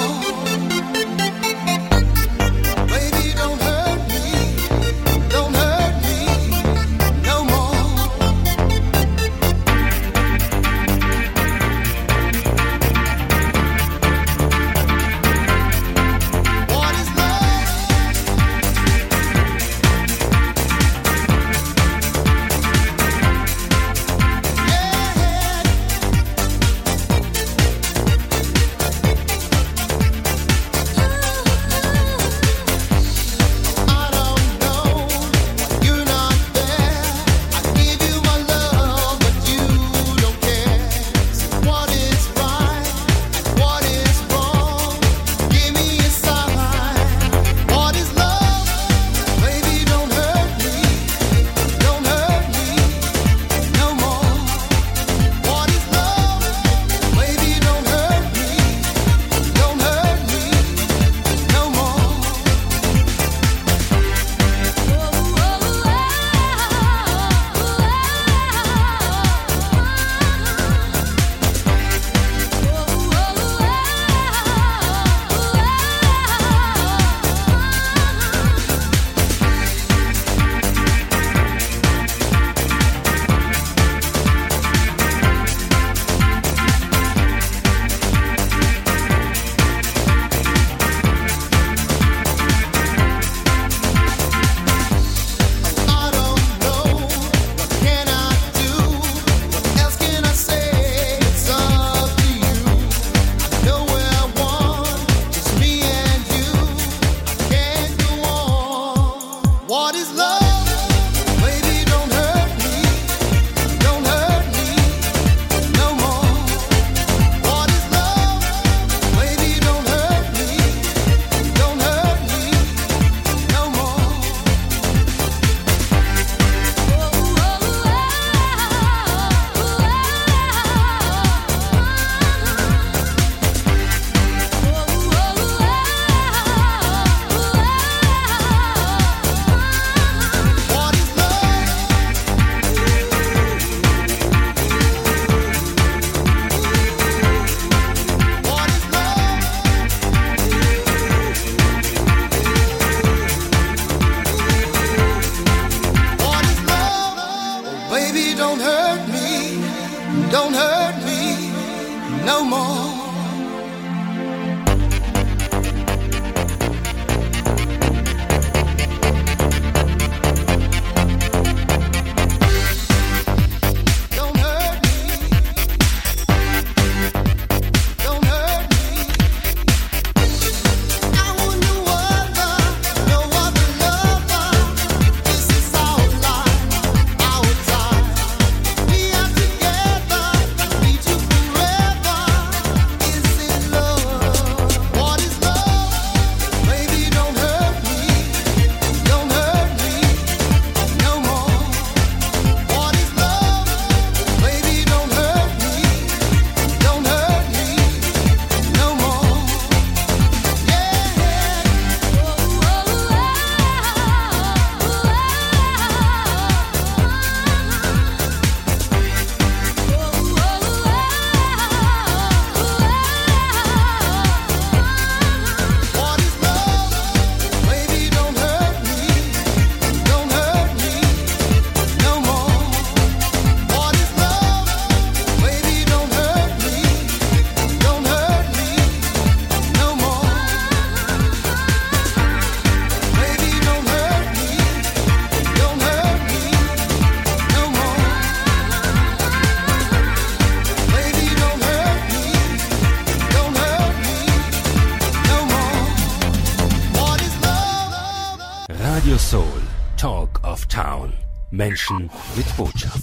Menschen 261.69 262.09
mit 262.35 262.57
Botschaft. 262.57 262.98